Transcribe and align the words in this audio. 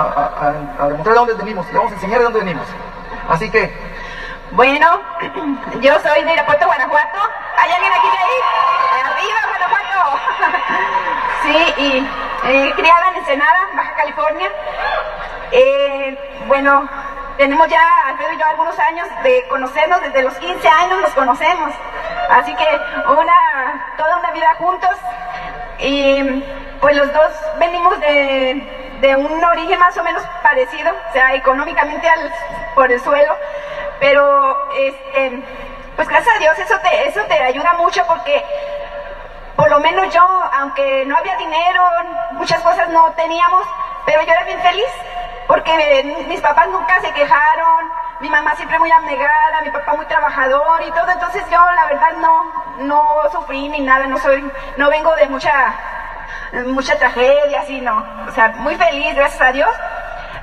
a, 0.00 0.82
a- 0.84 0.88
demostrar 0.88 1.14
de 1.14 1.20
dónde 1.20 1.34
venimos, 1.34 1.66
le 1.72 1.78
vamos 1.78 1.92
a 1.92 1.94
enseñar 1.94 2.18
de 2.18 2.24
dónde 2.24 2.38
venimos. 2.40 2.66
Así 3.28 3.50
que, 3.50 3.72
Bueno, 4.52 5.00
yo 5.80 5.98
soy 6.00 6.22
de 6.24 6.32
Irapuato, 6.32 6.66
Guanajuato. 6.66 7.18
¿Hay 7.58 7.70
alguien 7.72 7.92
aquí 7.92 8.08
de 8.08 8.18
ahí? 8.18 8.38
¡Arriba, 9.04 9.38
Guanajuato! 9.48 10.20
Sí, 11.42 11.74
y 11.78 12.08
eh, 12.48 12.72
criada 12.74 13.08
en 13.10 13.16
Ensenada, 13.18 13.68
Baja 13.76 13.94
California. 13.94 14.50
Eh, 15.52 16.42
bueno, 16.48 16.88
tenemos 17.36 17.68
ya, 17.68 17.80
Alfredo 18.08 18.32
y 18.32 18.38
yo, 18.38 18.46
algunos 18.46 18.76
años 18.80 19.06
de 19.22 19.46
conocernos, 19.48 20.02
desde 20.02 20.22
los 20.22 20.34
15 20.38 20.68
años 20.68 21.00
nos 21.02 21.10
conocemos. 21.12 21.72
Así 22.30 22.52
que 22.56 22.80
una, 23.12 23.92
toda 23.96 24.16
una 24.18 24.32
vida 24.32 24.54
juntos. 24.58 24.90
Y 25.78 26.42
pues 26.80 26.96
los 26.96 27.12
dos 27.12 27.32
venimos 27.60 28.00
de, 28.00 28.85
de 29.00 29.14
un 29.16 29.44
origen 29.44 29.78
más 29.78 29.96
o 29.98 30.02
menos 30.02 30.22
parecido, 30.42 30.90
o 31.08 31.12
sea, 31.12 31.34
económicamente 31.34 32.08
al- 32.08 32.32
por 32.74 32.90
el 32.90 33.00
suelo, 33.00 33.34
pero 34.00 34.70
este, 34.74 35.42
pues 35.96 36.08
gracias 36.08 36.36
a 36.36 36.38
Dios 36.38 36.58
eso 36.58 36.78
te, 36.80 37.08
eso 37.08 37.20
te 37.24 37.34
ayuda 37.42 37.72
mucho 37.74 38.04
porque 38.06 38.44
por 39.56 39.70
lo 39.70 39.80
menos 39.80 40.12
yo, 40.12 40.22
aunque 40.52 41.04
no 41.06 41.16
había 41.16 41.36
dinero, 41.36 41.82
muchas 42.32 42.60
cosas 42.62 42.88
no 42.90 43.10
teníamos, 43.12 43.66
pero 44.04 44.22
yo 44.22 44.32
era 44.32 44.44
bien 44.44 44.60
feliz, 44.60 44.86
porque 45.46 46.24
mis 46.28 46.40
papás 46.40 46.68
nunca 46.68 47.00
se 47.00 47.10
quejaron, 47.12 47.90
mi 48.20 48.28
mamá 48.28 48.54
siempre 48.56 48.78
muy 48.78 48.90
abnegada, 48.90 49.60
mi 49.62 49.70
papá 49.70 49.94
muy 49.94 50.04
trabajador 50.06 50.82
y 50.86 50.90
todo, 50.90 51.10
entonces 51.10 51.42
yo 51.50 51.58
la 51.74 51.86
verdad 51.86 52.12
no, 52.18 52.52
no 52.78 53.02
sufrí 53.32 53.68
ni 53.70 53.80
nada, 53.80 54.06
no 54.06 54.18
soy, 54.18 54.50
no 54.76 54.90
vengo 54.90 55.14
de 55.16 55.26
mucha, 55.26 55.52
mucha 56.66 56.98
tragedia, 56.98 57.60
así 57.60 57.80
no, 57.80 58.04
o 58.28 58.30
sea, 58.32 58.48
muy 58.58 58.76
feliz, 58.76 59.14
gracias 59.14 59.40
a 59.40 59.52
Dios. 59.52 59.70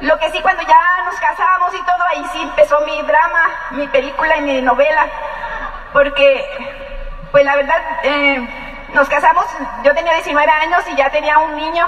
Lo 0.02 0.18
que 0.20 0.30
sí, 0.32 0.42
cuando 0.42 0.62
ya 0.64 0.80
nos 1.06 1.16
casamos 1.16 1.74
y 1.74 1.82
todo, 1.84 2.04
ahí 2.10 2.26
sí 2.34 2.42
empezó 2.42 2.82
mi 2.82 3.02
drama, 3.04 3.50
mi 3.72 3.88
película 3.88 4.38
y 4.38 4.42
mi 4.42 4.62
novela, 4.62 5.08
porque 5.94 6.46
pues 7.32 7.46
la 7.46 7.56
verdad, 7.56 7.82
eh, 8.04 8.48
nos 8.94 9.10
casamos, 9.10 9.46
yo 9.84 9.94
tenía 9.96 10.14
19 10.14 10.52
años 10.52 10.84
y 10.88 10.96
ya 10.96 11.10
tenía 11.10 11.40
un 11.40 11.56
niño. 11.56 11.88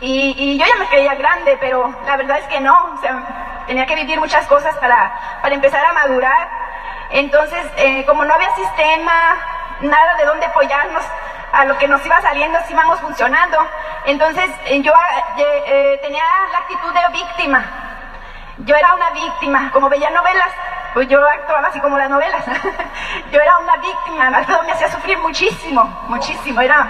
Y, 0.00 0.34
y 0.36 0.58
yo 0.58 0.64
ya 0.66 0.74
me 0.76 0.86
creía 0.86 1.14
grande, 1.14 1.56
pero 1.60 1.94
la 2.06 2.16
verdad 2.16 2.38
es 2.38 2.46
que 2.46 2.60
no. 2.60 2.94
O 2.94 3.00
sea, 3.00 3.62
tenía 3.66 3.86
que 3.86 3.94
vivir 3.94 4.18
muchas 4.18 4.46
cosas 4.46 4.74
para, 4.78 5.12
para 5.42 5.54
empezar 5.54 5.84
a 5.84 5.92
madurar. 5.92 6.48
Entonces, 7.10 7.64
eh, 7.76 8.04
como 8.06 8.24
no 8.24 8.32
había 8.32 8.54
sistema, 8.54 9.36
nada 9.82 10.14
de 10.16 10.24
dónde 10.24 10.46
apoyarnos 10.46 11.04
a 11.52 11.64
lo 11.66 11.76
que 11.78 11.86
nos 11.86 12.04
iba 12.04 12.20
saliendo, 12.20 12.58
sí 12.66 12.72
íbamos 12.72 12.98
funcionando. 13.00 13.58
Entonces, 14.06 14.50
eh, 14.66 14.80
yo 14.82 14.92
eh, 14.92 15.62
eh, 15.66 16.00
tenía 16.02 16.24
la 16.50 16.58
actitud 16.58 16.92
de 16.92 17.00
víctima. 17.12 17.64
Yo 18.58 18.74
era 18.74 18.94
una 18.94 19.10
víctima, 19.10 19.70
como 19.72 19.88
veía 19.88 20.10
novelas, 20.10 20.48
pues 20.94 21.08
yo 21.08 21.18
actuaba 21.26 21.68
así 21.68 21.80
como 21.80 21.98
las 21.98 22.08
novelas. 22.10 22.44
yo 23.32 23.40
era 23.40 23.58
una 23.58 23.76
víctima, 23.76 24.26
Alfredo 24.34 24.62
me 24.64 24.72
hacía 24.72 24.88
sufrir 24.88 25.18
muchísimo, 25.18 25.84
muchísimo, 26.08 26.60
era, 26.60 26.88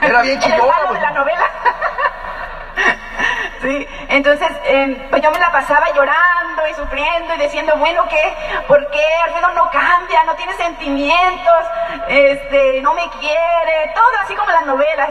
Era 0.00 0.22
bien 0.22 0.36
era 0.42 0.46
el 0.46 0.52
chillona, 0.52 0.72
malo 0.72 0.82
de 0.82 0.88
pues. 0.88 1.02
la 1.02 1.10
novela. 1.10 1.50
Sí, 3.62 3.88
entonces 4.08 4.50
eh, 4.64 5.06
pues 5.08 5.22
yo 5.22 5.30
me 5.30 5.38
la 5.38 5.50
pasaba 5.50 5.86
llorando 5.94 6.33
y 6.68 6.74
sufriendo 6.74 7.34
y 7.34 7.38
diciendo, 7.38 7.74
bueno, 7.76 8.06
¿qué? 8.08 8.34
¿Por 8.66 8.88
qué 8.90 9.04
Alfredo 9.24 9.48
no 9.54 9.70
cambia? 9.70 10.24
No 10.24 10.34
tiene 10.36 10.52
sentimientos, 10.54 11.64
este, 12.08 12.80
no 12.82 12.94
me 12.94 13.08
quiere, 13.20 13.92
todo 13.94 14.06
así 14.22 14.34
como 14.34 14.50
las 14.50 14.66
novelas. 14.66 15.10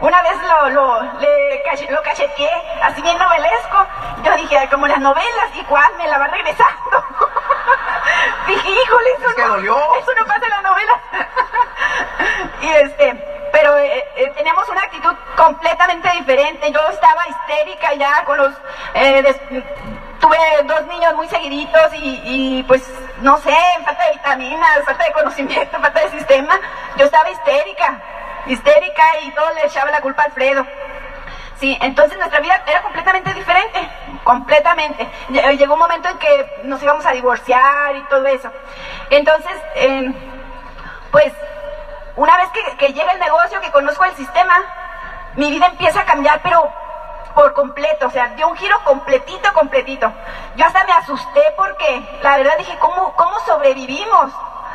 Una 0.00 0.20
vez 0.22 0.32
lo, 0.42 0.68
lo, 0.70 1.02
le 1.20 1.62
lo 1.90 2.02
cacheteé, 2.02 2.50
así 2.82 3.00
bien 3.02 3.16
novelesco. 3.18 3.86
Yo 4.24 4.34
dije, 4.36 4.58
"Ay, 4.58 4.66
como 4.68 4.88
las 4.88 4.98
novelas, 4.98 5.50
¿y 5.54 5.62
cuál? 5.64 5.94
Me 5.96 6.08
la 6.08 6.18
va 6.18 6.26
regresando. 6.26 7.04
dije, 8.48 8.68
híjole, 8.70 9.10
eso, 9.18 9.28
Es 9.28 9.34
que 9.36 9.42
no, 9.42 9.48
dolió. 9.48 9.76
eso 9.96 10.12
no 10.18 10.26
pasa 10.26 10.44
en 10.44 10.50
las 10.50 10.62
novelas. 10.62 10.96
y 12.62 12.68
este, 12.68 13.48
pero 13.52 13.76
eh, 13.78 14.04
eh, 14.16 14.32
teníamos 14.36 14.68
una 14.68 14.82
actitud 14.82 15.14
completamente 15.36 16.08
diferente. 16.10 16.72
Yo 16.72 16.80
estaba 16.88 17.22
histérica 17.28 17.94
ya 17.94 18.24
con 18.24 18.38
los... 18.38 18.54
eh, 18.94 19.22
des- 19.22 19.62
tuve 20.22 20.38
dos 20.64 20.86
niños 20.86 21.14
muy 21.16 21.28
seguiditos 21.28 21.92
y, 21.94 22.62
pues 22.68 22.82
no 23.20 23.36
sé, 23.38 23.54
falta 23.84 24.04
de 24.06 24.12
vitaminas, 24.12 24.84
falta 24.86 25.04
de 25.04 25.12
conocimiento, 25.12 25.78
falta 25.80 26.00
de 26.00 26.10
sistema. 26.10 26.58
Yo 26.96 27.04
estaba 27.06 27.28
histérica, 27.28 28.00
histérica 28.46 29.02
y 29.22 29.30
todo 29.32 29.52
le 29.54 29.66
echaba 29.66 29.90
la 29.90 30.00
culpa 30.00 30.22
a 30.22 30.26
Alfredo. 30.26 30.64
Sí, 31.58 31.76
entonces 31.80 32.16
nuestra 32.18 32.40
vida 32.40 32.60
era 32.66 32.82
completamente 32.82 33.34
diferente, 33.34 33.88
completamente. 34.24 35.08
Lle- 35.30 35.56
Llegó 35.58 35.74
un 35.74 35.80
momento 35.80 36.08
en 36.08 36.18
que 36.18 36.60
nos 36.64 36.82
íbamos 36.82 37.04
a 37.04 37.10
divorciar 37.12 37.94
y 37.96 38.02
todo 38.04 38.24
eso. 38.26 38.50
Entonces, 39.10 39.52
eh, 39.74 40.12
pues 41.10 41.32
una 42.16 42.36
vez 42.36 42.48
que 42.78 42.92
llega 42.92 43.12
el 43.12 43.18
negocio, 43.20 43.60
que 43.60 43.70
conozco 43.70 44.04
el 44.04 44.14
sistema, 44.16 44.54
mi 45.34 45.50
vida 45.50 45.66
empieza 45.66 46.00
a 46.00 46.04
cambiar, 46.04 46.40
pero 46.42 46.68
por 47.34 47.52
completo, 47.54 48.06
o 48.06 48.10
sea, 48.10 48.28
dio 48.28 48.48
un 48.48 48.56
giro 48.56 48.76
completito, 48.84 49.52
completito. 49.52 50.12
Yo 50.56 50.66
hasta 50.66 50.84
me 50.84 50.92
asusté 50.92 51.42
porque 51.56 52.18
la 52.22 52.36
verdad 52.36 52.56
dije, 52.58 52.78
¿cómo, 52.78 53.14
cómo 53.14 53.38
sobrevivimos? 53.40 54.32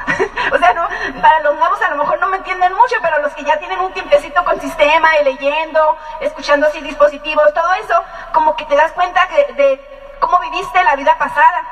o 0.54 0.58
sea, 0.58 0.74
no, 0.74 0.88
para 1.22 1.40
los 1.42 1.56
nuevos 1.56 1.82
a 1.82 1.90
lo 1.90 1.98
mejor 1.98 2.20
no 2.20 2.28
me 2.30 2.38
entienden 2.38 2.74
mucho, 2.74 2.96
pero 3.02 3.20
los 3.20 3.34
que 3.34 3.44
ya 3.44 3.58
tienen 3.60 3.80
un 3.80 3.92
tiempecito 3.94 4.44
con 4.46 4.60
sistema 4.62 5.10
leyendo, 5.24 5.98
escuchando 6.22 6.68
así 6.68 6.80
dispositivos, 6.82 7.54
todo 7.54 7.74
eso, 7.74 8.04
como 8.34 8.56
que 8.56 8.66
te 8.66 8.76
das 8.76 8.92
cuenta 8.94 9.28
que- 9.28 9.54
de 9.54 10.16
cómo 10.20 10.40
viviste 10.40 10.84
la 10.84 10.96
vida 10.96 11.18
pasada. 11.18 11.64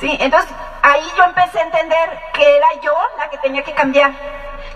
Sí, 0.00 0.16
entonces 0.20 0.50
ahí 0.82 1.12
yo 1.16 1.24
empecé 1.24 1.60
a 1.60 1.64
entender 1.64 2.20
que 2.32 2.56
era 2.56 2.66
yo 2.80 2.94
la 3.18 3.28
que 3.30 3.38
tenía 3.38 3.62
que 3.62 3.74
cambiar, 3.74 4.10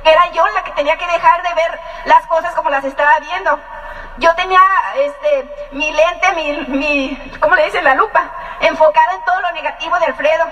que 0.04 0.10
era 0.12 0.30
yo 0.30 0.46
la 0.48 0.62
que 0.62 0.72
tenía 0.72 0.96
que 0.96 1.06
dejar 1.06 1.42
de 1.42 1.54
ver 1.54 1.80
las 2.04 2.26
cosas 2.26 2.54
como 2.54 2.70
las 2.70 2.84
estaba 2.84 3.18
viendo. 3.20 3.58
Yo 4.18 4.34
tenía 4.34 4.60
este 4.96 5.68
mi 5.72 5.92
lente, 5.92 6.32
mi, 6.32 6.52
mi 6.68 7.38
¿cómo 7.38 7.54
le 7.54 7.66
dicen? 7.66 7.84
La 7.84 7.94
lupa, 7.94 8.22
enfocada 8.60 9.12
en 9.14 9.24
todo 9.24 9.40
lo 9.42 9.52
negativo 9.52 9.98
de 9.98 10.06
Alfredo 10.06 10.46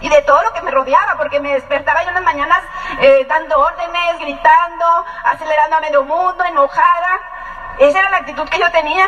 y 0.00 0.08
de 0.08 0.22
todo 0.22 0.42
lo 0.42 0.52
que 0.52 0.62
me 0.62 0.70
rodeaba, 0.70 1.16
porque 1.16 1.38
me 1.40 1.52
despertaba 1.52 2.02
yo 2.02 2.08
en 2.08 2.14
las 2.14 2.24
mañanas 2.24 2.60
eh, 3.00 3.24
dando 3.28 3.58
órdenes, 3.58 4.18
gritando, 4.18 5.04
acelerando 5.24 5.76
a 5.76 5.80
medio 5.80 6.02
mundo, 6.02 6.44
enojada. 6.44 7.20
Esa 7.78 7.98
era 7.98 8.10
la 8.10 8.18
actitud 8.18 8.48
que 8.48 8.58
yo 8.58 8.70
tenía. 8.70 9.06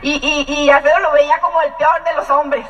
Y, 0.00 0.46
y, 0.48 0.52
y 0.52 0.70
Alfredo 0.70 1.00
lo 1.00 1.12
veía 1.12 1.38
como 1.40 1.60
el 1.60 1.72
peor 1.74 2.02
de 2.04 2.14
los 2.14 2.30
hombres. 2.30 2.66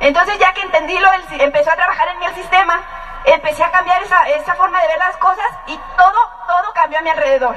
Entonces 0.00 0.38
ya 0.38 0.52
que 0.54 0.62
entendí 0.62 0.98
lo 0.98 1.08
empezó 1.38 1.70
a 1.70 1.76
trabajar 1.76 2.08
en 2.08 2.18
mí 2.18 2.26
el 2.26 2.34
sistema, 2.34 2.80
empecé 3.24 3.62
a 3.62 3.70
cambiar 3.70 4.02
esa, 4.02 4.28
esa 4.30 4.54
forma 4.54 4.80
de 4.80 4.88
ver 4.88 4.98
las 4.98 5.16
cosas 5.18 5.46
y 5.66 5.78
todo, 5.96 6.30
todo 6.46 6.72
cambió 6.72 6.98
a 6.98 7.02
mi 7.02 7.10
alrededor. 7.10 7.56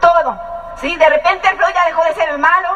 Todo. 0.00 0.55
¿Sí? 0.80 0.94
De 0.96 1.08
repente 1.08 1.48
Alfredo 1.48 1.70
ya 1.72 1.86
dejó 1.86 2.04
de 2.04 2.14
ser 2.14 2.28
el 2.28 2.38
malo, 2.38 2.68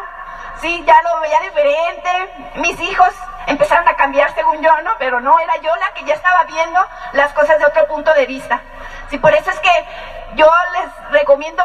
¿sí? 0.59 0.83
Ya 0.85 1.01
lo 1.03 1.19
veía 1.19 1.39
diferente. 1.41 2.51
Mis 2.55 2.79
hijos 2.79 3.09
empezaron 3.47 3.87
a 3.87 3.95
cambiar 3.95 4.33
según 4.33 4.61
yo, 4.61 4.81
¿no? 4.81 4.91
Pero 4.97 5.19
no, 5.19 5.39
era 5.39 5.55
yo 5.57 5.75
la 5.75 5.93
que 5.93 6.03
ya 6.05 6.15
estaba 6.15 6.43
viendo 6.45 6.79
las 7.13 7.33
cosas 7.33 7.59
de 7.59 7.65
otro 7.65 7.87
punto 7.87 8.13
de 8.13 8.25
vista. 8.25 8.61
Sí, 9.09 9.17
por 9.17 9.33
eso 9.33 9.51
es 9.51 9.59
que 9.59 9.87
yo 10.35 10.49
les 10.73 11.11
recomiendo 11.11 11.63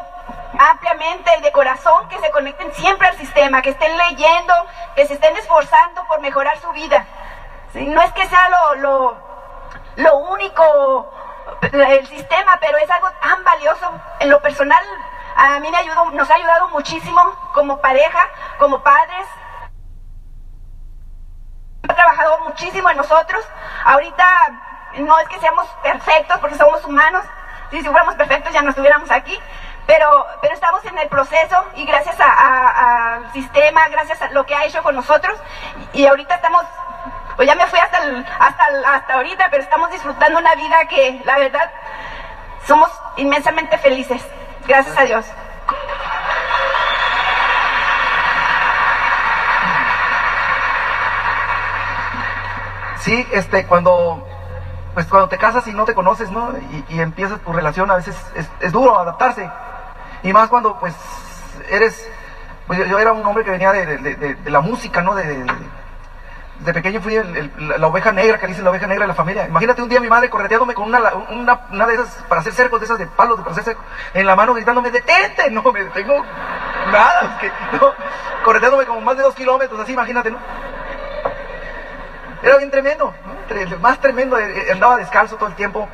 ampliamente 0.58 1.30
y 1.38 1.42
de 1.42 1.52
corazón 1.52 2.08
que 2.08 2.18
se 2.18 2.30
conecten 2.30 2.72
siempre 2.74 3.08
al 3.08 3.16
sistema, 3.16 3.62
que 3.62 3.70
estén 3.70 3.96
leyendo, 3.96 4.54
que 4.94 5.06
se 5.06 5.14
estén 5.14 5.36
esforzando 5.36 6.04
por 6.06 6.20
mejorar 6.20 6.58
su 6.58 6.70
vida. 6.72 7.04
¿Sí? 7.72 7.86
No 7.86 8.02
es 8.02 8.12
que 8.12 8.26
sea 8.26 8.48
lo, 8.48 8.74
lo, 8.76 9.16
lo 9.96 10.16
único 10.16 11.12
el 11.72 12.06
sistema, 12.06 12.58
pero 12.60 12.78
es 12.78 12.90
algo 12.90 13.10
tan 13.22 13.44
valioso. 13.44 13.90
En 14.20 14.30
lo 14.30 14.40
personal, 14.40 14.84
a 15.36 15.60
mí 15.60 15.70
me 15.70 15.76
ayudó, 15.76 16.10
nos 16.12 16.30
ha 16.30 16.34
ayudado 16.34 16.68
muchísimo 16.70 17.20
como 17.52 17.78
pareja, 17.78 18.20
como 18.58 18.82
padres. 18.82 19.26
Ha 21.86 21.94
trabajado 21.94 22.40
muchísimo 22.40 22.88
en 22.88 22.96
nosotros. 22.96 23.44
Ahorita 23.84 24.26
no 24.96 25.18
es 25.18 25.28
que 25.28 25.38
seamos 25.38 25.68
perfectos 25.82 26.38
porque 26.40 26.56
somos 26.56 26.82
humanos. 26.86 27.22
Si, 27.70 27.82
fuéramos 27.82 28.14
perfectos 28.14 28.52
ya 28.52 28.62
no 28.62 28.70
estuviéramos 28.70 29.10
aquí. 29.10 29.38
Pero, 29.86 30.26
pero 30.40 30.54
estamos 30.54 30.82
en 30.86 30.98
el 30.98 31.08
proceso 31.08 31.64
y 31.76 31.84
gracias 31.84 32.16
al 32.18 33.30
sistema, 33.32 33.86
gracias 33.88 34.20
a 34.22 34.30
lo 34.30 34.46
que 34.46 34.54
ha 34.54 34.64
hecho 34.64 34.82
con 34.82 34.94
nosotros. 34.94 35.38
Y, 35.92 36.06
ahorita 36.06 36.36
estamos, 36.36 36.64
pues 37.36 37.46
ya 37.46 37.54
me 37.54 37.66
fui 37.66 37.78
hasta, 37.78 37.98
hasta, 38.38 38.64
hasta 38.86 39.14
ahorita, 39.14 39.48
pero 39.50 39.62
estamos 39.62 39.90
disfrutando 39.90 40.38
una 40.38 40.54
vida 40.54 40.86
que 40.88 41.20
la 41.24 41.36
verdad 41.36 41.70
somos 42.64 42.90
inmensamente 43.16 43.76
felices. 43.76 44.24
Gracias 44.66 44.96
a 44.98 45.02
Dios. 45.04 45.26
Sí, 53.00 53.26
este, 53.32 53.66
cuando, 53.66 54.26
pues 54.94 55.06
cuando 55.06 55.28
te 55.28 55.38
casas 55.38 55.66
y 55.68 55.72
no 55.72 55.84
te 55.84 55.94
conoces, 55.94 56.30
¿no? 56.30 56.52
Y, 56.88 56.94
y 56.96 57.00
empiezas 57.00 57.40
tu 57.40 57.52
relación, 57.52 57.90
a 57.90 57.96
veces 57.96 58.16
es, 58.34 58.48
es 58.60 58.72
duro 58.72 58.98
adaptarse. 58.98 59.48
Y 60.22 60.32
más 60.32 60.48
cuando, 60.48 60.78
pues, 60.80 60.94
eres 61.70 62.08
Pues 62.66 62.80
yo, 62.88 62.98
era 62.98 63.12
un 63.12 63.24
hombre 63.24 63.44
que 63.44 63.50
venía 63.52 63.70
de, 63.70 63.86
de- 63.98 64.16
de- 64.16 64.34
de 64.34 64.50
la 64.50 64.60
música, 64.60 65.00
¿no? 65.00 65.14
De, 65.14 65.24
de- 66.60 66.72
pequeño 66.74 67.00
fui 67.00 67.14
el- 67.16 67.52
la, 67.78 67.86
oveja 67.86 68.12
negra, 68.12 68.38
que 68.38 68.46
dicen 68.46 68.64
la 68.64 68.70
oveja 68.70 68.86
negra 68.86 69.04
de 69.04 69.08
la 69.08 69.14
familia. 69.14 69.46
Imagínate 69.46 69.82
un 69.82 69.88
día 69.88 70.00
mi 70.00 70.08
madre 70.08 70.30
correteándome 70.30 70.74
con 70.74 70.88
una, 70.88 71.00
una, 71.30 71.60
una 71.70 71.86
de 71.86 71.94
esas 71.94 72.08
para 72.28 72.40
hacer 72.40 72.52
cercos, 72.52 72.80
de 72.80 72.86
esas 72.86 72.98
de 72.98 73.06
palos, 73.06 73.38
de 73.38 73.44
para 73.44 73.76
en 74.14 74.26
la 74.26 74.36
mano 74.36 74.54
gritándome, 74.54 74.90
detente, 74.90 75.50
no, 75.50 75.62
me 75.72 75.84
detengo 75.84 76.24
nada, 76.92 77.38
es 77.40 77.40
que, 77.40 77.52
no, 77.80 77.92
correteándome 78.44 78.86
como 78.86 79.00
más 79.00 79.16
de 79.16 79.22
dos 79.22 79.34
kilómetros, 79.34 79.78
así, 79.80 79.92
imagínate, 79.92 80.30
¿no? 80.30 80.38
Era 82.42 82.58
bien 82.58 82.70
tremendo, 82.70 83.12
¿no? 83.26 83.78
Más 83.80 83.98
tremendo, 84.00 84.38
eh, 84.38 84.68
eh, 84.68 84.72
andaba 84.72 84.96
descalzo 84.96 85.36
todo 85.36 85.48
el 85.48 85.54
tiempo. 85.54 85.88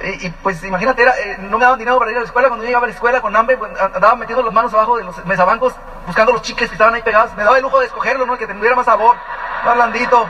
Y, 0.00 0.26
y, 0.26 0.30
pues 0.30 0.62
imagínate, 0.62 1.02
era, 1.02 1.18
eh, 1.18 1.36
no 1.40 1.58
me 1.58 1.64
daban 1.64 1.78
dinero 1.78 1.98
para 1.98 2.10
ir 2.12 2.16
a 2.18 2.20
la 2.20 2.26
escuela. 2.26 2.46
Cuando 2.48 2.62
yo 2.64 2.68
llegaba 2.68 2.84
a 2.84 2.88
la 2.88 2.94
escuela 2.94 3.20
con 3.20 3.34
hambre, 3.34 3.56
pues, 3.56 3.72
andaba 3.80 4.14
metiendo 4.14 4.44
las 4.44 4.54
manos 4.54 4.72
abajo 4.72 4.96
de 4.96 5.02
los 5.04 5.24
mesabancos, 5.26 5.74
buscando 6.06 6.32
los 6.32 6.42
chicles 6.42 6.68
que 6.68 6.74
estaban 6.76 6.94
ahí 6.94 7.02
pegados. 7.02 7.34
Me 7.36 7.42
daba 7.42 7.56
el 7.56 7.62
lujo 7.62 7.80
de 7.80 7.86
escogerlo, 7.86 8.24
¿no? 8.26 8.34
El 8.34 8.38
que 8.38 8.46
tuviera 8.46 8.76
más 8.76 8.84
sabor, 8.86 9.16
más 9.64 9.74
blandito. 9.74 10.26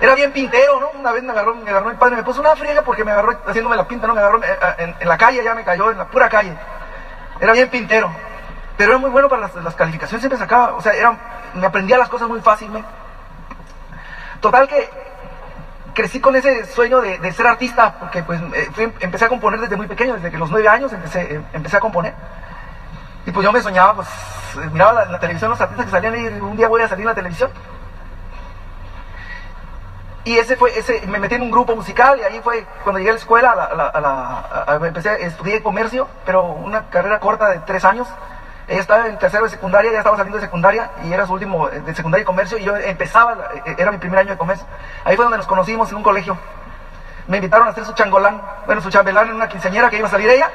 Era 0.00 0.14
bien 0.14 0.32
pintero, 0.32 0.78
¿no? 0.80 0.90
Una 0.90 1.10
vez 1.12 1.22
me 1.24 1.32
agarró, 1.32 1.54
me 1.56 1.68
agarró 1.70 1.90
mi 1.90 1.96
padre, 1.96 2.16
me 2.16 2.22
puso 2.22 2.40
una 2.40 2.54
friega 2.54 2.82
porque 2.82 3.04
me 3.04 3.10
agarró 3.10 3.36
haciéndome 3.46 3.76
la 3.76 3.88
pinta, 3.88 4.06
¿no? 4.06 4.14
Me 4.14 4.20
agarró 4.20 4.42
eh, 4.44 4.58
en, 4.78 4.94
en 5.00 5.08
la 5.08 5.18
calle, 5.18 5.42
ya 5.42 5.54
me 5.54 5.64
cayó, 5.64 5.90
en 5.90 5.98
la 5.98 6.04
pura 6.06 6.28
calle. 6.28 6.56
Era 7.40 7.52
bien 7.52 7.68
pintero. 7.68 8.10
Pero 8.76 8.92
era 8.92 8.98
muy 8.98 9.10
bueno 9.10 9.28
para 9.28 9.50
las, 9.52 9.74
calificaciones, 9.74 10.20
siempre 10.20 10.38
sacaba, 10.38 10.74
o 10.74 10.80
sea, 10.80 10.92
era, 10.92 11.16
me 11.54 11.66
aprendía 11.66 11.98
las 11.98 12.08
cosas 12.08 12.28
muy 12.28 12.40
fácilmente. 12.40 12.88
Total 14.40 14.68
que 14.68 14.88
crecí 15.94 16.20
con 16.20 16.36
ese 16.36 16.64
sueño 16.66 17.00
de, 17.00 17.32
ser 17.32 17.48
artista, 17.48 17.94
porque 17.98 18.22
pues 18.22 18.40
eh, 18.54 18.70
fui- 18.72 18.92
empecé 19.00 19.24
a 19.24 19.28
componer 19.28 19.58
desde 19.58 19.74
muy 19.74 19.88
pequeño, 19.88 20.14
desde 20.14 20.30
que 20.30 20.38
los 20.38 20.48
nueve 20.48 20.68
años 20.68 20.92
eh, 20.92 21.42
empecé 21.52 21.76
a 21.76 21.80
componer. 21.80 22.14
Y 23.28 23.30
pues 23.30 23.44
yo 23.44 23.52
me 23.52 23.60
soñaba, 23.60 23.92
pues 23.92 24.08
miraba 24.72 25.04
la, 25.04 25.18
televisión, 25.20 25.50
los 25.50 25.60
artistas 25.60 25.84
que 25.84 25.90
salían 25.92 26.14
y 26.16 26.40
un 26.40 26.56
día 26.56 26.66
voy 26.66 26.80
a 26.80 26.88
salir 26.88 27.02
en 27.02 27.08
la 27.08 27.14
televisión. 27.14 27.50
Y 30.24 30.38
ese 30.38 30.56
fue, 30.56 30.70
ese, 30.78 31.06
me 31.06 31.18
metí 31.18 31.34
en 31.34 31.42
un 31.42 31.50
grupo 31.50 31.76
musical 31.76 32.18
y 32.18 32.22
ahí 32.22 32.40
fue 32.42 32.66
cuando 32.84 33.00
llegué 33.00 33.10
a 33.10 33.12
la 33.12 33.18
escuela, 33.18 33.50
a 33.50 33.74
la, 33.74 33.84
a 33.84 34.64
a 34.64 34.72
a- 34.72 34.86
empecé, 34.86 35.26
estudié 35.26 35.62
comercio, 35.62 36.08
pero 36.24 36.42
una 36.44 36.88
carrera 36.88 37.20
corta 37.20 37.50
de 37.50 37.58
tres 37.58 37.84
años. 37.84 38.08
Ella 38.66 38.80
estaba 38.80 39.06
en 39.08 39.18
tercero 39.18 39.44
de 39.44 39.50
secundaria, 39.50 39.92
ya 39.92 39.98
estaba 39.98 40.16
saliendo 40.16 40.38
de 40.38 40.44
secundaria 40.46 40.90
y 41.04 41.12
era 41.12 41.26
su 41.26 41.34
último 41.34 41.68
eh, 41.68 41.80
de 41.82 41.94
secundaria 41.94 42.22
y 42.22 42.24
comercio 42.24 42.56
y 42.56 42.64
yo 42.64 42.76
empezaba, 42.78 43.36
eh, 43.66 43.74
era 43.76 43.90
mi 43.92 43.98
primer 43.98 44.20
año 44.20 44.30
de 44.30 44.38
comercio. 44.38 44.66
Ahí 45.04 45.16
fue 45.16 45.26
donde 45.26 45.36
nos 45.36 45.46
conocimos 45.46 45.90
en 45.90 45.98
un 45.98 46.02
colegio. 46.02 46.38
Me 47.26 47.36
invitaron 47.36 47.68
a 47.68 47.72
hacer 47.72 47.84
su 47.84 47.92
changolán, 47.92 48.40
bueno, 48.64 48.80
su 48.80 48.88
chambelán 48.88 49.28
en 49.28 49.34
una 49.34 49.48
quinceañera 49.48 49.90
que 49.90 49.98
iba 49.98 50.08
a 50.08 50.10
salir 50.10 50.30
ella. 50.30 50.48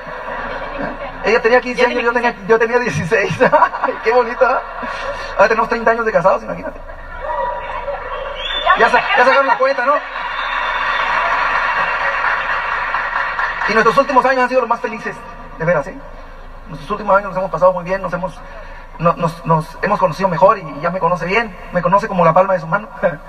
Ella 1.26 1.42
tenía 1.42 1.62
15 1.62 1.86
años, 1.86 2.04
yo 2.04 2.12
tenía, 2.14 2.36
yo 2.48 2.60
tenía 2.60 2.80
16. 2.80 3.42
Ay, 3.82 3.94
Qué 4.04 4.12
bonito, 4.12 4.44
¿eh? 4.46 4.58
Ahora 5.38 5.48
tenemos 5.48 5.70
30 5.70 5.92
años 5.92 6.06
de 6.06 6.12
casados, 6.12 6.44
imagínate. 6.44 6.80
Ya, 8.78 8.90
sa- 8.90 9.02
ya 9.18 9.24
sacaron 9.26 9.48
la 9.48 9.58
cuenta, 9.58 9.86
¿no? 9.86 9.94
Y 13.70 13.74
nuestros 13.74 13.98
últimos 13.98 14.26
años 14.26 14.44
han 14.44 14.50
sido 14.50 14.62
los 14.62 14.70
más 14.70 14.82
felices, 14.82 15.16
de 15.58 15.66
veras, 15.66 15.86
¿sí? 15.86 15.98
Nuestros 16.68 16.92
últimos 16.92 17.16
años 17.16 17.30
nos 17.30 17.38
hemos 17.38 17.52
pasado 17.52 17.72
muy 17.72 17.84
bien, 17.86 18.02
nos 18.02 18.12
hemos, 18.12 18.38
no- 19.00 19.14
nos, 19.14 19.46
nos 19.46 19.78
hemos 19.82 20.00
conocido 20.00 20.28
mejor 20.28 20.58
y 20.58 20.80
ya 20.82 20.90
me 20.90 21.00
conoce 21.00 21.26
bien, 21.26 21.56
me 21.72 21.82
conoce 21.82 22.08
como 22.10 22.26
la 22.26 22.34
palma 22.34 22.54
de 22.54 22.60
su 22.60 22.68
mano. 22.68 22.90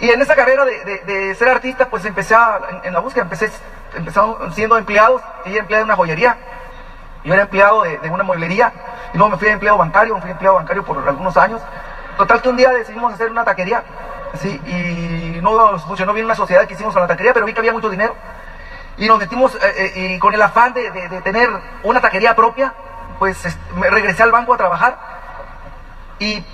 y 0.00 0.10
en 0.10 0.20
esa 0.20 0.34
carrera 0.34 0.64
de, 0.66 0.84
de- 0.84 0.98
de 1.04 1.34
ser 1.34 1.48
artista, 1.48 1.88
pues 1.88 2.04
empecé 2.04 2.34
a- 2.34 2.60
en, 2.70 2.80
en 2.84 2.92
la 2.92 3.00
búsqueda, 3.00 3.22
empecé, 3.22 3.50
empecé 3.94 4.20
siendo 4.52 4.76
empleados, 4.78 5.22
ella 5.44 5.60
empleada 5.60 5.82
en 5.82 5.86
una 5.88 5.96
joyería, 5.96 6.36
yo 7.24 7.34
era 7.34 7.42
empleado 7.42 7.82
de, 7.82 7.98
de 7.98 8.10
una 8.10 8.22
mueblería 8.22 8.72
y 9.12 9.16
luego 9.18 9.30
me 9.30 9.38
fui 9.38 9.48
a 9.48 9.52
empleado 9.52 9.78
bancario, 9.78 10.14
me 10.14 10.20
fui 10.20 10.30
a 10.30 10.32
empleado 10.32 10.56
bancario 10.56 10.84
por 10.84 11.06
algunos 11.06 11.36
años. 11.36 11.60
Total 12.16 12.40
que 12.42 12.48
un 12.48 12.56
día 12.56 12.70
decidimos 12.70 13.12
hacer 13.12 13.30
una 13.30 13.44
taquería, 13.44 13.82
¿sí? 14.34 14.60
y 14.66 15.40
no 15.40 15.78
funcionó 15.80 16.12
bien 16.12 16.26
una 16.26 16.34
sociedad 16.34 16.66
que 16.66 16.74
hicimos 16.74 16.92
con 16.92 17.02
la 17.02 17.08
taquería, 17.08 17.32
pero 17.32 17.46
vi 17.46 17.52
que 17.52 17.60
había 17.60 17.72
mucho 17.72 17.90
dinero. 17.90 18.14
Y 18.96 19.06
nos 19.06 19.18
metimos, 19.18 19.54
eh, 19.54 19.58
eh, 19.76 19.92
y 20.14 20.18
con 20.18 20.34
el 20.34 20.42
afán 20.42 20.72
de, 20.74 20.90
de- 20.90 21.08
de 21.08 21.20
tener 21.22 21.48
una 21.84 22.00
taquería 22.00 22.34
propia, 22.34 22.74
pues 23.20 23.56
regresé 23.90 24.24
al 24.24 24.32
banco 24.32 24.54
a 24.54 24.56
trabajar. 24.56 24.98
Y 26.18 26.44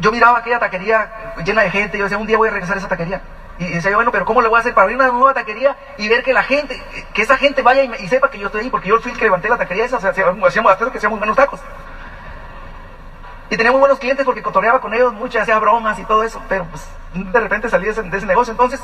yo 0.00 0.10
miraba 0.10 0.38
aquella 0.38 0.58
taquería 0.58 1.34
llena 1.44 1.62
de 1.62 1.70
gente, 1.70 1.96
y 1.96 2.00
yo 2.00 2.04
decía, 2.06 2.18
un 2.18 2.26
día 2.26 2.36
voy 2.36 2.48
a 2.48 2.52
regresar 2.52 2.76
a 2.76 2.80
esa 2.80 2.88
taquería. 2.88 3.20
Y 3.58 3.66
decía 3.66 3.90
yo, 3.90 3.96
bueno, 3.96 4.12
pero 4.12 4.24
¿cómo 4.24 4.40
le 4.40 4.48
voy 4.48 4.56
a 4.56 4.60
hacer 4.60 4.72
para 4.72 4.84
abrir 4.84 4.96
una 4.96 5.08
nueva 5.08 5.34
taquería 5.34 5.76
y 5.96 6.08
ver 6.08 6.22
que 6.22 6.32
la 6.32 6.44
gente, 6.44 6.80
que 7.12 7.22
esa 7.22 7.36
gente 7.36 7.60
vaya 7.62 7.82
y, 7.82 8.08
sepa 8.08 8.30
que 8.30 8.38
yo 8.38 8.46
estoy 8.46 8.62
ahí? 8.62 8.70
Porque 8.70 8.88
yo 8.88 9.00
fui 9.00 9.10
el 9.10 9.18
que 9.18 9.24
levanté 9.24 9.48
la 9.48 9.58
taquería 9.58 9.84
esa, 9.84 9.96
o 9.96 10.00
sea, 10.00 10.10
hacíamos 10.10 10.46
hacíamos 10.46 10.76
que 10.76 10.98
hacíamos 10.98 11.18
buenos 11.18 11.36
tacos. 11.36 11.60
Y 13.50 13.56
tenía 13.56 13.72
muy 13.72 13.80
buenos 13.80 13.98
clientes 13.98 14.24
porque 14.24 14.42
cotorreaba 14.42 14.80
con 14.80 14.94
ellos 14.94 15.12
mucho, 15.12 15.40
hacía 15.40 15.58
bromas 15.58 15.98
y 15.98 16.04
todo 16.04 16.22
eso, 16.22 16.40
pero 16.48 16.66
pues 16.66 16.86
de 17.14 17.40
repente 17.40 17.68
salí 17.68 17.86
de 17.86 17.90
ese, 17.90 18.26
negocio. 18.26 18.52
Entonces, 18.52 18.80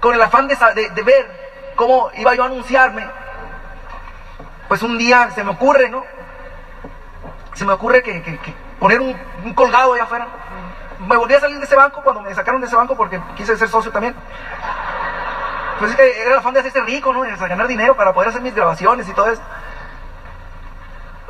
con 0.00 0.12
el 0.12 0.22
afán 0.22 0.48
de, 0.48 0.56
ver 1.04 1.70
cómo 1.76 2.10
iba 2.16 2.34
yo 2.34 2.42
a 2.42 2.46
anunciarme, 2.46 3.06
pues 4.66 4.82
un 4.82 4.98
día 4.98 5.30
se 5.30 5.44
me 5.44 5.50
ocurre, 5.50 5.88
¿no? 5.88 6.04
Se 7.54 7.64
me 7.64 7.74
ocurre 7.74 8.02
que, 8.02 8.40
poner 8.80 9.00
un 9.00 9.54
colgado 9.54 9.92
allá 9.92 10.04
afuera. 10.04 10.26
Me 11.06 11.16
volví 11.16 11.34
a 11.34 11.40
salir 11.40 11.58
de 11.58 11.64
ese 11.64 11.76
banco 11.76 12.02
cuando 12.02 12.22
me 12.22 12.34
sacaron 12.34 12.60
de 12.60 12.66
ese 12.66 12.76
banco 12.76 12.96
porque 12.96 13.20
quise 13.36 13.56
ser 13.56 13.68
socio 13.68 13.90
también. 13.90 14.14
Pues 15.78 15.98
era 15.98 16.32
el 16.32 16.38
afán 16.38 16.52
de 16.52 16.60
hacerse 16.60 16.80
rico, 16.82 17.12
¿no? 17.12 17.22
Ganar 17.22 17.66
dinero 17.66 17.96
para 17.96 18.12
poder 18.12 18.28
hacer 18.28 18.42
mis 18.42 18.54
grabaciones 18.54 19.08
y 19.08 19.12
todo 19.14 19.30
eso. 19.30 19.42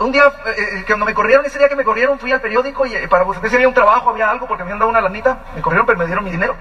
Un 0.00 0.12
día, 0.12 0.25
eh, 0.46 0.55
eh, 0.58 0.84
cuando 0.87 1.05
me 1.05 1.12
corrieron, 1.12 1.44
ese 1.44 1.58
día 1.58 1.69
que 1.69 1.76
me 1.76 1.84
corrieron, 1.84 2.19
fui 2.19 2.32
al 2.32 2.40
periódico 2.40 2.87
y 2.87 2.94
eh, 2.96 3.06
para 3.06 3.22
buscar 3.22 3.49
si 3.49 3.55
había 3.55 3.69
un 3.69 3.75
trabajo, 3.75 4.08
había 4.08 4.31
algo, 4.31 4.49
porque 4.49 4.64
me 4.64 4.70
habían 4.70 4.78
dado 4.78 4.90
una 4.90 5.00
lanita. 5.02 5.40
Me 5.55 5.61
corrieron, 5.61 5.87
pero 5.87 5.99
me 5.99 6.06
dieron 6.06 6.25
mi 6.25 6.31
dinero. 6.31 6.56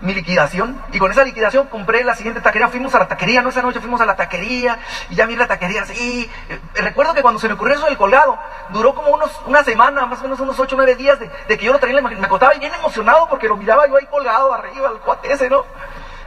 Mi 0.00 0.14
liquidación. 0.14 0.80
Y 0.92 0.98
con 0.98 1.10
esa 1.10 1.24
liquidación 1.24 1.66
compré 1.66 2.04
la 2.04 2.14
siguiente 2.14 2.40
taquería. 2.40 2.68
Fuimos 2.68 2.94
a 2.94 3.00
la 3.00 3.08
taquería, 3.08 3.42
¿no? 3.42 3.50
Esa 3.50 3.62
noche 3.62 3.80
fuimos 3.80 4.00
a 4.00 4.06
la 4.06 4.16
taquería 4.16 4.78
y 5.10 5.14
ya 5.14 5.26
vi 5.26 5.36
la 5.36 5.46
taquería 5.46 5.82
así. 5.82 6.30
Eh, 6.48 6.60
recuerdo 6.74 7.12
que 7.14 7.22
cuando 7.22 7.38
se 7.38 7.48
me 7.48 7.54
ocurrió 7.54 7.74
eso 7.74 7.86
del 7.86 7.98
colgado, 7.98 8.38
duró 8.70 8.94
como 8.94 9.10
unos, 9.10 9.30
una 9.46 9.62
semana, 9.62 10.06
más 10.06 10.20
o 10.20 10.22
menos 10.22 10.40
unos 10.40 10.58
8 10.58 10.74
o 10.74 10.78
9 10.78 10.94
días 10.94 11.18
de, 11.20 11.28
que 11.46 11.64
yo 11.64 11.72
lo 11.72 11.78
traía 11.78 12.00
Me 12.00 12.26
acostaba 12.26 12.54
bien 12.54 12.72
emocionado 12.72 13.28
porque 13.28 13.48
lo 13.48 13.56
miraba 13.56 13.86
yo 13.86 13.96
ahí 13.96 14.06
colgado 14.06 14.52
arriba, 14.54 14.90
el 14.90 14.98
cuate 14.98 15.32
ese, 15.32 15.50
¿no? 15.50 15.64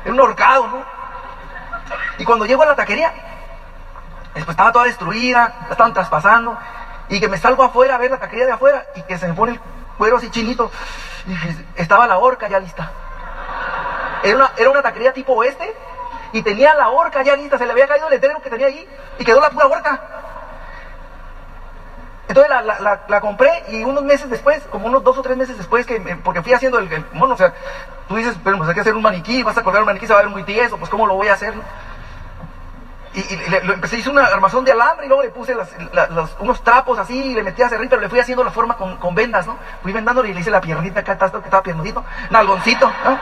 Era 0.04 0.14
un 0.14 0.20
horcado, 0.20 0.68
¿no? 0.68 0.86
Y 2.20 2.26
cuando 2.26 2.46
llego 2.46 2.64
a 2.64 2.68
la 2.68 2.76
taquería, 2.76 3.12
Después 4.34 4.56
estaba 4.56 4.72
toda 4.72 4.86
destruida, 4.86 5.56
la 5.66 5.72
estaban 5.72 5.94
traspasando, 5.94 6.58
y 7.08 7.20
que 7.20 7.28
me 7.28 7.38
salgo 7.38 7.64
afuera 7.64 7.96
a 7.96 7.98
ver 7.98 8.12
la 8.12 8.18
taquería 8.18 8.46
de 8.46 8.54
afuera, 8.54 8.86
y 8.96 9.04
que 9.04 9.18
se 9.18 9.28
me 9.28 9.34
pone 9.34 9.54
el 9.54 9.60
cuero 9.98 10.18
así 10.18 10.30
chinito, 10.32 10.72
y 11.28 11.82
estaba 11.82 12.08
la 12.08 12.18
horca 12.18 12.48
ya 12.48 12.60
lista. 12.60 12.92
Era 14.24 14.36
una, 14.38 14.52
era 14.58 14.70
una 14.70 14.82
taquería 14.82 15.12
tipo 15.14 15.34
oeste, 15.34 15.74
y 16.32 16.42
tenía 16.42 16.74
la 16.74 16.90
horca 16.90 17.22
ya 17.24 17.36
lista, 17.36 17.58
se 17.58 17.66
le 17.66 17.72
había 17.72 17.88
caído 17.88 18.08
el 18.08 18.14
letrero 18.14 18.42
que 18.42 18.50
tenía 18.50 18.68
ahí, 18.68 18.88
y 19.20 19.24
quedó 19.26 19.40
la 19.40 19.50
pura 19.50 19.68
horca. 19.68 20.00
Entonces 22.28 22.50
la, 22.50 22.62
la- 23.08 23.22
compré 23.22 23.64
y 23.68 23.84
unos 23.84 24.02
meses 24.04 24.30
después, 24.30 24.64
como 24.72 24.88
unos 24.88 25.04
dos 25.04 25.18
o 25.18 25.22
tres 25.22 25.36
meses 25.38 25.58
después, 25.58 25.86
que 25.86 26.00
porque 26.24 26.42
fui 26.42 26.54
haciendo 26.54 26.80
el, 26.80 26.92
el 26.92 27.06
mono, 27.12 27.34
o 27.34 27.38
sea, 27.38 27.54
tú 28.08 28.16
dices, 28.16 28.36
pero 28.44 28.58
pues 28.58 28.70
hay 28.70 28.76
que 28.76 28.82
hacer 28.82 28.96
un 28.96 29.04
maniquí, 29.04 29.44
vas 29.44 29.58
a 29.58 29.62
colgar 29.64 29.82
un 29.82 29.88
maniquí, 29.88 30.08
se 30.08 30.14
va 30.14 30.20
a 30.20 30.24
ver 30.24 30.32
muy 30.32 30.44
tieso, 30.44 30.78
pues 30.78 30.90
cómo 30.90 31.06
lo 31.06 31.16
voy 31.16 31.28
a 31.28 31.34
hacer. 31.34 31.54
Y, 33.14 33.20
y 33.20 33.50
le, 33.50 33.64
lo 33.64 33.74
empecé, 33.74 33.98
hice 33.98 34.10
una 34.10 34.26
armazón 34.26 34.66
de 34.66 34.72
alambre 34.72 35.06
y 35.06 35.10
luego 35.10 35.24
le 35.24 35.30
puse 35.30 35.56
unos 36.40 36.64
trapos 36.64 36.98
así 36.98 37.32
y 37.32 37.34
le 37.34 37.44
metí 37.44 37.62
a 37.62 37.70
cerrar, 37.70 37.88
pero 37.88 38.02
le 38.02 38.10
fui 38.10 38.20
haciendo 38.20 38.44
la 38.44 38.52
forma 38.52 38.76
con, 38.76 39.16
vendas, 39.16 39.46
¿no? 39.46 39.58
Fui 39.84 39.94
vendándole 39.94 40.30
y 40.30 40.34
le 40.34 40.40
hice 40.40 40.50
la 40.50 40.62
piernita 40.62 41.02
acá, 41.02 41.18
que 41.18 41.26
estaba 41.26 41.62
piernudito, 41.62 42.04
nalgoncito, 42.32 42.92
¿no? 43.06 43.20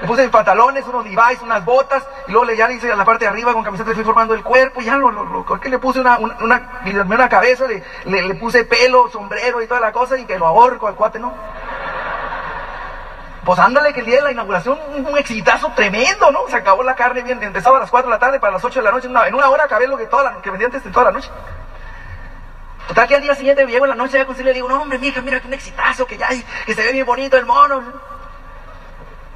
Le 0.00 0.06
puse 0.06 0.28
pantalones, 0.28 0.86
unos 0.86 1.04
Levi's, 1.04 1.42
unas 1.42 1.64
botas, 1.64 2.06
y 2.26 2.32
luego 2.32 2.46
le 2.46 2.56
ya 2.56 2.68
le 2.68 2.74
hice 2.74 2.90
a 2.90 2.96
la 2.96 3.04
parte 3.04 3.24
de 3.24 3.30
arriba 3.30 3.52
con 3.52 3.64
camiseta, 3.64 3.90
le 3.90 3.96
fui 3.96 4.04
formando 4.04 4.34
el 4.34 4.42
cuerpo, 4.42 4.80
y 4.80 4.84
ya 4.84 4.96
lo, 4.96 5.10
lo, 5.10 5.24
lo 5.24 5.44
corté, 5.44 5.68
le 5.68 5.78
puse 5.78 6.00
una, 6.00 6.18
una, 6.18 6.36
una, 6.40 6.80
le 6.84 7.28
cabeza, 7.28 7.66
le, 7.66 7.82
le, 8.04 8.22
le 8.22 8.34
puse 8.34 8.64
pelo, 8.64 9.08
sombrero 9.10 9.60
y 9.62 9.66
toda 9.66 9.80
la 9.80 9.92
cosa, 9.92 10.16
y 10.16 10.24
que 10.24 10.38
lo 10.38 10.46
ahorco 10.46 10.86
al 10.86 10.94
cuate, 10.94 11.18
¿no? 11.18 11.32
Pues 13.48 13.58
ándale, 13.60 13.94
que 13.94 14.00
el 14.00 14.04
día 14.04 14.16
de 14.16 14.22
la 14.24 14.32
inauguración, 14.32 14.78
un, 14.94 15.06
un 15.06 15.16
exitazo 15.16 15.72
tremendo, 15.74 16.30
¿no? 16.30 16.40
Se 16.50 16.56
acabó 16.56 16.82
la 16.82 16.94
carne 16.94 17.22
bien, 17.22 17.42
empezaba 17.42 17.78
a 17.78 17.80
las 17.80 17.90
4 17.90 18.06
de 18.10 18.14
la 18.14 18.18
tarde 18.18 18.38
para 18.38 18.52
las 18.52 18.62
8 18.62 18.80
de 18.80 18.84
la 18.84 18.90
noche, 18.90 19.06
en 19.06 19.34
una, 19.34 19.48
hora 19.48 19.64
acabé 19.64 19.86
lo 19.88 19.96
que, 19.96 20.04
toda 20.04 20.22
la, 20.22 20.42
que 20.42 20.50
vendía 20.50 20.66
antes 20.66 20.84
de 20.84 20.90
toda 20.90 21.06
la 21.06 21.12
noche. 21.12 21.30
Total 22.88 23.08
que 23.08 23.14
al 23.14 23.22
día 23.22 23.34
siguiente 23.34 23.64
me 23.64 23.72
llego 23.72 23.86
en 23.86 23.88
la 23.88 23.94
noche 23.94 24.20
a 24.20 24.26
con 24.26 24.38
y 24.38 24.42
le 24.42 24.52
digo, 24.52 24.68
no 24.68 24.82
hombre, 24.82 24.98
mija, 24.98 25.22
mira 25.22 25.40
que 25.40 25.46
un 25.46 25.54
exitazo, 25.54 26.04
que 26.06 26.18
ya, 26.18 26.28
que 26.66 26.74
se 26.74 26.82
ve 26.82 26.92
bien 26.92 27.06
bonito 27.06 27.38
el 27.38 27.46
mono. 27.46 27.82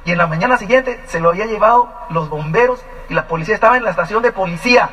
Y 0.05 0.11
en 0.11 0.19
la 0.19 0.27
mañana 0.27 0.59
siguiente 0.59 1.03
se 1.07 1.19
lo 1.19 1.29
había 1.29 1.47
llevado 1.47 1.91
los 2.11 2.29
bomberos 2.29 2.85
y 3.09 3.15
la 3.15 3.27
policía 3.27 3.55
estaba 3.55 3.77
en 3.77 3.83
la 3.83 3.89
estación 3.89 4.21
de 4.21 4.31
policía. 4.31 4.91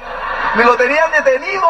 Me 0.55 0.65
lo 0.65 0.77
tenían 0.77 1.11
detenido. 1.13 1.67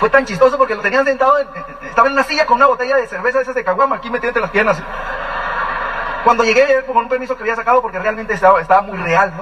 Fue 0.00 0.08
tan 0.08 0.24
chistoso 0.24 0.56
porque 0.56 0.74
lo 0.74 0.80
tenían 0.80 1.04
sentado, 1.04 1.38
en- 1.38 1.48
estaba 1.94 2.08
en 2.08 2.14
una 2.14 2.24
silla 2.24 2.44
con 2.44 2.56
una 2.56 2.66
botella 2.66 2.96
de 2.96 3.06
cerveza 3.06 3.38
de 3.38 3.42
esas 3.44 3.54
de 3.54 3.62
caguama 3.62 3.94
aquí 3.94 4.10
metida 4.10 4.32
las 4.40 4.50
piernas. 4.50 4.76
Cuando 6.24 6.42
llegué 6.42 6.82
con 6.84 6.96
un 6.96 7.08
permiso 7.08 7.36
que 7.36 7.44
había 7.44 7.54
sacado 7.54 7.80
porque 7.80 8.00
realmente 8.00 8.34
estaba, 8.34 8.82
muy 8.82 8.98
real, 8.98 9.32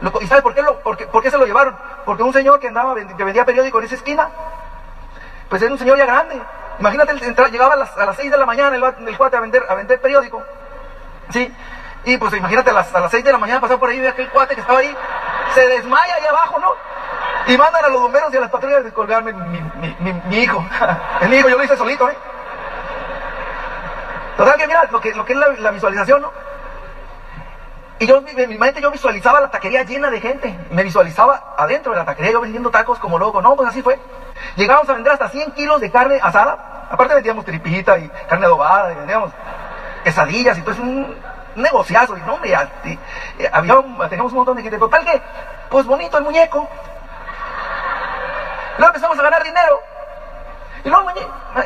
¿no? 0.00 0.10
¿Y 0.20 0.26
sabe 0.26 0.40
por 0.40 0.54
qué, 0.54 0.62
lo, 0.62 0.78
por, 0.80 0.96
qué, 0.96 1.06
por 1.06 1.22
qué 1.22 1.30
se 1.30 1.36
lo 1.36 1.44
llevaron? 1.44 1.76
Porque 2.06 2.22
un 2.22 2.32
señor 2.32 2.58
que 2.58 2.68
andaba, 2.68 2.94
que 2.94 3.22
vendía 3.24 3.44
periódico 3.44 3.80
en 3.80 3.84
esa 3.84 3.96
esquina, 3.96 4.30
pues 5.50 5.60
era 5.60 5.72
un 5.72 5.78
señor 5.78 5.98
ya 5.98 6.06
grande. 6.06 6.40
Imagínate, 6.78 7.12
entra- 7.26 7.48
llegaba 7.48 7.74
a 7.74 7.76
las, 7.76 7.94
a 7.98 8.06
las 8.06 8.16
6 8.16 8.30
de 8.30 8.38
la 8.38 8.46
mañana 8.46 8.74
el, 8.76 9.08
el 9.08 9.18
cuate 9.18 9.36
a 9.36 9.40
vender, 9.40 9.62
a 9.68 9.74
vender 9.74 10.00
periódico. 10.00 10.42
¿Sí? 11.30 11.54
Y 12.04 12.16
pues 12.16 12.32
imagínate, 12.34 12.70
a 12.70 12.74
las, 12.74 12.94
a 12.94 13.00
las 13.00 13.10
6 13.10 13.24
de 13.24 13.32
la 13.32 13.38
mañana 13.38 13.60
pasar 13.60 13.78
por 13.78 13.90
ahí, 13.90 14.00
ve 14.00 14.08
aquel 14.08 14.30
cuate 14.30 14.54
que 14.54 14.62
estaba 14.62 14.78
ahí, 14.78 14.96
se 15.54 15.68
desmaya 15.68 16.14
ahí 16.14 16.24
abajo, 16.26 16.58
¿no? 16.60 16.72
Y 17.46 17.56
mandan 17.58 17.84
a 17.84 17.88
los 17.88 18.00
bomberos 18.00 18.32
y 18.32 18.36
a 18.36 18.40
las 18.40 18.50
patrullas 18.50 18.80
a 18.80 18.82
descolgarme 18.82 19.32
mi, 19.32 19.60
mi, 19.60 19.96
mi, 20.00 20.12
mi 20.12 20.36
hijo. 20.38 20.64
El 21.20 21.34
hijo 21.34 21.48
yo 21.48 21.58
lo 21.58 21.64
hice 21.64 21.76
solito, 21.76 22.08
¿eh? 22.08 22.16
Total 24.36 24.56
que 24.56 24.66
mira 24.66 24.84
lo 24.90 25.00
que, 25.00 25.14
lo 25.14 25.24
que 25.24 25.32
es 25.32 25.38
la, 25.60 25.70
visualización, 25.70 26.22
¿no? 26.22 26.32
Y 28.00 28.06
yo, 28.06 28.20
en 28.26 28.48
mi 28.48 28.58
mente 28.58 28.80
yo 28.80 28.90
visualizaba 28.90 29.40
la 29.40 29.50
taquería 29.50 29.84
llena 29.84 30.10
de 30.10 30.20
gente. 30.20 30.58
Me 30.70 30.82
visualizaba 30.82 31.54
adentro 31.56 31.92
de 31.92 31.98
la 31.98 32.04
taquería, 32.04 32.32
yo 32.32 32.40
vendiendo 32.40 32.70
tacos 32.70 32.98
como 32.98 33.18
loco. 33.18 33.40
No, 33.40 33.54
pues 33.54 33.68
así 33.68 33.82
fue. 33.82 34.00
Llegábamos 34.56 34.88
a 34.88 34.94
vender 34.94 35.12
hasta 35.12 35.28
100 35.28 35.52
kilos 35.52 35.80
de 35.80 35.90
carne 35.90 36.18
asada. 36.20 36.86
Aparte 36.90 37.14
vendíamos 37.14 37.44
tripita 37.44 37.96
y 37.98 38.08
carne 38.28 38.46
adobada 38.46 38.92
y 38.92 38.96
vendíamos 38.96 39.30
quesadillas 40.02 40.58
y 40.58 40.62
todo 40.62 40.72
es 40.72 40.80
un 40.80 41.16
negociazo. 41.54 42.16
Y 42.16 42.20
no, 42.22 42.34
hombre, 42.34 42.50
y- 42.84 42.88
y 42.90 42.98
había 43.52 43.78
un- 43.78 43.96
teníamos 44.08 44.32
un 44.32 44.38
montón 44.38 44.56
de 44.56 44.62
gente. 44.62 44.76
Total 44.78 45.04
que, 45.04 45.22
pues 45.70 45.86
bonito 45.86 46.18
el 46.18 46.24
muñeco. 46.24 46.68
Luego 48.78 48.88
empezamos 48.88 49.18
a 49.18 49.22
ganar 49.22 49.42
dinero. 49.42 49.80
Y 50.84 50.88
luego 50.88 51.06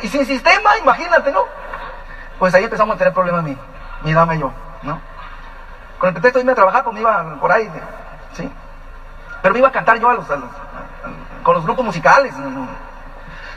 y 0.01 0.07
sin 0.07 0.25
sistema, 0.25 0.77
imagínate, 0.77 1.31
¿no? 1.31 1.43
Pues 2.37 2.53
ahí 2.53 2.63
empezamos 2.63 2.95
a 2.95 2.97
tener 2.97 3.13
problemas 3.13 3.43
mi, 3.43 3.57
mi 4.03 4.13
dama 4.13 4.35
y 4.35 4.39
yo, 4.39 4.51
¿no? 4.83 5.01
Con 5.97 6.07
el 6.09 6.13
pretexto 6.13 6.39
de 6.39 6.43
irme 6.43 6.53
a 6.53 6.55
trabajar, 6.55 6.83
pues 6.83 6.93
me 6.93 7.01
iba 7.01 7.35
por 7.39 7.51
ahí, 7.51 7.69
¿sí? 8.33 8.49
Pero 9.41 9.53
me 9.53 9.59
iba 9.59 9.67
a 9.67 9.71
cantar 9.71 9.97
yo 9.99 10.09
a 10.09 10.13
los, 10.13 10.25
con 11.43 11.55
los 11.55 11.63
grupos 11.65 11.83
musicales. 11.83 12.33
¿no? 12.37 12.67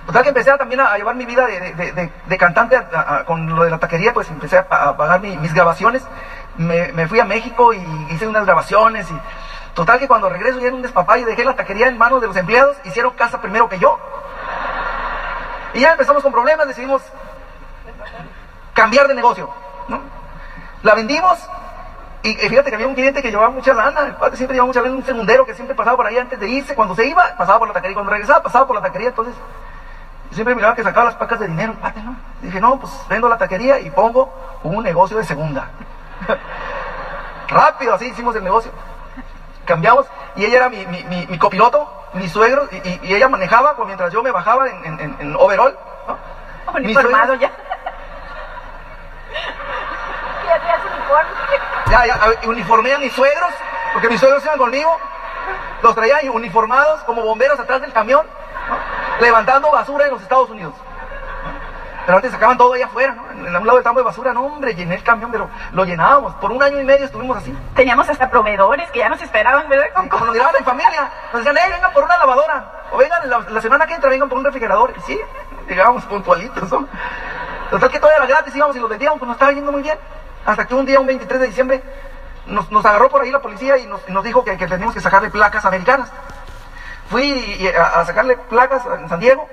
Total 0.07 0.23
que 0.25 0.29
empecé 0.31 0.53
también 0.59 0.81
a, 0.81 0.97
llevar 0.97 1.15
mi 1.15 1.25
vida 1.27 1.47
de, 1.47 1.75
de- 1.75 2.11
de- 2.27 2.39
cantante 2.39 2.81
con 3.27 3.55
lo 3.55 3.63
de 3.63 3.71
la 3.71 3.79
taquería, 3.79 4.13
pues 4.13 4.29
empecé 4.31 4.59
a, 4.59 4.67
pa- 4.67 4.89
a 4.89 4.97
pagar 4.97 5.21
mi- 5.21 5.37
mis 5.37 5.55
grabaciones. 5.55 6.05
Me 6.57 7.07
fui 7.07 7.21
a 7.21 7.25
México 7.25 7.73
y 7.73 7.79
hice 8.11 8.27
unas 8.27 8.45
grabaciones 8.45 9.09
y 9.09 9.15
total 9.75 9.99
que 9.99 10.09
cuando 10.09 10.29
regreso 10.29 10.59
ya 10.59 10.69
en 10.69 10.75
un 10.75 10.83
despapalle 10.83 11.25
dejé 11.25 11.45
la 11.45 11.57
taquería 11.57 11.89
en 11.89 11.99
manos 11.99 12.21
de 12.21 12.27
los 12.27 12.37
empleados, 12.37 12.77
hicieron 12.85 13.13
casa 13.13 13.41
primero 13.41 13.69
que 13.69 13.79
yo. 13.79 13.99
Y 15.75 15.81
ya 15.81 15.93
empezamos 15.93 16.23
con 16.23 16.33
problemas, 16.33 16.69
decidimos 16.69 17.03
cambiar 18.75 19.09
de 19.09 19.15
negocio, 19.15 19.49
¿no? 19.89 20.01
La 20.83 20.95
vendimos 20.95 21.39
y 22.23 22.31
eh, 22.31 22.49
fíjate 22.49 22.71
que 22.71 22.77
había 22.77 22.87
un 22.87 22.95
cliente 22.95 23.21
que 23.21 23.31
llevaba 23.31 23.51
mucha 23.51 23.75
lana, 23.75 24.01
el 24.03 24.15
cuate 24.15 24.37
siempre 24.37 24.55
llevaba 24.55 24.69
mucha 24.69 24.81
lana, 24.81 24.95
un 24.95 25.05
segundero 25.05 25.45
que 25.45 25.55
siempre 25.55 25.75
pasaba 25.75 25.97
por 25.97 26.07
ahí 26.07 26.19
antes 26.19 26.39
de 26.39 26.49
irse, 26.49 26.75
cuando 26.75 26.95
se 26.95 27.07
iba, 27.07 27.35
pasaba 27.37 27.59
por 27.59 27.69
la 27.69 27.75
taquería, 27.75 27.95
cuando 27.95 28.13
regresaba, 28.13 28.43
pasaba 28.43 28.67
por 28.67 28.77
la 28.77 28.83
taquería, 28.83 29.09
entonces 29.09 29.35
siempre 30.31 30.55
miraba 30.55 30.75
que 30.75 30.85
sacaba 30.85 31.07
las 31.07 31.17
pacas 31.17 31.41
de 31.41 31.49
dinero, 31.49 31.73
el 31.73 31.79
cuate, 31.79 32.01
¿no? 32.01 32.15
Dije, 32.41 32.61
no, 32.61 32.79
pues 32.79 32.93
vendo 33.09 33.29
la 33.29 33.39
taquería 33.39 33.81
y 33.81 33.91
pongo 33.91 34.33
un 34.63 34.85
negocio 34.85 35.17
de 35.17 35.25
segunda. 35.25 35.71
Rápido, 37.49 37.95
así 37.95 38.07
hicimos 38.07 38.37
el 38.37 38.45
negocio. 38.45 38.71
Cambiamos 39.65 40.07
y 40.37 40.45
ella 40.45 40.57
era 40.57 40.69
mi, 40.69 40.85
mi, 40.87 41.05
mi, 41.05 41.27
mi 41.27 41.39
copiloto, 41.39 41.89
mi 42.15 42.29
suegro, 42.29 42.69
y, 42.73 42.77
y- 42.77 43.01
y 43.05 43.15
ella 43.15 43.29
manejaba 43.29 43.75
pues, 43.77 43.87
mientras 43.87 44.13
yo 44.13 44.23
me 44.23 44.31
bajaba 44.31 44.69
en, 44.69 44.85
en, 45.01 45.17
en- 45.21 45.37
overall. 45.37 45.77
¿no? 46.09 46.19
Uniformado 46.75 47.35
suegro- 47.35 47.41
ya. 47.41 47.51
Ya. 51.91 52.07
Ya, 52.07 52.17
uniformé 52.49 52.93
a 52.95 52.99
mis 52.99 53.13
suegros, 53.13 53.51
porque 53.93 54.09
mis 54.09 54.19
suegros 54.19 54.43
iban 54.45 54.59
conmigo, 54.59 54.97
los 55.83 55.95
traía 55.95 56.19
uniformados 56.31 57.03
como 57.05 57.23
bomberos 57.23 57.59
atrás 57.61 57.81
del 57.83 57.93
camión, 57.93 58.27
¿no? 58.69 58.77
levantando 59.25 59.71
basura 59.71 60.07
en 60.07 60.13
los 60.13 60.23
Estados 60.23 60.49
Unidos. 60.51 60.75
Pero 62.05 62.17
antes 62.17 62.33
sacaban 62.33 62.59
todo 62.59 62.73
allá 62.73 62.87
afuera, 62.87 63.15
¿no? 63.15 63.31
En 63.31 63.55
un 63.57 63.65
lado 63.67 63.75
del 63.77 63.85
tambo 63.85 64.01
de 64.01 64.05
basura, 64.05 64.33
no 64.33 64.45
hombre, 64.45 64.75
llené 64.75 64.97
el 64.97 65.05
camión, 65.05 65.31
pero 65.31 65.49
lo 65.73 65.85
llenábamos. 65.85 66.35
Por 66.37 66.51
un 66.51 66.61
año 66.63 66.81
y 66.81 66.85
medio 66.85 67.05
estuvimos 67.07 67.37
así. 67.37 67.57
Teníamos 67.77 68.09
hasta 68.09 68.29
proveedores 68.29 68.91
que 68.91 68.99
ya 68.99 69.09
nos 69.09 69.23
esperaban, 69.23 69.69
¿verdad? 69.69 69.87
Con 69.95 70.09
Como 70.09 70.25
nos 70.27 70.35
miraban 70.35 70.55
en 70.59 70.65
familia, 70.65 71.09
nos 71.33 71.45
decían, 71.45 71.57
eh, 71.57 71.73
vengan 71.73 71.93
por 71.93 72.03
una 72.05 72.19
lavadora, 72.19 72.65
o 72.91 72.97
vengan 72.97 73.31
la, 73.31 73.41
la 73.49 73.61
semana 73.61 73.87
que 73.87 73.95
entra, 73.95 74.11
vengan 74.11 74.29
por 74.29 74.39
un 74.39 74.45
refrigerador. 74.45 74.93
Y 74.97 75.01
sí, 75.03 75.21
llegábamos 75.69 76.05
puntualitos, 76.07 76.71
¿no? 76.73 76.89
Total 77.71 77.89
que 77.91 78.01
todo 78.01 78.11
era 78.11 78.27
gratis, 78.27 78.55
íbamos 78.57 78.75
y 78.77 78.81
los 78.81 78.91
vendíamos, 78.91 79.19
pues 79.21 79.27
nos 79.29 79.37
estaba 79.37 79.53
yendo 79.53 79.71
muy 79.71 79.83
bien. 79.83 79.99
Hasta 80.45 80.67
que 80.67 80.75
un 80.75 80.85
día, 80.85 80.99
un 80.99 81.07
23 81.07 81.41
de 81.41 81.47
diciembre, 81.47 81.83
nos, 82.47 82.69
nos 82.73 82.85
agarró 82.85 83.09
por 83.09 83.23
ahí 83.23 83.31
la 83.31 83.41
policía 83.41 83.79
y 83.79 83.87
nos, 83.87 84.07
nos 84.09 84.25
dijo 84.25 84.43
que, 84.45 84.57
que 84.59 84.67
teníamos 84.67 84.93
que 84.95 85.01
sacarle 85.01 85.31
placas 85.31 85.65
americanas. 85.65 86.11
Fui 87.09 87.23
y- 87.31 87.63
y 87.63 87.69
a, 87.69 88.01
a 88.01 88.05
sacarle 88.05 88.37
placas 88.37 88.85
en 88.87 89.09
San 89.09 89.21
Diego. 89.21 89.49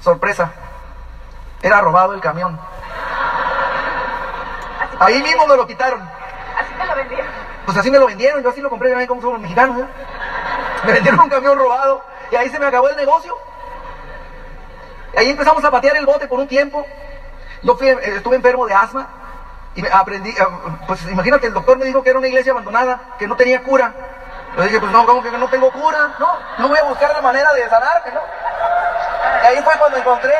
Sorpresa, 0.00 0.50
era 1.62 1.80
robado 1.80 2.14
el 2.14 2.20
camión. 2.20 2.58
Ahí 4.98 5.22
mismo 5.22 5.46
me 5.46 5.56
lo 5.56 5.66
quitaron. 5.66 6.00
Así 6.58 6.74
te 6.78 6.86
lo 6.86 6.94
vendieron. 6.94 7.26
Pues 7.64 7.76
así 7.78 7.90
me 7.90 7.98
lo 7.98 8.06
vendieron, 8.06 8.42
yo 8.42 8.50
así 8.50 8.60
lo 8.60 8.70
compré, 8.70 8.94
¿ven 8.94 9.06
cómo 9.06 9.20
somos 9.20 9.34
los 9.34 9.42
mexicanos? 9.42 9.78
eh? 9.78 9.86
Me 10.84 10.92
vendieron 10.92 11.20
un 11.20 11.28
camión 11.28 11.58
robado 11.58 12.02
y 12.30 12.36
ahí 12.36 12.48
se 12.48 12.58
me 12.58 12.66
acabó 12.66 12.88
el 12.88 12.96
negocio. 12.96 13.36
Y 15.14 15.18
ahí 15.18 15.30
empezamos 15.30 15.64
a 15.64 15.70
patear 15.70 15.96
el 15.96 16.06
bote 16.06 16.26
por 16.26 16.38
un 16.38 16.48
tiempo. 16.48 16.86
Yo 17.62 17.76
fui, 17.76 17.88
eh, 17.88 17.98
estuve 18.16 18.36
enfermo 18.36 18.66
de 18.66 18.74
asma 18.74 19.08
y 19.74 19.82
me 19.82 19.90
aprendí, 19.90 20.30
eh, 20.30 20.46
pues 20.86 21.02
imagínate, 21.10 21.46
el 21.46 21.54
doctor 21.54 21.78
me 21.78 21.84
dijo 21.84 22.02
que 22.02 22.10
era 22.10 22.18
una 22.18 22.28
iglesia 22.28 22.52
abandonada, 22.52 23.00
que 23.18 23.26
no 23.26 23.36
tenía 23.36 23.62
cura. 23.62 23.92
Yo 24.56 24.62
dije, 24.64 24.80
pues 24.80 24.90
no, 24.90 25.06
¿cómo 25.06 25.22
que 25.22 25.30
no 25.30 25.48
tengo 25.48 25.70
cura? 25.70 26.14
No, 26.18 26.28
no 26.58 26.68
voy 26.68 26.78
a 26.78 26.84
buscar 26.84 27.12
la 27.12 27.20
manera 27.20 27.52
de 27.52 27.68
sanarte, 27.68 28.10
¿no? 28.12 28.20
Y 29.42 29.46
ahí 29.46 29.62
fue 29.62 29.74
cuando 29.78 29.98
encontré, 29.98 30.34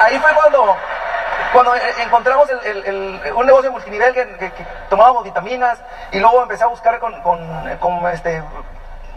ahí, 0.00 0.18
fue 0.18 0.32
cuando 0.34 0.76
cuando 1.52 1.74
eh, 1.76 1.80
encontramos 2.00 2.48
un 2.50 3.46
negocio 3.46 3.72
multinivel 3.72 4.12
que, 4.12 4.26
que- 4.36 4.66
tomábamos 4.90 5.24
vitaminas 5.24 5.78
y 6.10 6.18
luego 6.18 6.42
empecé 6.42 6.64
a 6.64 6.66
buscar 6.66 6.98
con, 6.98 7.20
con, 7.22 8.06
este, 8.12 8.42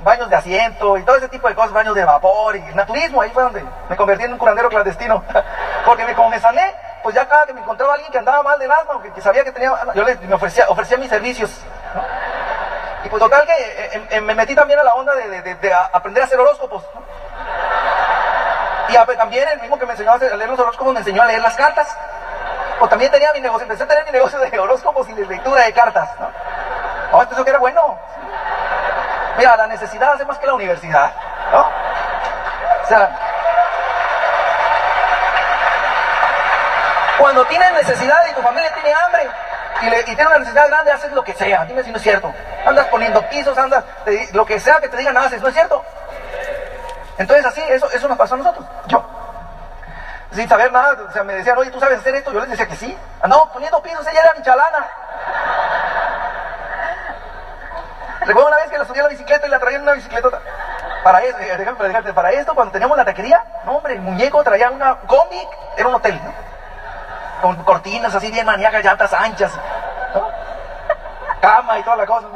baños 0.03 0.29
de 0.29 0.35
asiento 0.35 0.97
y 0.97 1.03
todo 1.03 1.15
ese 1.17 1.29
tipo 1.29 1.47
de 1.47 1.55
cosas, 1.55 1.73
baños 1.73 1.95
de 1.95 2.05
vapor 2.05 2.55
y 2.55 2.61
naturismo, 2.73 3.21
ahí 3.21 3.29
fue 3.31 3.43
donde 3.43 3.63
me 3.89 3.95
convertí 3.95 4.23
en 4.23 4.33
un 4.33 4.37
curandero 4.37 4.69
clandestino. 4.69 5.23
Porque 5.85 6.05
me, 6.05 6.13
como 6.13 6.29
me 6.29 6.39
sané, 6.39 6.73
pues 7.03 7.15
ya 7.15 7.27
cada 7.27 7.45
que 7.45 7.53
me 7.53 7.61
encontraba 7.61 7.93
alguien 7.93 8.11
que 8.11 8.17
andaba 8.17 8.43
mal 8.43 8.59
del 8.59 8.71
asma 8.71 9.01
que, 9.01 9.11
que 9.11 9.21
sabía 9.21 9.43
que 9.43 9.51
tenía, 9.51 9.73
yo 9.93 10.03
le, 10.03 10.15
me 10.15 10.35
ofrecía, 10.35 10.65
ofrecía 10.69 10.97
mis 10.97 11.09
servicios. 11.09 11.63
Y 13.03 13.09
pues 13.09 13.19
total 13.21 13.45
que 13.45 13.53
eh, 13.53 14.07
eh, 14.11 14.21
me 14.21 14.35
metí 14.35 14.53
también 14.53 14.79
a 14.79 14.83
la 14.83 14.93
onda 14.93 15.15
de, 15.15 15.73
aprender 15.91 16.23
a 16.23 16.25
hacer 16.25 16.39
horóscopos. 16.39 16.83
Y 18.91 19.15
también 19.15 19.47
el 19.49 19.61
mismo 19.61 19.79
que 19.79 19.85
me 19.85 19.93
enseñó 19.93 20.11
a 20.13 20.17
leer 20.17 20.49
los 20.49 20.59
horóscopos 20.59 20.93
me 20.93 20.99
enseñó 20.99 21.21
a 21.23 21.25
leer 21.25 21.41
las 21.41 21.55
cartas. 21.55 21.87
O 22.79 22.87
también 22.89 23.11
tenía 23.11 23.31
mi 23.33 23.39
negocio, 23.41 23.63
empecé 23.63 23.83
a 23.83 23.87
tener 23.87 24.05
mi 24.05 24.11
negocio 24.11 24.39
de 24.39 24.59
horóscopos 24.59 25.07
y 25.09 25.13
de 25.13 25.25
lectura 25.25 25.63
de 25.63 25.71
cartas, 25.73 26.09
¿no? 26.19 26.29
Oh, 27.11 27.21
esto 27.21 27.35
eso 27.35 27.43
que 27.43 27.51
era 27.51 27.59
bueno. 27.59 27.97
Mira, 29.37 29.55
la 29.55 29.67
necesidad 29.67 30.13
hace 30.13 30.25
más 30.25 30.37
que 30.39 30.47
la 30.47 30.53
universidad, 30.55 31.11
¿no? 31.51 31.59
O 31.61 32.87
sea, 32.87 33.09
cuando 37.17 37.45
tienes 37.45 37.71
necesidad 37.73 38.17
y 38.29 38.33
tu 38.33 38.41
familia 38.41 38.73
tiene 38.73 38.93
hambre 38.93 39.29
y, 39.83 39.89
le- 39.89 40.01
y 40.01 40.03
tiene 40.05 40.27
una 40.27 40.39
necesidad 40.39 40.67
grande, 40.67 40.91
haces 40.91 41.11
lo 41.11 41.23
que 41.23 41.33
sea. 41.33 41.63
Dime 41.65 41.83
si 41.83 41.91
no 41.91 41.97
es 41.97 42.03
cierto. 42.03 42.33
Andas 42.65 42.87
poniendo 42.87 43.21
pisos, 43.29 43.57
andas, 43.57 43.83
te- 44.05 44.29
lo 44.33 44.45
que 44.45 44.59
sea 44.59 44.79
que 44.79 44.89
te 44.89 44.97
digan 44.97 45.15
haces, 45.17 45.41
¿no 45.41 45.47
es 45.47 45.53
cierto? 45.53 45.83
Entonces 47.17 47.45
así, 47.45 47.61
eso, 47.69 47.89
eso 47.91 48.07
nos 48.07 48.17
pasó 48.17 48.35
a 48.35 48.37
nosotros. 48.37 48.65
Yo 48.87 49.03
sin 50.33 50.47
saber 50.47 50.71
nada, 50.71 50.97
o 51.09 51.11
sea, 51.11 51.23
me 51.23 51.33
decían, 51.33 51.57
oye, 51.57 51.71
¿tú 51.71 51.79
sabes 51.79 51.99
hacer 51.99 52.15
esto? 52.15 52.31
Yo 52.31 52.39
les 52.39 52.49
decía 52.49 52.67
que 52.67 52.75
sí. 52.75 52.97
Andamos 53.21 53.49
poniendo 53.49 53.81
pisos, 53.81 54.07
ella 54.07 54.21
era 54.21 54.33
mi 54.33 54.41
chalana. 54.41 54.87
Recuerdo 58.21 58.47
una 58.47 58.57
vez 58.57 58.69
que 58.69 58.77
la 58.77 58.85
subí 58.85 58.99
a 58.99 59.03
la 59.03 59.09
bicicleta 59.09 59.47
y 59.47 59.49
la 59.49 59.59
traía 59.59 59.77
en 59.77 59.83
una 59.83 59.93
bicicleta. 59.93 60.29
Para 61.03 61.23
eso, 61.23 61.37
déjame 61.37 61.77
platicarte, 61.77 62.13
para 62.13 62.31
esto, 62.31 62.55
cuando 62.55 62.71
teníamos 62.71 62.95
la 62.95 63.03
taquería, 63.03 63.43
no 63.65 63.77
hombre, 63.77 63.95
el 63.95 64.01
muñeco 64.01 64.43
traía 64.43 64.69
una 64.69 64.95
combi, 64.99 65.41
era 65.75 65.87
un 65.87 65.95
hotel, 65.95 66.19
¿no? 66.23 66.31
Con 67.41 67.63
cortinas 67.63 68.13
así 68.13 68.31
bien 68.31 68.45
maníacas, 68.45 68.83
llantas 68.85 69.11
anchas, 69.11 69.51
¿no? 70.13 70.29
Cama 71.41 71.79
y 71.79 71.83
toda 71.83 71.97
la 71.97 72.05
cosa. 72.05 72.27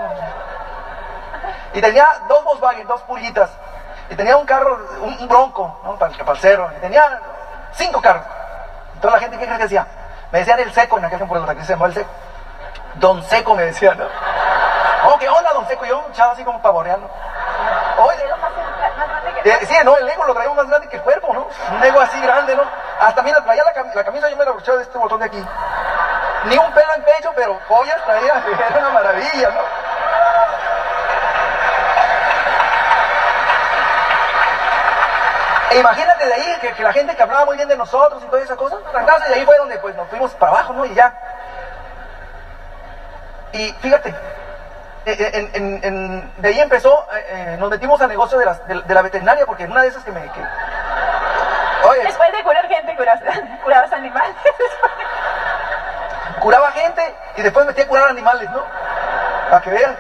Y 1.74 1.79
tenía 1.79 2.08
dos 2.27 2.44
Volkswagen, 2.44 2.88
dos 2.88 3.01
pullitas. 3.03 3.51
Y 4.09 4.15
tenía 4.15 4.38
un 4.38 4.45
carro, 4.45 4.79
un, 5.01 5.17
un 5.19 5.27
bronco, 5.27 5.79
¿no? 5.83 5.95
Para, 5.97 6.12
el- 6.13 6.17
para 6.19 6.31
el 6.33 6.38
cerro. 6.39 6.69
Y 6.77 6.79
tenía 6.81 7.03
cinco 7.74 8.01
carros. 8.01 8.24
Y 8.95 9.00
toda 9.00 9.13
la 9.13 9.19
gente, 9.19 9.38
¿qué 9.38 9.45
crees 9.45 9.57
que 9.57 9.63
decía? 9.63 9.88
Me 10.31 10.39
decían 10.39 10.59
el 10.59 10.71
seco, 10.74 10.97
en 10.97 11.05
aquel 11.05 11.19
tiempo 11.19 11.39
taxi 11.45 11.63
se 11.65 11.74
llamaba 11.74 11.88
el 11.88 11.93
seco. 11.95 12.09
Don 12.95 13.21
Seco 13.24 13.55
me 13.55 13.63
decían, 13.63 13.97
¿no? 13.97 14.05
Oh, 15.07 15.17
¿qué 15.19 15.27
onda, 15.27 15.51
Don 15.53 15.67
Seco? 15.67 15.85
Y 15.85 15.89
yo, 15.89 16.00
un 16.00 16.12
chavo 16.13 16.31
así 16.31 16.43
como 16.45 16.62
pavoreando. 16.62 17.09
Oye, 17.97 18.24
eh, 19.43 19.59
sí, 19.67 19.75
no, 19.83 19.95
el 19.97 20.07
ego 20.09 20.24
lo 20.24 20.33
traía 20.33 20.51
más 20.53 20.67
grande 20.67 20.88
que 20.88 20.95
el 20.97 21.01
cuerpo, 21.03 21.33
¿no? 21.33 21.47
Un 21.75 21.83
ego 21.83 22.00
así 22.00 22.19
grande, 22.21 22.55
¿no? 22.55 22.63
Hasta 23.00 23.21
mira, 23.21 23.43
traía 23.43 23.63
la, 23.63 23.74
cam- 23.74 23.93
la 23.93 24.03
camisa, 24.03 24.29
yo 24.29 24.38
me 24.38 24.45
la 24.45 24.51
abrochaba 24.51 24.77
de 24.77 24.83
este 24.83 24.97
botón 24.97 25.19
de 25.19 25.25
aquí. 25.25 25.45
Ni 26.45 26.57
un 26.57 26.71
pelo 26.71 26.93
en 26.95 27.03
pecho, 27.03 27.31
pero 27.35 27.59
joyas 27.67 28.03
traía, 28.05 28.43
era 28.69 28.79
una 28.79 28.89
maravilla, 28.89 29.50
¿no? 29.51 29.62
E 35.72 35.79
imagínate 35.79 36.25
de 36.25 36.34
ahí 36.34 36.57
que, 36.62 36.72
que, 36.74 36.84
la 36.84 36.93
gente 36.93 37.15
que 37.15 37.24
hablaba 37.24 37.45
muy 37.45 37.55
bien 37.55 37.67
de 37.67 37.77
nosotros 37.77 38.24
y 38.24 38.27
toda 38.27 38.41
esa 38.41 38.55
cosa, 38.55 38.77
y 38.77 39.29
de 39.29 39.36
ahí 39.36 39.45
fue 39.45 39.57
donde 39.57 39.77
pues 39.79 39.95
nos 39.95 40.07
fuimos 40.10 40.31
para 40.34 40.51
abajo, 40.51 40.74
¿no? 40.74 40.86
Y 40.86 40.93
ya. 40.93 41.13
Y 43.51 43.72
fíjate, 43.74 44.13
en, 45.05 45.50
en, 45.53 45.84
en, 45.84 46.34
de 46.38 46.50
ahí 46.50 46.60
empezó, 46.60 47.07
eh, 47.13 47.25
eh, 47.29 47.57
nos 47.60 47.69
metimos 47.69 48.01
al 48.01 48.10
negocio 48.10 48.38
de 48.38 48.45
la, 48.45 48.53
de, 48.53 48.81
de 48.81 48.93
la, 48.93 49.01
veterinaria, 49.01 49.45
porque 49.45 49.63
en 49.63 49.72
una 49.72 49.81
de 49.81 49.88
esas 49.89 50.03
que 50.03 50.12
me... 50.12 50.22
Que, 50.22 50.41
oye, 51.88 52.03
Después 52.03 52.31
de 52.31 52.43
curar 52.43 52.67
gente, 52.67 52.95
curas, 52.95 53.19
curabas 53.63 53.93
animales. 53.93 54.36
Curaba 56.39 56.72
gente 56.72 57.15
y 57.38 57.41
después 57.41 57.65
metí 57.65 57.81
a 57.81 57.88
curar 57.88 58.10
animales, 58.10 58.50
¿no? 58.51 58.63
Para 59.50 59.62
que 59.62 59.69
vean. 59.69 59.95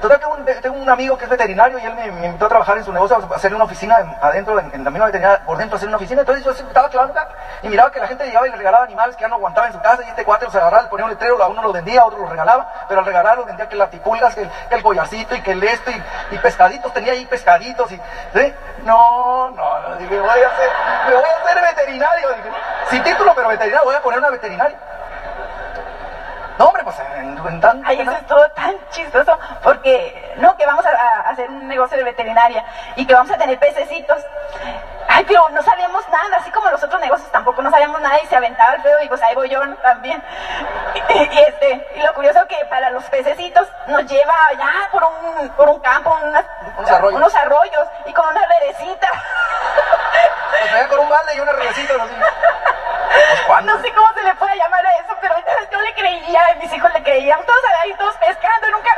Total, 0.00 0.20
tengo 0.62 0.76
un, 0.76 0.88
amigo 0.88 1.18
que 1.18 1.24
es 1.24 1.30
veterinario 1.30 1.78
y 1.78 1.84
él 1.84 1.94
me, 1.94 2.26
invitó 2.26 2.46
a 2.46 2.48
trabajar 2.48 2.78
en 2.78 2.84
su 2.84 2.92
negocio, 2.92 3.16
a 3.16 3.34
hacerle 3.34 3.56
una 3.56 3.64
oficina 3.64 3.96
adentro, 4.20 4.58
en, 4.58 4.72
en, 4.72 4.84
la 4.84 4.90
misma 4.90 5.06
veterinaria, 5.06 5.44
por 5.44 5.58
dentro, 5.58 5.76
hacer 5.76 5.88
una 5.88 5.96
oficina. 5.96 6.20
Entonces 6.20 6.44
yo 6.44 6.52
estaba 6.52 6.88
clavando 6.88 7.14
y 7.62 7.68
miraba 7.68 7.90
que 7.90 7.98
la 7.98 8.06
gente 8.06 8.24
llegaba 8.24 8.46
y 8.46 8.50
le 8.50 8.56
regalaba 8.56 8.84
animales 8.84 9.16
que 9.16 9.22
ya 9.22 9.28
no 9.28 9.34
aguantaba 9.36 9.66
en 9.66 9.72
su 9.72 9.80
casa 9.80 10.02
y 10.04 10.08
este 10.08 10.24
cuate 10.24 10.44
los 10.44 10.54
agarraba, 10.54 10.84
le 10.84 10.88
ponía 10.88 11.04
un 11.04 11.10
letrero, 11.10 11.42
a 11.42 11.48
uno 11.48 11.62
los 11.62 11.72
vendía, 11.72 12.02
a 12.02 12.06
otro 12.06 12.20
los 12.20 12.30
regalaba, 12.30 12.86
pero 12.88 13.00
al 13.00 13.06
regalar 13.06 13.36
los 13.36 13.46
vendía 13.46 13.68
que 13.68 13.76
la 13.76 13.90
tipulgas, 13.90 14.34
que 14.34 14.48
el, 14.70 14.82
collarcito 14.82 15.34
y 15.34 15.42
que 15.42 15.52
el 15.52 15.62
esto 15.64 15.90
y, 16.30 16.38
pescaditos, 16.38 16.92
tenía 16.92 17.12
ahí 17.12 17.26
pescaditos 17.26 17.90
y. 17.90 18.00
No, 18.84 19.50
no, 19.50 19.78
no, 19.78 19.88
voy 19.96 20.40
a 20.40 20.48
hacer, 20.48 20.70
me 21.08 21.14
voy 21.14 21.24
a 21.24 21.42
hacer 21.42 21.76
veterinario, 21.76 22.28
dije, 22.28 22.50
sin 22.90 23.02
título, 23.02 23.32
pero 23.34 23.48
veterinario, 23.48 23.84
voy 23.84 23.96
a 23.96 24.02
poner 24.02 24.18
una 24.20 24.30
veterinaria. 24.30 24.78
No, 26.58 26.66
hombre, 26.66 26.82
pues 26.82 26.98
en, 26.98 27.38
en 27.38 27.60
tan... 27.60 27.82
Ay, 27.86 28.00
eso 28.00 28.10
es 28.10 28.26
todo 28.26 28.50
tan 28.50 28.74
chistoso, 28.90 29.38
porque, 29.62 30.34
no, 30.38 30.56
que 30.56 30.66
vamos 30.66 30.84
a, 30.84 30.90
a, 30.90 31.30
hacer 31.30 31.48
un 31.48 31.68
negocio 31.68 31.96
de 31.96 32.02
veterinaria 32.02 32.64
y 32.96 33.06
que 33.06 33.14
vamos 33.14 33.30
a 33.30 33.38
tener 33.38 33.56
pececitos. 33.60 34.18
Ay, 35.08 35.24
pero 35.24 35.48
no 35.50 35.62
sabíamos 35.62 36.06
nada, 36.08 36.36
así 36.36 36.50
como 36.50 36.68
los 36.68 36.82
otros 36.82 37.00
negocios 37.00 37.30
tampoco 37.30 37.62
no 37.62 37.70
sabíamos 37.70 38.00
nada 38.00 38.20
y 38.20 38.26
se 38.26 38.36
aventaba 38.36 38.74
el 38.74 38.82
feo 38.82 39.00
y 39.02 39.08
pues 39.08 39.22
ahí 39.22 39.34
voy 39.36 39.48
yo 39.48 39.60
también. 39.76 40.22
Y, 40.94 41.12
y, 41.12 41.38
este, 41.38 41.86
y 41.94 42.02
lo 42.02 42.12
curioso 42.14 42.44
que 42.48 42.56
para 42.68 42.90
los 42.90 43.04
pececitos 43.04 43.68
nos 43.86 44.04
lleva 44.06 44.34
allá 44.48 44.88
por 44.90 45.04
un, 45.04 45.48
por 45.50 45.68
un 45.68 45.80
campo, 45.80 46.16
unas, 46.24 46.44
unos, 46.76 46.90
arroyos. 46.90 47.16
unos 47.20 47.34
arroyos 47.36 47.88
y 48.06 48.12
con 48.12 48.26
una 48.26 48.44
redecita. 48.46 49.08
Nos 50.60 50.70
traía 50.70 50.88
con 50.88 50.98
un 50.98 51.08
balde 51.08 51.36
y 51.36 51.40
una 51.40 51.52
redecita 51.52 51.94
así. 51.94 52.14
Pues, 53.46 53.64
no 53.64 53.80
sé 53.80 53.92
cómo 53.94 54.12
se 54.14 54.22
le 54.22 54.34
puede 54.34 54.56
llamar 54.56 54.84
a 54.84 54.94
eso, 54.98 55.16
pero 55.20 55.34
yo 55.70 55.80
le 55.80 55.94
creía, 55.94 56.52
y 56.52 56.58
mis 56.58 56.72
hijos 56.72 56.92
le 56.92 57.02
creían, 57.02 57.40
todos 57.44 57.60
ahí, 57.82 57.94
todos 57.94 58.16
pescando, 58.16 58.70
nunca... 58.70 58.90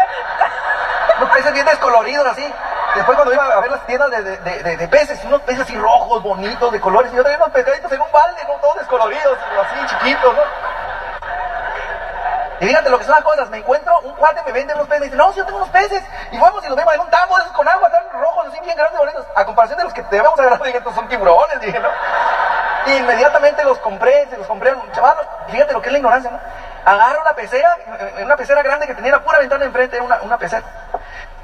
Unos 1.18 1.30
peces 1.34 1.52
bien 1.52 1.66
descoloridos 1.66 2.26
así. 2.26 2.52
Después 2.94 3.16
cuando 3.16 3.32
iba 3.32 3.44
a 3.44 3.60
ver 3.60 3.70
las 3.70 3.86
tiendas 3.86 4.10
de, 4.10 4.22
de, 4.22 4.62
de, 4.62 4.76
de, 4.76 4.88
peces, 4.88 5.22
unos 5.24 5.40
peces 5.42 5.62
así 5.62 5.76
rojos, 5.78 6.22
bonitos, 6.22 6.72
de 6.72 6.80
colores, 6.80 7.12
y 7.12 7.16
yo 7.16 7.22
traía 7.22 7.38
unos 7.38 7.50
pescaditos 7.50 7.92
en 7.92 8.00
un 8.00 8.10
balde, 8.10 8.42
¿no? 8.48 8.54
Todos 8.54 8.76
descoloridos, 8.78 9.38
así, 9.60 9.86
chiquitos, 9.86 10.34
¿no? 10.34 10.42
Y 12.60 12.66
fíjate 12.66 12.90
lo 12.90 12.98
que 12.98 13.04
son 13.04 13.14
las 13.14 13.24
cosas, 13.24 13.48
me 13.48 13.56
encuentro, 13.56 13.98
un 14.00 14.12
cuate 14.16 14.42
me 14.44 14.52
vende 14.52 14.74
unos 14.74 14.86
peces, 14.86 15.00
me 15.00 15.06
dice, 15.06 15.16
no, 15.16 15.32
si 15.32 15.38
yo 15.38 15.46
tengo 15.46 15.56
unos 15.56 15.70
peces, 15.70 16.02
y 16.30 16.38
vamos 16.38 16.62
y 16.62 16.68
los 16.68 16.76
vemos 16.76 16.94
en 16.94 17.00
un 17.00 17.08
tambo 17.08 17.38
esos 17.38 17.52
con 17.52 17.66
agua, 17.66 17.90
tan 17.90 18.04
rojos, 18.12 18.48
así 18.48 18.60
bien 18.60 18.76
grandes, 18.76 18.98
bonitos, 19.00 19.26
a 19.34 19.46
comparación 19.46 19.78
de 19.78 19.84
los 19.84 19.94
que 19.94 20.02
debemos 20.02 20.38
agarrar, 20.38 20.62
dije, 20.64 20.76
estos 20.76 20.94
son 20.94 21.08
tiburones, 21.08 21.58
dije, 21.62 21.80
¿no? 21.80 21.88
Y 22.86 22.96
inmediatamente 22.98 23.64
los 23.64 23.78
compré, 23.78 24.26
se 24.28 24.36
los 24.36 24.46
compré 24.46 24.70
a 24.70 24.74
un 24.74 24.92
chaval, 24.92 25.16
fíjate 25.48 25.72
lo 25.72 25.80
que 25.80 25.88
es 25.88 25.92
la 25.92 25.98
ignorancia, 25.98 26.30
¿no? 26.30 26.38
Agarro 26.84 27.22
una 27.22 27.32
pecera, 27.32 27.78
una 28.22 28.36
pecera 28.36 28.62
grande 28.62 28.86
que 28.86 28.94
tenía 28.94 29.12
la 29.12 29.20
pura 29.20 29.38
ventana 29.38 29.64
enfrente, 29.64 29.96
era 29.96 30.04
una, 30.04 30.38
pecera. 30.38 30.62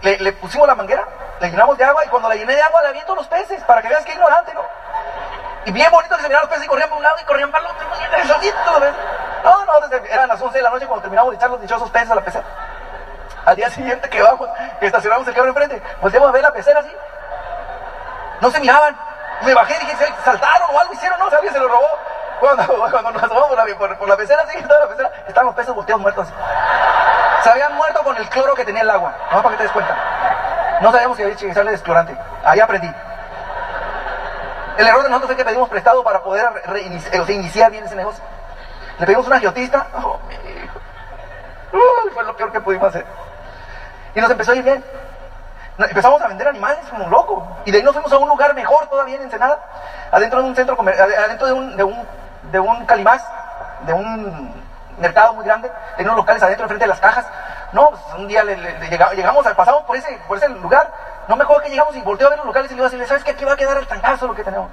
Le, 0.03 0.19
le, 0.19 0.33
pusimos 0.35 0.67
la 0.67 0.75
manguera, 0.75 1.07
le 1.41 1.49
llenamos 1.51 1.79
de 1.79 1.85
agua, 1.85 2.05
y 2.05 2.09
cuando 2.09 2.29
la 2.29 2.35
llené 2.35 2.55
de 2.55 2.63
agua 2.63 2.83
le 2.83 2.89
aviento 2.89 3.15
los 3.15 3.27
peces, 3.27 3.63
para 3.65 3.81
que 3.81 3.89
veas 3.89 4.05
que 4.05 4.13
ignorante, 4.13 4.53
¿no? 4.53 4.61
Y 5.67 5.73
bien 5.73 5.91
bonito 5.91 6.17
que 6.17 6.23
se 6.23 6.29
miraban 6.29 6.47
los 6.47 6.51
peces 6.51 6.65
y 6.65 6.69
corrían 6.69 6.89
por 6.89 6.99
un 6.99 7.03
lado 7.03 7.17
y 7.21 7.25
corrían 7.25 7.51
para 7.51 7.65
el 7.65 7.71
otro, 7.73 7.89
No, 9.43 9.65
no, 9.65 9.89
desde, 9.89 10.13
eran 10.15 10.29
las 10.29 10.41
11 10.41 10.57
de 10.57 10.63
la 10.63 10.71
noche 10.71 10.87
cuando 10.87 11.03
terminamos 11.03 11.33
de 11.33 11.37
echar 11.37 11.51
los 11.51 11.61
dichosos 11.61 11.91
peces 11.91 12.09
a 12.09 12.15
la 12.15 12.21
pecera. 12.21 12.45
Al 13.45 13.57
día 13.57 13.69
siguiente 13.71 14.09
que 14.09 14.23
vamos, 14.23 14.49
que 14.79 14.87
estacionamos 14.87 15.27
el 15.27 15.35
carro 15.35 15.49
enfrente, 15.49 15.83
volteamos 16.01 16.29
a 16.29 16.33
ver 16.33 16.43
la 16.43 16.53
pecera 16.53 16.79
así. 16.79 16.97
No 18.41 18.51
se 18.51 18.61
miraban. 18.61 18.97
Me 19.43 19.55
bajé 19.55 19.75
y 19.83 19.87
dije, 19.87 20.07
saltaron 20.25 20.73
o 20.73 20.79
algo 20.79 20.93
hicieron, 20.95 21.19
no, 21.19 21.27
alguien 21.27 21.53
se 21.53 21.59
lo 21.59 21.67
robó. 21.67 21.89
Cuando, 22.39 22.65
cuando 22.91 23.11
nos 23.11 23.23
asomamos 23.25 23.49
por 23.49 23.57
la, 23.57 23.97
por, 23.99 24.09
la 24.09 24.17
pecera, 24.17 24.43
así, 24.43 24.63
toda 24.63 24.81
la 24.81 24.87
pecera, 24.87 25.13
estaban 25.27 25.47
los 25.47 25.55
peces 25.57 25.75
volteados 25.75 26.01
muertos. 26.01 26.29
Se 27.43 27.51
habían 27.51 27.75
muerto 27.75 28.05
con 28.05 28.17
el 28.17 28.29
cloro 28.29 28.55
que 28.55 28.65
tenía 28.65 28.83
el 28.83 28.91
agua. 28.91 29.13
No, 29.33 29.43
para 29.43 29.51
que 29.51 29.57
te 29.57 29.63
des 29.65 29.73
cuenta. 29.73 29.97
No 30.81 30.93
sabíamos 30.93 31.17
que 31.17 31.25
había 31.25 31.35
que 31.35 31.51
echarle 31.51 31.73
desclorante. 31.73 32.17
Ahí 32.45 32.61
aprendí. 32.61 32.93
El 34.79 34.87
error 34.87 35.03
de 35.03 35.09
nosotros 35.09 35.31
es 35.31 35.37
que 35.37 35.45
pedimos 35.45 35.69
prestado 35.69 36.03
para 36.05 36.23
poder 36.23 36.47
o 36.47 37.31
iniciar 37.31 37.71
bien 37.71 37.85
ese 37.85 37.97
negocio. 37.97 38.23
Le 38.99 39.07
pedimos 39.07 39.27
una 39.27 39.41
geotista. 39.41 39.87
Oh, 39.95 40.19
mi 40.29 40.35
hijo. 40.35 40.79
Uy, 41.73 42.11
fue 42.13 42.25
lo 42.25 42.37
peor 42.37 42.53
que 42.53 42.61
pudimos 42.61 42.89
hacer. 42.89 43.07
Y 44.15 44.21
nos 44.21 44.31
empezó 44.31 44.53
a 44.53 44.57
ir 44.57 44.63
bien. 44.63 44.85
Empezamos 45.79 46.21
a 46.23 46.29
vender 46.29 46.49
animales 46.49 46.79
como 46.91 47.09
locos. 47.09 47.45
Y 47.65 47.71
de 47.71 47.79
ahí 47.79 47.85
nos 47.85 47.93
fuimos 47.93 48.13
a 48.13 48.19
un 48.19 48.29
lugar 48.29 48.55
mejor 48.55 48.87
todavía 48.89 49.17
en 49.17 49.23
Ensenada. 49.23 49.59
Adentro 50.11 50.43
de 50.43 50.49
un 50.49 50.57
centro 50.57 50.77
comercial, 50.77 51.13
adentro 51.13 51.47
de 51.47 51.53
un, 51.53 51.77
de 51.77 51.85
un, 51.85 52.07
de 52.51 52.61
un 52.61 52.87
calimás, 52.87 53.23
de 53.83 53.93
un 53.93 54.55
mercado 54.99 55.35
muy 55.35 55.45
grande. 55.45 55.71
Tenía 55.97 56.13
unos 56.13 56.23
locales 56.23 56.43
adentro, 56.43 56.65
enfrente 56.65 56.85
de 56.85 56.89
las 56.89 57.01
cajas. 57.01 57.27
No, 57.73 57.91
pues 57.91 58.01
un 58.17 58.29
día 58.29 58.45
le, 58.45 58.57
le, 58.57 58.79
le 58.79 58.89
llegamos, 59.17 59.47
pasamos 59.55 59.83
por 59.85 59.97
ese, 59.97 60.19
por 60.29 60.39
ese 60.39 60.49
lugar. 60.49 60.91
No 61.29 61.37
me 61.37 61.43
acuerdo 61.45 61.63
que 61.63 61.71
llegamos 61.71 61.97
y 61.97 62.01
volteó 62.01 62.27
a 62.27 62.31
ver 62.31 62.39
los 62.39 62.47
locales 62.47 62.71
y 62.71 62.75
le 62.75 62.79
iba 62.79 62.87
a 62.87 62.91
decir, 62.91 63.07
¿sabes 63.07 63.25
qué? 63.25 63.33
Aquí 63.33 63.45
va 63.45 63.53
a 63.53 63.57
quedar 63.57 63.77
el 63.79 63.87
tangazo 63.87 64.27
lo 64.27 64.35
que 64.35 64.45
tenemos. 64.45 64.71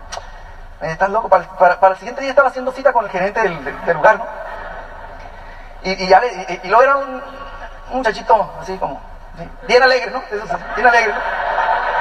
Eh, 0.82 0.92
estás 0.92 1.10
loco. 1.10 1.30
Para, 1.30 1.78
el 1.92 1.98
siguiente 1.98 2.22
día 2.22 2.32
estaba 2.32 2.50
haciendo 2.50 2.72
cita 2.72 2.94
con 2.94 3.06
el 3.06 3.12
gerente 3.12 3.42
del, 3.42 3.96
lugar, 3.96 4.18
¿no? 4.18 4.26
Y, 5.84 6.04
y 6.04 6.08
ya 6.08 6.20
le, 6.20 6.28
y, 6.28 6.62
y, 6.64 6.68
luego 6.68 6.84
era 6.84 6.96
un, 6.98 7.22
un 7.92 7.98
muchachito 7.98 8.54
así 8.62 8.78
como, 8.78 9.02
bien 9.68 9.84
alegre, 9.84 10.12
¿no? 10.12 10.24
Bien 10.76 10.88
alegre, 10.88 11.14
¿no? 11.14 11.20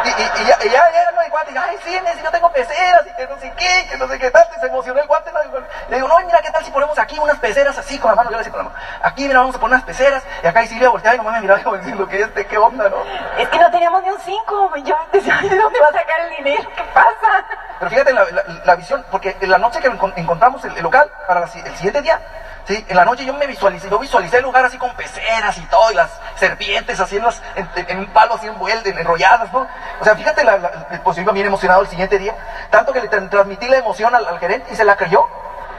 Y, 0.04 0.08
y, 0.08 0.42
y, 0.42 0.46
ya, 0.46 0.58
y 0.64 0.70
ya 0.70 0.90
llegan 0.90 1.14
¿no? 1.14 1.22
el 1.22 1.30
guante 1.30 1.52
y 1.52 1.56
ay, 1.56 1.76
sí, 1.84 1.98
si 2.16 2.22
yo 2.22 2.30
tengo 2.30 2.50
peceras 2.52 3.02
y 3.06 3.14
que 3.14 3.26
no 3.26 3.38
sé 3.38 3.52
qué, 3.56 3.86
que 3.90 3.96
no 3.96 4.08
sé 4.08 4.18
qué 4.18 4.30
tal, 4.30 4.46
se 4.60 4.66
emocionó 4.66 5.00
el 5.00 5.06
guante, 5.06 5.30
¿no? 5.32 5.38
Y 5.42 5.90
le 5.90 5.96
digo, 5.96 6.08
no, 6.08 6.18
mira, 6.20 6.40
¿qué 6.42 6.50
tal 6.50 6.64
si 6.64 6.70
ponemos 6.70 6.98
aquí 6.98 7.18
unas 7.18 7.38
peceras 7.38 7.76
así 7.78 7.98
con 7.98 8.10
la 8.10 8.16
mano? 8.16 8.30
Yo 8.30 8.36
le 8.36 8.44
decía 8.44 8.52
con 8.52 8.64
la 8.64 8.70
mano, 8.70 8.84
aquí, 9.02 9.26
mira, 9.26 9.40
vamos 9.40 9.54
a 9.54 9.58
poner 9.60 9.74
unas 9.76 9.86
peceras, 9.86 10.22
y 10.42 10.46
acá 10.46 10.62
y 10.62 10.66
Silvia 10.68 10.88
volteaba 10.88 11.14
y 11.14 11.18
nomás 11.18 11.34
me 11.34 11.40
miraba 11.42 11.62
como 11.62 11.76
diciendo, 11.76 12.06
¿qué 12.08 12.22
este, 12.22 12.46
qué 12.46 12.58
onda, 12.58 12.88
no? 12.88 12.96
Es 13.38 13.48
que 13.48 13.58
no 13.58 13.70
teníamos 13.70 14.02
ni 14.02 14.10
un 14.10 14.20
cinco, 14.20 14.76
yo 14.76 14.96
decía, 15.12 15.38
¿de 15.42 15.56
dónde 15.56 15.80
va 15.80 15.86
a 15.86 15.92
sacar 15.92 16.20
el 16.20 16.36
dinero? 16.36 16.68
¿Qué 16.76 16.84
pasa? 16.94 17.44
Pero 17.78 17.90
fíjate 17.90 18.12
la, 18.12 18.24
la, 18.30 18.42
la 18.64 18.74
visión, 18.76 19.04
porque 19.10 19.36
en 19.40 19.50
la 19.50 19.58
noche 19.58 19.80
que 19.80 19.88
encontramos 20.16 20.64
el, 20.64 20.76
el 20.76 20.82
local, 20.82 21.10
para 21.26 21.40
la, 21.40 21.46
el 21.46 21.76
siguiente 21.76 22.02
día, 22.02 22.20
¿sí? 22.66 22.84
En 22.88 22.96
la 22.96 23.04
noche 23.04 23.24
yo 23.24 23.34
me 23.34 23.46
visualicé, 23.46 23.88
yo 23.88 23.98
visualicé 23.98 24.38
el 24.38 24.42
lugar 24.42 24.64
así 24.64 24.78
con 24.78 24.90
peceras 24.94 25.56
y 25.58 25.62
todo, 25.62 25.90
y 25.90 25.94
las 25.94 26.10
serpientes 26.36 26.98
así 27.00 27.16
en, 27.16 27.24
las, 27.24 27.42
en, 27.54 27.98
un 27.98 28.06
palo 28.06 28.34
así 28.34 28.46
envueltas, 28.46 28.86
enrolladas, 28.86 29.52
¿no? 29.52 29.66
O 30.00 30.04
sea, 30.04 30.14
fíjate, 30.16 30.44
la, 30.44 30.58
la, 30.58 30.70
pues 31.02 31.16
yo 31.16 31.22
iba 31.22 31.32
bien 31.32 31.46
emocionado 31.46 31.82
el 31.82 31.88
siguiente 31.88 32.18
día, 32.18 32.34
tanto 32.70 32.92
que 32.92 33.00
le 33.00 33.08
tra 33.08 33.28
transmití 33.28 33.68
la 33.68 33.78
emoción 33.78 34.14
al, 34.14 34.26
al, 34.26 34.38
gerente 34.38 34.72
y 34.72 34.76
se 34.76 34.84
la 34.84 34.96
creyó, 34.96 35.26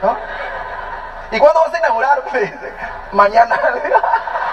¿no? 0.02 0.16
¿Y 1.30 1.38
cuándo 1.38 1.60
vas 1.60 1.74
a 1.74 1.78
inaugurar? 1.78 2.22
Me 2.32 2.40
dice, 2.40 2.72
mañana. 3.12 3.60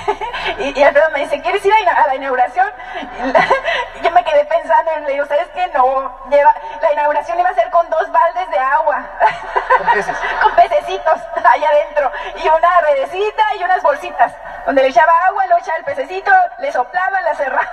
y, 0.58 0.78
y 0.78 0.82
Alfredo 0.82 1.10
me 1.10 1.20
dice, 1.20 1.40
¿quieres 1.42 1.64
ir 1.64 1.72
a, 1.72 2.06
la 2.06 2.14
inauguración? 2.14 2.68
Y 3.98 4.02
yo 4.02 4.10
me 4.10 4.24
quedé 4.24 4.44
pensando 4.44 4.90
y 4.96 5.00
le 5.02 5.12
digo, 5.12 5.26
¿sabes 5.26 5.48
qué? 5.54 5.66
No, 5.68 6.18
lleva, 6.30 6.54
la 6.80 6.92
inauguración 6.92 7.38
iba 7.38 7.50
a 7.50 7.54
ser 7.54 7.70
con 7.70 7.88
dos 7.90 8.10
baldes 8.10 8.50
de 8.50 8.58
agua. 8.58 9.04
¿Con 9.78 9.86
peces? 9.88 10.16
con 10.42 10.54
pececitos 10.54 11.20
allá 11.44 11.68
adentro. 11.68 12.12
Y 12.36 12.48
una 12.48 12.80
redecita 12.80 13.42
y 13.58 13.64
unas 13.64 13.82
bolsitas. 13.82 14.32
Donde 14.66 14.82
le 14.82 14.88
echaba 14.88 15.12
agua, 15.26 15.46
le 15.46 15.54
echaba 15.56 15.78
el 15.78 15.84
pececito, 15.84 16.32
le 16.58 16.72
soplaba, 16.72 17.20
la 17.20 17.34
cerraba. 17.34 17.68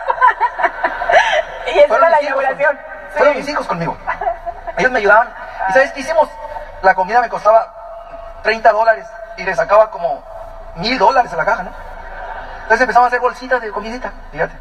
y 1.74 1.80
esa 1.80 1.98
era 1.98 2.10
la 2.10 2.22
inauguración. 2.22 2.76
Con, 2.78 3.12
fueron 3.12 3.38
mis 3.38 3.50
hijos 3.50 3.68
conmigo. 3.68 3.98
Ellos 4.78 4.92
me 4.92 5.00
ayudaban. 5.00 5.34
¿Y 5.70 5.74
sabes 5.74 5.92
qué 5.94 6.00
hicimos? 6.02 6.30
La 6.82 6.96
comida 6.96 7.22
me 7.22 7.30
costaba 7.30 7.74
30 8.44 8.72
dólares 8.72 9.08
y 9.38 9.44
le 9.44 9.56
sacaba 9.56 9.92
como 9.92 10.24
mil 10.76 10.98
dólares 10.98 11.32
a 11.34 11.36
la 11.36 11.46
caja, 11.46 11.64
¿no? 11.64 11.89
Entonces 12.70 12.84
empezamos 12.84 13.06
a 13.06 13.08
hacer 13.08 13.20
bolsitas 13.20 13.60
de 13.64 13.72
comidita, 13.72 14.14
fíjate. 14.32 14.54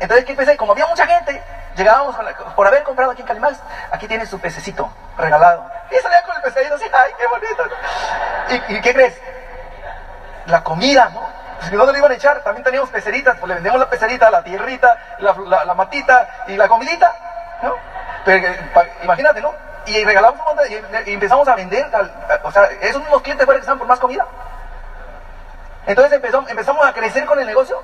Entonces, 0.00 0.24
¿qué 0.24 0.32
empecé? 0.32 0.56
Como 0.56 0.72
había 0.72 0.86
mucha 0.86 1.06
gente, 1.06 1.40
llegábamos 1.76 2.16
por 2.56 2.66
haber 2.66 2.82
comprado 2.82 3.12
aquí 3.12 3.20
en 3.20 3.28
Calimás, 3.28 3.60
aquí 3.92 4.08
tiene 4.08 4.26
su 4.26 4.40
pececito 4.40 4.90
regalado. 5.16 5.64
Y 5.88 5.94
salía 6.02 6.20
con 6.24 6.34
el 6.34 6.42
pececito 6.42 6.74
así, 6.74 6.84
¡ay, 6.92 7.12
qué 7.16 7.26
bonito! 7.28 7.62
¿Y, 8.48 8.74
¿Y, 8.74 8.80
qué 8.80 8.92
crees? 8.92 9.20
La 10.46 10.64
comida, 10.64 11.10
¿no? 11.14 11.20
Pues 11.58 11.70
si 11.70 11.76
no 11.76 11.92
le 11.92 11.96
iban 11.96 12.10
a 12.10 12.14
echar, 12.16 12.42
también 12.42 12.64
teníamos 12.64 12.90
peceritas, 12.90 13.36
pues 13.38 13.46
le 13.46 13.54
vendemos 13.54 13.78
la 13.78 13.88
pecerita, 13.88 14.28
la 14.28 14.42
tierrita, 14.42 14.98
la, 15.20 15.74
matita 15.74 16.44
y 16.48 16.56
la 16.56 16.66
comidita, 16.66 17.14
¿no? 17.62 17.76
Pero 18.24 18.52
imagínate, 19.04 19.40
¿no? 19.40 19.54
y 19.86 20.04
regalamos 20.04 20.40
y, 20.68 21.10
y 21.10 21.14
empezamos 21.14 21.46
a 21.46 21.54
vender, 21.54 21.86
o 22.42 22.50
sea, 22.50 22.64
esos 22.80 23.00
mismos 23.00 23.22
clientes 23.22 23.44
fueron 23.44 23.60
que 23.60 23.64
estaban 23.64 23.78
por 23.78 23.86
más 23.86 24.00
comida. 24.00 24.26
Entonces 25.86 26.12
empezó- 26.12 26.44
empezamos 26.48 26.86
a 26.86 26.92
crecer 26.92 27.24
con 27.26 27.38
el 27.40 27.46
negocio, 27.46 27.80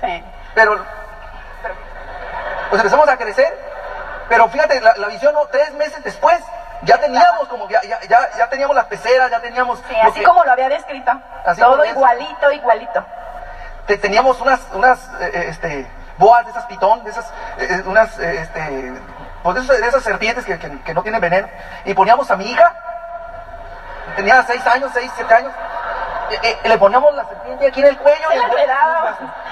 Sí. 0.00 0.24
pero, 0.54 0.84
pues 2.70 2.80
empezamos 2.80 3.08
a 3.08 3.16
crecer, 3.16 3.56
pero 4.28 4.48
fíjate, 4.48 4.80
la, 4.80 4.94
la 4.96 5.08
visión, 5.08 5.32
¿no? 5.34 5.46
tres 5.46 5.72
meses 5.74 6.02
después, 6.04 6.38
ya 6.82 6.98
teníamos 6.98 7.48
como, 7.48 7.68
ya, 7.68 7.80
ya, 7.82 8.00
ya, 8.08 8.18
ya 8.36 8.48
teníamos 8.48 8.74
las 8.74 8.86
peceras, 8.86 9.30
ya 9.30 9.40
teníamos... 9.40 9.78
Sí, 9.88 9.94
así 10.02 10.20
que- 10.20 10.24
como 10.26 10.44
lo 10.44 10.52
había 10.52 10.68
descrito. 10.68 11.12
Todo 11.58 11.84
igualito, 11.84 12.50
igualito. 12.52 13.04
te- 13.86 13.98
teníamos 13.98 14.40
unas, 14.40 14.60
unas 14.72 14.98
eh, 15.20 15.30
eh, 15.34 15.44
este, 15.48 15.86
boas 16.18 16.44
de 16.44 16.50
esas 16.52 16.64
pitón, 16.66 17.02
de 17.04 17.10
esas, 17.10 17.24
eh, 17.58 17.66
eh, 17.70 17.82
unas, 17.86 18.18
eh, 18.18 18.40
este, 18.42 18.92
pues 19.42 19.56
de 19.56 19.62
esas, 19.62 19.80
de 19.80 19.88
esas 19.88 20.02
serpientes 20.04 20.44
que, 20.44 20.58
que- 20.58 20.80
que 20.82 20.94
no 20.94 21.02
tienen 21.02 21.20
veneno, 21.20 21.48
y 21.84 21.94
poníamos 21.94 22.30
a 22.30 22.36
mi 22.36 22.50
hija, 22.50 22.72
tenía 24.16 24.42
seis 24.44 24.64
años, 24.66 24.90
seis, 24.94 25.10
siete 25.16 25.34
años, 25.34 25.52
eh, 26.30 26.38
eh, 26.42 26.68
le 26.68 26.78
poníamos 26.78 27.14
la 27.14 27.24
serpiente 27.24 27.66
aquí 27.66 27.80
en 27.80 27.86
el 27.88 27.98
cuello 27.98 28.28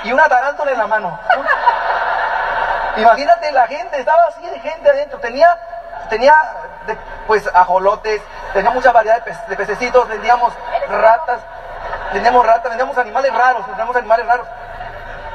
y, 0.04 0.08
y 0.08 0.12
una 0.12 0.28
tarántula 0.28 0.72
en 0.72 0.78
la 0.78 0.86
mano. 0.86 1.18
¿no? 1.36 1.44
Imagínate, 3.02 3.52
la 3.52 3.66
gente, 3.66 3.98
estaba 3.98 4.22
así 4.28 4.46
de 4.46 4.58
gente 4.60 4.90
adentro, 4.90 5.18
tenía, 5.20 5.56
tenía 6.08 6.34
pues 7.26 7.48
ajolotes, 7.54 8.20
tenía 8.52 8.70
mucha 8.70 8.92
variedad 8.92 9.16
de, 9.16 9.22
pe- 9.22 9.38
de 9.48 9.56
pececitos, 9.56 10.08
vendíamos 10.08 10.52
ratas, 10.88 11.40
vendíamos 12.12 12.44
ratas, 12.44 12.64
vendíamos 12.70 12.98
animales 12.98 13.32
raros, 13.32 13.66
vendíamos 13.66 13.94
animales 13.96 14.26
raros. 14.26 14.46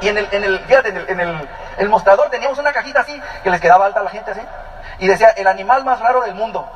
Y 0.00 0.08
en 0.08 0.18
el, 0.18 0.28
en 0.30 0.44
el, 0.44 0.60
fíjate, 0.60 0.90
en 0.90 0.96
el, 0.98 1.08
en 1.10 1.20
el, 1.20 1.48
el 1.78 1.88
mostrador 1.88 2.28
teníamos 2.28 2.58
una 2.58 2.72
cajita 2.72 3.00
así, 3.00 3.20
que 3.42 3.50
les 3.50 3.60
quedaba 3.60 3.86
alta 3.86 4.00
a 4.00 4.04
la 4.04 4.10
gente 4.10 4.30
así, 4.32 4.42
y 4.98 5.08
decía, 5.08 5.30
el 5.30 5.46
animal 5.46 5.84
más 5.84 6.00
raro 6.00 6.20
del 6.20 6.34
mundo. 6.34 6.68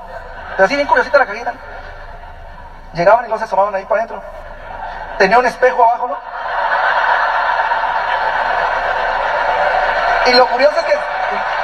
Pero 0.57 0.64
así 0.64 0.75
bien 0.77 0.88
curiosita 0.88 1.18
la 1.18 1.27
cajita. 1.27 1.53
Llegaban 2.94 3.25
y 3.27 3.29
no 3.29 3.38
se 3.38 3.44
asomaban 3.44 3.75
ahí 3.75 3.85
para 3.85 4.01
adentro. 4.03 4.23
Tenía 5.20 5.38
un 5.38 5.44
espejo 5.44 5.85
abajo, 5.85 6.09
¿no? 6.09 6.16
Y 10.30 10.33
lo 10.33 10.46
curioso 10.46 10.78
es 10.78 10.85
que 10.87 10.94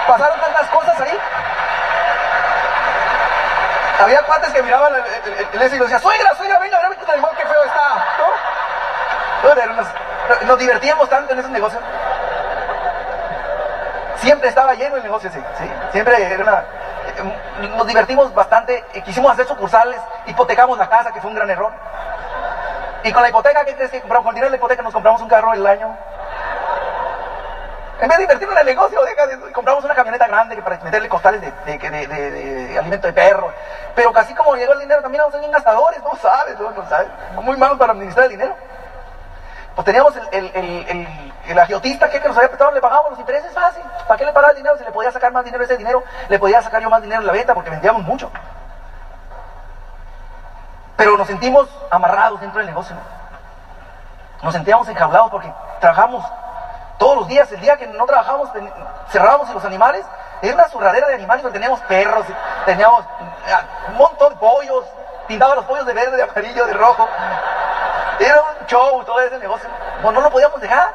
pasaron 0.07 0.39
tantas 0.41 0.69
cosas 0.69 1.01
ahí. 1.01 1.19
Había 4.03 4.21
cuates 4.25 4.53
que 4.53 4.63
miraban 4.63 4.93
el, 4.95 5.01
el, 5.01 5.33
el- 5.55 5.63
el 5.63 5.75
y 5.75 5.79
decían, 5.79 6.01
suegra, 6.03 6.35
suegra, 6.35 6.59
venga, 6.59 6.79
venga, 6.83 6.97
qué 7.03 7.13
animal, 7.13 7.31
qué 7.35 7.47
feo 7.47 7.65
está. 7.65 8.05
¿no? 10.39 10.47
Nos 10.47 10.59
divertíamos 10.59 11.09
tanto 11.09 11.33
en 11.33 11.39
esos 11.39 11.51
negocios. 11.51 11.83
Siempre 14.17 14.51
estaba 14.51 14.75
lleno 14.75 14.97
el 14.97 15.03
negocio, 15.03 15.31
sí, 15.31 15.43
sí. 15.57 15.73
Siempre 15.93 16.23
era 16.31 16.43
una... 16.43 16.59
eh, 16.59 17.69
Nos 17.75 17.87
divertimos 17.87 18.35
bastante, 18.35 18.85
eh, 18.93 19.03
quisimos 19.03 19.33
hacer 19.33 19.47
sucursales, 19.47 19.99
hipotecamos 20.27 20.77
la 20.77 20.91
casa, 20.91 21.11
que 21.11 21.23
fue 21.23 21.31
un 21.31 21.37
gran 21.37 21.49
error. 21.49 21.73
Y 23.05 23.13
con 23.13 23.23
la 23.23 23.29
hipoteca, 23.29 23.65
¿qué 23.65 23.75
crees 23.75 23.91
que 23.91 24.01
compramos? 24.01 24.25
Con 24.25 24.31
el 24.31 24.35
dinero 24.37 24.47
de 24.49 24.51
la 24.53 24.57
hipoteca 24.57 24.83
nos 24.83 24.93
compramos 24.93 25.21
un 25.23 25.29
carro 25.29 25.53
el 25.53 25.67
año. 25.67 25.97
En 28.01 28.09
vez 28.09 28.19
de 28.19 28.25
invertirlo 28.25 28.53
en 28.53 28.59
el 28.61 28.67
negocio, 28.67 29.03
deja 29.05 29.27
de- 29.27 29.53
compramos 29.53 29.83
una 29.85 29.95
camioneta 29.95 30.27
grande 30.27 30.55
que 30.57 30.63
para 30.63 30.77
meterle 30.79 31.09
costales 31.09 31.41
de- 31.41 31.79
de- 31.79 32.09
de 32.09 32.79
alimento 32.79 33.07
de 33.07 33.13
perro. 33.13 33.53
Pero 33.95 34.13
casi 34.13 34.35
como 34.35 34.55
llegó 34.55 34.75
el 34.75 34.81
dinero, 34.81 35.01
también 35.01 35.21
vamos 35.23 35.33
a 35.35 35.37
ser 35.37 35.41
bien 35.41 35.53
gastadores, 35.53 36.03
no 36.03 36.15
sabes, 36.17 36.59
no, 36.59 36.71
no 36.73 36.89
sabes. 36.89 37.09
Muy 37.37 37.57
malos 37.57 37.79
para 37.79 37.93
administrar 37.93 38.25
el 38.27 38.33
dinero. 38.33 38.55
Pues 39.75 39.85
teníamos 39.85 40.15
el, 40.17 40.29
el, 40.33 40.51
el, 40.55 40.89
el, 40.89 41.33
el 41.49 41.59
agiotista 41.59 42.11
que, 42.11 42.21
que 42.21 42.29
nos 42.29 42.37
había 42.37 42.49
prestado, 42.49 42.71
le 42.73 42.81
pagábamos 42.81 43.11
los 43.13 43.21
intereses 43.21 43.53
fácil. 43.53 43.83
¿Para 44.07 44.19
qué 44.19 44.25
le 44.27 44.33
pagaba 44.33 44.51
el 44.51 44.57
dinero? 44.57 44.77
Si 44.77 44.85
le 44.85 44.91
podía 44.93 45.11
sacar 45.13 45.33
más 45.33 45.45
dinero 45.45 45.65
ese 45.65 45.77
dinero, 45.77 46.03
le 46.29 46.39
podía 46.39 46.61
sacar 46.63 46.83
yo 46.83 46.91
más 46.91 47.01
dinero 47.03 47.21
en 47.21 47.27
la 47.27 47.33
venta 47.33 47.55
porque 47.55 47.71
vendíamos 47.71 48.03
mucho. 48.03 48.31
Pero 50.97 51.17
nos 51.17 51.27
sentimos 51.27 51.69
amarrados 51.91 52.41
dentro 52.41 52.59
del 52.59 52.67
negocio. 52.67 52.97
¿no? 52.97 53.03
Nos 54.43 54.55
sentíamos 54.55 54.89
enjaulados 54.89 55.31
porque 55.31 55.53
trabajamos 55.81 56.25
todos 56.99 57.17
los 57.19 57.29
días. 57.29 57.51
El 57.53 57.61
día 57.61 57.77
que 57.77 57.87
no 57.87 58.07
trabajamos, 58.07 58.49
cerrábamos 59.11 59.53
los 59.53 59.65
animales. 59.65 60.05
Era 60.43 60.55
una 60.55 60.69
zurradera 60.69 61.09
de 61.09 61.15
animales 61.15 61.43
donde 61.43 61.59
teníamos 61.59 61.81
perros, 61.81 62.27
teníamos 62.67 63.05
ah, 63.51 63.63
un 63.89 63.97
montón 63.97 64.31
de 64.31 64.37
pollos. 64.37 64.85
Pintaba 65.27 65.57
los 65.57 65.65
pollos 65.65 65.87
de 65.87 65.93
verde, 65.93 66.17
de 66.17 66.23
amarillo, 66.23 66.67
de 66.67 66.73
rojo. 66.75 67.09
Era 68.21 68.41
un 68.41 68.67
show 68.67 69.03
todo 69.05 69.21
ese 69.21 69.39
negocio. 69.39 69.69
No 70.03 70.13
lo 70.13 70.31
podíamos 70.31 70.61
dejar. 70.61 70.93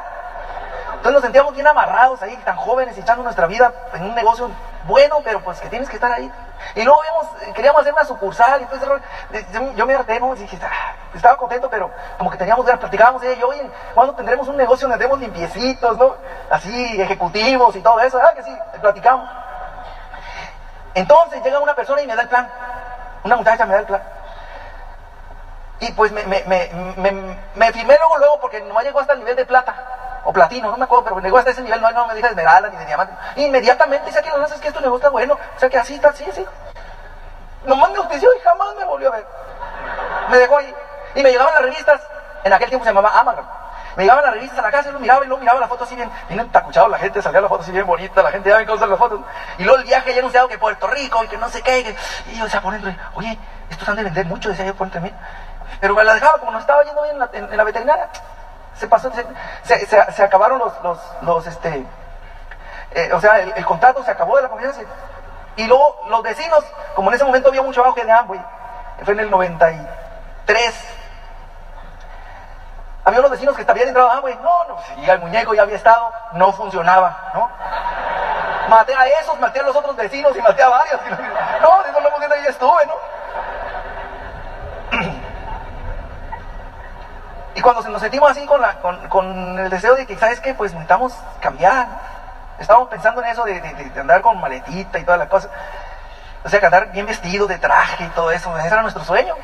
Entonces 0.87 1.13
nos 1.13 1.21
sentíamos 1.23 1.53
bien 1.53 1.67
amarrados 1.67 2.21
ahí, 2.21 2.35
tan 2.45 2.55
jóvenes, 2.55 2.97
echando 2.97 3.23
nuestra 3.23 3.47
vida 3.47 3.71
en 3.93 4.03
un 4.03 4.15
negocio 4.15 4.49
bueno, 4.85 5.19
pero 5.23 5.41
pues 5.41 5.59
que 5.59 5.69
tienes 5.69 5.89
que 5.89 5.95
estar 5.95 6.11
ahí. 6.11 6.31
Y 6.75 6.83
luego 6.83 6.99
vimos, 7.01 7.53
queríamos 7.53 7.81
hacer 7.81 7.93
una 7.93 8.05
sucursal 8.05 8.61
y 8.61 8.65
todo 8.65 8.99
ese. 9.31 9.45
Yo- 9.75 9.85
me 9.85 9.95
harté, 9.95 10.19
¿no? 10.19 10.35
Y 10.35 10.49
"Ah", 10.63 10.93
estaba 11.13 11.37
contento, 11.37 11.69
pero 11.69 11.91
como 12.17 12.29
que 12.29 12.37
teníamos 12.37 12.65
ganas, 12.65 12.79
platicábamos 12.79 13.23
y 13.23 13.35
yo, 13.37 13.47
oye, 13.49 13.69
¿cuándo 13.93 14.13
tendremos 14.15 14.47
un 14.47 14.57
negocio 14.57 14.87
donde 14.87 14.95
andemos 15.03 15.19
limpiecitos, 15.19 15.97
no? 15.97 16.15
Así, 16.49 17.01
ejecutivos 17.01 17.75
y 17.75 17.81
todo 17.81 17.99
eso, 17.99 18.19
ah, 18.23 18.33
que 18.35 18.43
sí, 18.43 18.55
platicamos. 18.79 19.29
Entonces 20.93 21.41
llega 21.43 21.59
una 21.59 21.73
persona 21.75 22.01
y 22.01 22.07
me 22.07 22.15
da 22.15 22.23
el 22.23 22.27
plan. 22.29 22.49
Una 23.23 23.35
muchacha 23.35 23.65
me 23.65 23.73
da 23.73 23.79
el 23.79 23.85
plan. 23.85 24.01
Y 25.79 25.91
pues 25.93 26.11
me, 26.11 26.23
me 26.25 27.71
firmé 27.73 27.97
luego, 27.97 28.17
luego, 28.19 28.39
porque 28.39 28.61
no 28.61 28.79
llegó 28.81 28.99
hasta 28.99 29.13
el 29.13 29.19
nivel 29.19 29.35
de 29.35 29.45
plata, 29.45 29.73
o 30.23 30.31
platino, 30.33 30.69
no 30.71 30.77
me 30.77 30.83
acuerdo, 30.85 31.03
pero 31.05 31.19
llegó 31.19 31.37
hasta 31.37 31.51
ese 31.51 31.61
nivel, 31.61 31.81
no, 31.81 31.91
no 31.91 32.07
me 32.07 32.13
de 32.13 32.19
esmeralda 32.21 32.69
ni 32.69 32.77
de 32.77 32.85
diamante. 32.85 33.13
Inmediatamente 33.37 34.05
dice 34.05 34.19
aquí 34.19 34.29
las 34.29 34.39
lanzas 34.39 34.59
que 34.59 34.67
esto 34.67 34.79
negocio 34.81 34.97
está 34.99 35.09
bueno, 35.09 35.33
o 35.55 35.59
sea 35.59 35.69
que 35.69 35.77
así 35.77 35.95
está, 35.95 36.09
así, 36.09 36.23
así. 36.29 36.45
Nomás 37.65 37.91
me 37.91 37.97
auspició 37.97 38.29
y 38.35 38.39
jamás 38.41 38.75
me 38.75 38.85
volvió 38.85 39.09
a 39.09 39.17
ver. 39.17 39.25
Me 40.29 40.37
dejó 40.37 40.57
ahí. 40.57 40.73
Y 41.15 41.23
me 41.23 41.31
llegaban 41.31 41.53
las 41.53 41.63
revistas, 41.63 42.01
en 42.43 42.53
aquel 42.53 42.69
tiempo 42.69 42.83
se 42.85 42.89
llamaba 42.91 43.17
Amazon. 43.19 43.45
Me 43.95 44.03
llegaban 44.03 44.23
las 44.23 44.33
revistas 44.33 44.57
a 44.59 44.61
la 44.61 44.71
casa 44.71 44.89
y 44.89 44.93
lo 44.93 44.99
miraba 44.99 45.23
y 45.25 45.27
luego 45.27 45.41
miraba 45.41 45.59
la 45.59 45.67
foto 45.67 45.83
así 45.83 45.95
bien, 45.95 46.09
bien 46.29 46.39
entacuchado 46.39 46.87
la 46.87 46.97
gente, 46.97 47.21
salía 47.21 47.41
la 47.41 47.49
foto 47.49 47.61
así 47.63 47.71
bien 47.71 47.85
bonita, 47.85 48.23
la 48.23 48.31
gente 48.31 48.49
ya 48.49 48.65
cómo 48.65 48.79
son 48.79 48.89
las 48.89 48.97
fotos. 48.97 49.19
Y 49.57 49.63
luego 49.63 49.79
el 49.79 49.85
viaje 49.85 50.13
ya 50.13 50.19
anunciado 50.19 50.47
que 50.47 50.57
Puerto 50.57 50.87
Rico 50.87 51.23
y 51.23 51.27
que 51.27 51.37
no 51.37 51.49
sé 51.49 51.61
qué. 51.61 51.79
y 51.79 51.83
que- 51.83 51.95
Y 52.31 52.37
yo 52.37 52.45
decía 52.45 52.61
por 52.61 52.71
dentro, 52.73 52.93
oye, 53.15 53.37
estos 53.69 53.87
han 53.89 53.97
de 53.97 54.03
vender 54.03 54.25
mucho, 54.25 54.49
decía 54.49 54.65
yo 54.65 54.73
por 54.75 54.87
dentro 54.87 55.01
de 55.01 55.09
mí. 55.09 55.15
Pero 55.81 55.93
me 55.93 56.03
la 56.03 56.13
dejaba, 56.13 56.37
como 56.39 56.51
no 56.51 56.59
estaba 56.59 56.83
yendo 56.83 57.01
bien 57.03 57.15
en 57.15 57.19
la, 57.19 57.29
en- 57.33 57.51
en 57.51 57.57
la 57.57 57.63
veterinaria, 57.65 58.07
se 58.81 58.87
pasó, 58.87 59.11
se, 59.63 59.85
se- 59.85 60.23
acabaron 60.23 60.57
los, 60.57 60.73
los, 60.81 60.99
los, 61.21 61.45
este, 61.47 61.85
eh, 62.91 63.13
o 63.13 63.21
sea, 63.21 63.39
el, 63.39 63.63
contrato 63.63 64.03
se 64.03 64.09
acabó 64.09 64.35
de 64.37 64.41
la 64.43 64.49
confianza. 64.49 64.81
Y 65.55 65.67
luego 65.67 66.01
los 66.09 66.23
vecinos, 66.23 66.65
como 66.95 67.09
en 67.11 67.15
ese 67.15 67.23
momento 67.23 67.49
había 67.49 67.61
mucho 67.61 67.85
auge 67.85 68.03
de 68.03 68.11
Amway, 68.11 68.43
fue 69.05 69.13
en 69.13 69.19
el 69.19 69.29
93, 69.29 70.87
había 73.05 73.19
unos 73.19 73.31
vecinos 73.31 73.55
que 73.55 73.69
habían 73.69 73.89
entrado 73.89 74.09
a 74.09 74.17
Amway, 74.17 74.35
no, 74.41 74.63
no, 74.65 74.77
y 74.97 75.07
el 75.07 75.19
muñeco 75.19 75.53
ya 75.53 75.61
había 75.61 75.75
estado, 75.75 76.11
no 76.33 76.51
funcionaba, 76.51 77.31
¿no? 77.35 77.49
Maté 78.67 78.95
a 78.95 79.05
esos, 79.05 79.39
maté 79.39 79.59
a 79.59 79.63
los 79.63 79.75
otros 79.75 79.95
vecinos 79.95 80.35
y 80.35 80.41
maté 80.41 80.63
a 80.63 80.69
varios. 80.69 80.99
No, 81.61 81.83
de 81.83 81.89
eso 81.89 81.99
no 82.01 82.33
ahí 82.33 82.45
estuve, 82.47 82.85
¿no? 82.87 82.93
Y 87.55 87.61
cuando 87.61 87.81
nos 87.89 88.01
sentimos 88.01 88.31
así 88.31 88.45
con, 88.45 88.61
la, 88.61 88.75
con, 88.75 89.07
con 89.09 89.59
el 89.59 89.69
deseo 89.69 89.95
de 89.95 90.05
que, 90.05 90.15
¿sabes 90.17 90.39
qué? 90.39 90.53
Pues 90.53 90.71
necesitamos 90.71 91.13
cambiar. 91.41 91.87
¿no? 91.87 91.99
Estábamos 92.59 92.89
pensando 92.89 93.21
en 93.23 93.29
eso 93.29 93.43
de, 93.43 93.59
de- 93.59 93.89
de 93.89 93.99
andar 93.99 94.21
con 94.21 94.39
maletita 94.39 94.99
y 94.99 95.03
toda 95.03 95.17
la 95.17 95.27
cosa. 95.27 95.49
O 96.43 96.49
sea, 96.49 96.59
que 96.59 96.65
andar 96.65 96.91
bien 96.91 97.05
vestido, 97.05 97.47
de 97.47 97.57
traje 97.57 98.05
y 98.05 98.09
todo 98.09 98.31
eso. 98.31 98.57
Ese 98.57 98.67
era 98.67 98.81
nuestro 98.81 99.03
sueño. 99.03 99.35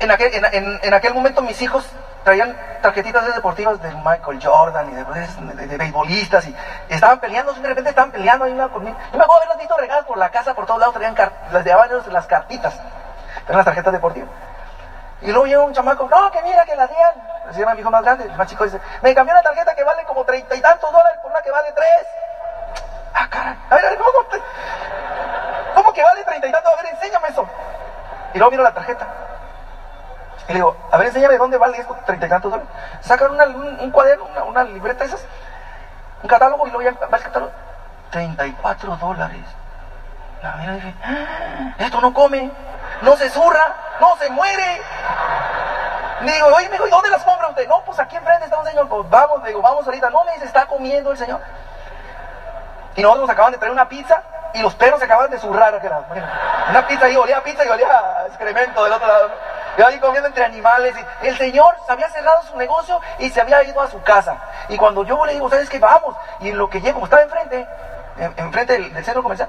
En 0.00 0.10
aquel, 0.10 0.32
en, 0.34 0.44
en- 0.82 0.94
aquel 0.94 1.14
momento 1.14 1.42
mis 1.42 1.60
hijos 1.62 1.88
traían 2.22 2.54
tarjetitas 2.82 3.24
de 3.26 3.32
deportivas 3.32 3.80
de 3.82 3.90
Michael 3.94 4.38
Jordan 4.42 4.90
y 4.90 4.94
de, 4.94 5.54
de, 5.54 5.66
de 5.66 5.76
beisbolistas 5.76 6.46
y, 6.46 6.54
estaban 6.88 7.18
peleando, 7.18 7.52
de 7.54 7.66
repente 7.66 7.90
estaban 7.90 8.10
peleando 8.12 8.44
ahí 8.44 8.52
conmigo. 8.70 8.96
Yo 9.12 9.18
me 9.18 9.24
acuerdo 9.24 9.36
haberlas 9.38 9.58
visto 9.58 9.76
regadas 9.76 10.04
por 10.04 10.18
la 10.18 10.28
casa, 10.30 10.54
por 10.54 10.66
todos 10.66 10.78
lados, 10.80 10.94
traían 10.94 11.16
las 11.50 11.64
ellos 11.66 12.06
las 12.08 12.26
cartitas, 12.26 12.74
eran 13.46 13.56
las 13.56 13.64
tarjetas 13.64 13.92
deportivas. 13.92 14.28
Y 15.20 15.26
luego 15.32 15.46
llega 15.46 15.62
un 15.62 15.72
chamaco, 15.72 16.06
no, 16.08 16.30
que 16.30 16.40
mira 16.42 16.64
que 16.64 16.76
la 16.76 16.86
Dian, 16.86 17.14
se 17.50 17.58
llama 17.58 17.74
mi 17.74 17.80
hijo 17.80 17.90
más 17.90 18.02
grande, 18.02 18.24
el 18.24 18.36
más 18.36 18.46
chico 18.46 18.64
dice, 18.64 18.80
me 19.02 19.12
cambió 19.14 19.34
una 19.34 19.42
tarjeta 19.42 19.74
que 19.74 19.82
vale 19.82 20.04
como 20.04 20.24
treinta 20.24 20.54
y 20.54 20.60
tantos 20.60 20.92
dólares 20.92 21.18
por 21.20 21.30
una 21.30 21.40
que 21.42 21.50
vale 21.50 21.72
tres. 21.72 22.06
Ah, 23.14 23.26
caray, 23.28 23.56
a 23.68 23.74
ver, 23.74 23.84
a 23.84 23.88
ver, 23.90 23.98
¿cómo, 23.98 24.10
te- 24.30 24.42
cómo 25.74 25.92
que 25.92 26.02
vale 26.04 26.22
treinta 26.24 26.46
y 26.46 26.52
tantos? 26.52 26.72
A 26.72 26.76
ver, 26.76 26.86
enséñame 26.86 27.28
eso. 27.28 27.44
Y 28.32 28.38
luego 28.38 28.50
miro 28.50 28.62
la 28.62 28.72
tarjeta. 28.72 29.06
Y 30.46 30.52
le 30.52 30.54
digo, 30.54 30.76
a 30.90 30.96
ver, 30.96 31.08
enséñame 31.08 31.36
dónde 31.36 31.56
vale 31.56 31.78
esto, 31.78 31.96
treinta 32.06 32.26
y 32.26 32.28
tantos 32.28 32.50
dólares. 32.52 32.72
Sacan 33.00 33.32
un 33.32 33.90
cuaderno, 33.90 34.24
una, 34.24 34.44
una 34.44 34.62
libreta 34.64 35.00
de 35.00 35.06
esas, 35.06 35.24
un 36.22 36.28
catálogo 36.28 36.66
y 36.66 36.70
luego 36.70 36.90
ya 36.90 37.06
va 37.06 37.16
el 37.16 37.22
catálogo. 37.24 37.52
34 38.10 38.96
dólares. 38.96 39.42
La 40.42 40.52
mira 40.52 40.72
y 40.72 40.76
dije, 40.76 40.94
"Ah, 41.04 41.74
esto 41.78 42.00
no 42.00 42.14
come, 42.14 42.50
no 43.02 43.16
se 43.16 43.28
zurra, 43.30 43.74
no 44.00 44.16
se 44.16 44.30
muere. 44.30 44.80
Le 46.22 46.32
digo, 46.32 46.48
oye, 46.48 46.68
mijo, 46.68 46.86
¿y 46.86 46.90
dónde 46.90 47.10
las 47.10 47.22
compra 47.24 47.48
usted? 47.48 47.68
No, 47.68 47.80
pues 47.82 47.98
aquí 47.98 48.16
enfrente 48.16 48.44
está 48.46 48.58
un 48.58 48.66
señor. 48.66 48.88
Pues 48.88 49.08
vamos, 49.08 49.42
le 49.42 49.48
digo, 49.48 49.62
vamos 49.62 49.84
ahorita. 49.86 50.10
No, 50.10 50.24
me 50.24 50.32
dice, 50.32 50.46
está 50.46 50.66
comiendo 50.66 51.10
el 51.12 51.16
señor. 51.18 51.40
Y 52.96 53.02
nosotros 53.02 53.26
nos 53.28 53.30
acaban 53.34 53.52
de 53.52 53.58
traer 53.58 53.72
una 53.72 53.88
pizza 53.88 54.22
y 54.54 54.62
los 54.62 54.74
perros 54.74 54.98
se 54.98 55.04
acababan 55.04 55.30
de 55.30 55.38
zurrar 55.38 55.74
aquel 55.74 55.90
lado. 55.90 56.04
Una 56.70 56.86
pizza 56.88 57.06
ahí, 57.06 57.16
olía 57.16 57.38
a 57.38 57.42
pizza 57.42 57.64
y 57.64 57.68
olía 57.68 57.88
excremento 58.26 58.82
del 58.82 58.92
otro 58.92 59.06
lado. 59.06 59.30
Yo 59.76 59.86
ahí 59.86 60.00
comiendo 60.00 60.26
entre 60.26 60.44
animales. 60.44 60.96
El 61.22 61.36
señor 61.38 61.76
había 61.88 62.08
cerrado 62.10 62.42
su 62.42 62.56
negocio 62.56 63.00
y 63.20 63.30
se 63.30 63.40
había 63.40 63.62
ido 63.62 63.80
a 63.80 63.86
su 63.88 64.02
casa. 64.02 64.36
Y 64.68 64.76
cuando 64.76 65.04
yo 65.04 65.24
le 65.24 65.34
digo, 65.34 65.48
¿sabes 65.48 65.70
qué? 65.70 65.78
Vamos. 65.78 66.16
Y 66.40 66.48
en 66.50 66.58
lo 66.58 66.68
que 66.68 66.80
llego, 66.80 66.94
como 66.94 67.06
estaba 67.06 67.22
enfrente, 67.22 67.68
en- 68.18 68.34
enfrente 68.36 68.72
del 68.76 69.04
centro 69.04 69.22
comercial, 69.22 69.48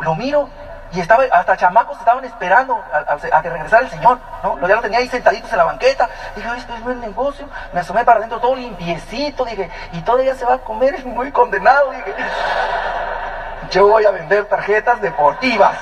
lo 0.00 0.14
miro 0.14 0.48
y 0.92 1.00
estaba, 1.00 1.24
hasta 1.32 1.56
chamacos 1.56 1.98
estaban 1.98 2.24
esperando 2.24 2.80
a, 2.92 3.42
que 3.42 3.50
regresara 3.50 3.82
el 3.82 3.90
señor, 3.90 4.18
¿no? 4.44 4.56
Lo- 4.56 4.68
Ya 4.68 4.76
lo 4.76 4.82
tenía 4.82 4.98
ahí 4.98 5.08
sentaditos 5.08 5.50
en 5.50 5.58
la 5.58 5.64
banqueta. 5.64 6.08
Dije, 6.36 6.48
"Ay, 6.48 6.58
esto 6.60 6.74
es 6.74 6.82
buen 6.84 7.00
negocio. 7.00 7.48
Me 7.72 7.80
asomé 7.80 8.04
para 8.04 8.18
adentro 8.18 8.38
todo 8.40 8.54
limpiecito, 8.54 9.44
dije, 9.44 9.68
y 9.92 10.00
todavía 10.02 10.34
se 10.36 10.44
va 10.44 10.54
a 10.54 10.58
comer, 10.58 10.94
muy 11.06 11.32
condenado, 11.32 11.90
dije. 11.90 12.14
Yo 13.70 13.88
voy 13.88 14.04
a 14.04 14.10
vender 14.12 14.44
tarjetas 14.44 15.00
deportivas. 15.00 15.76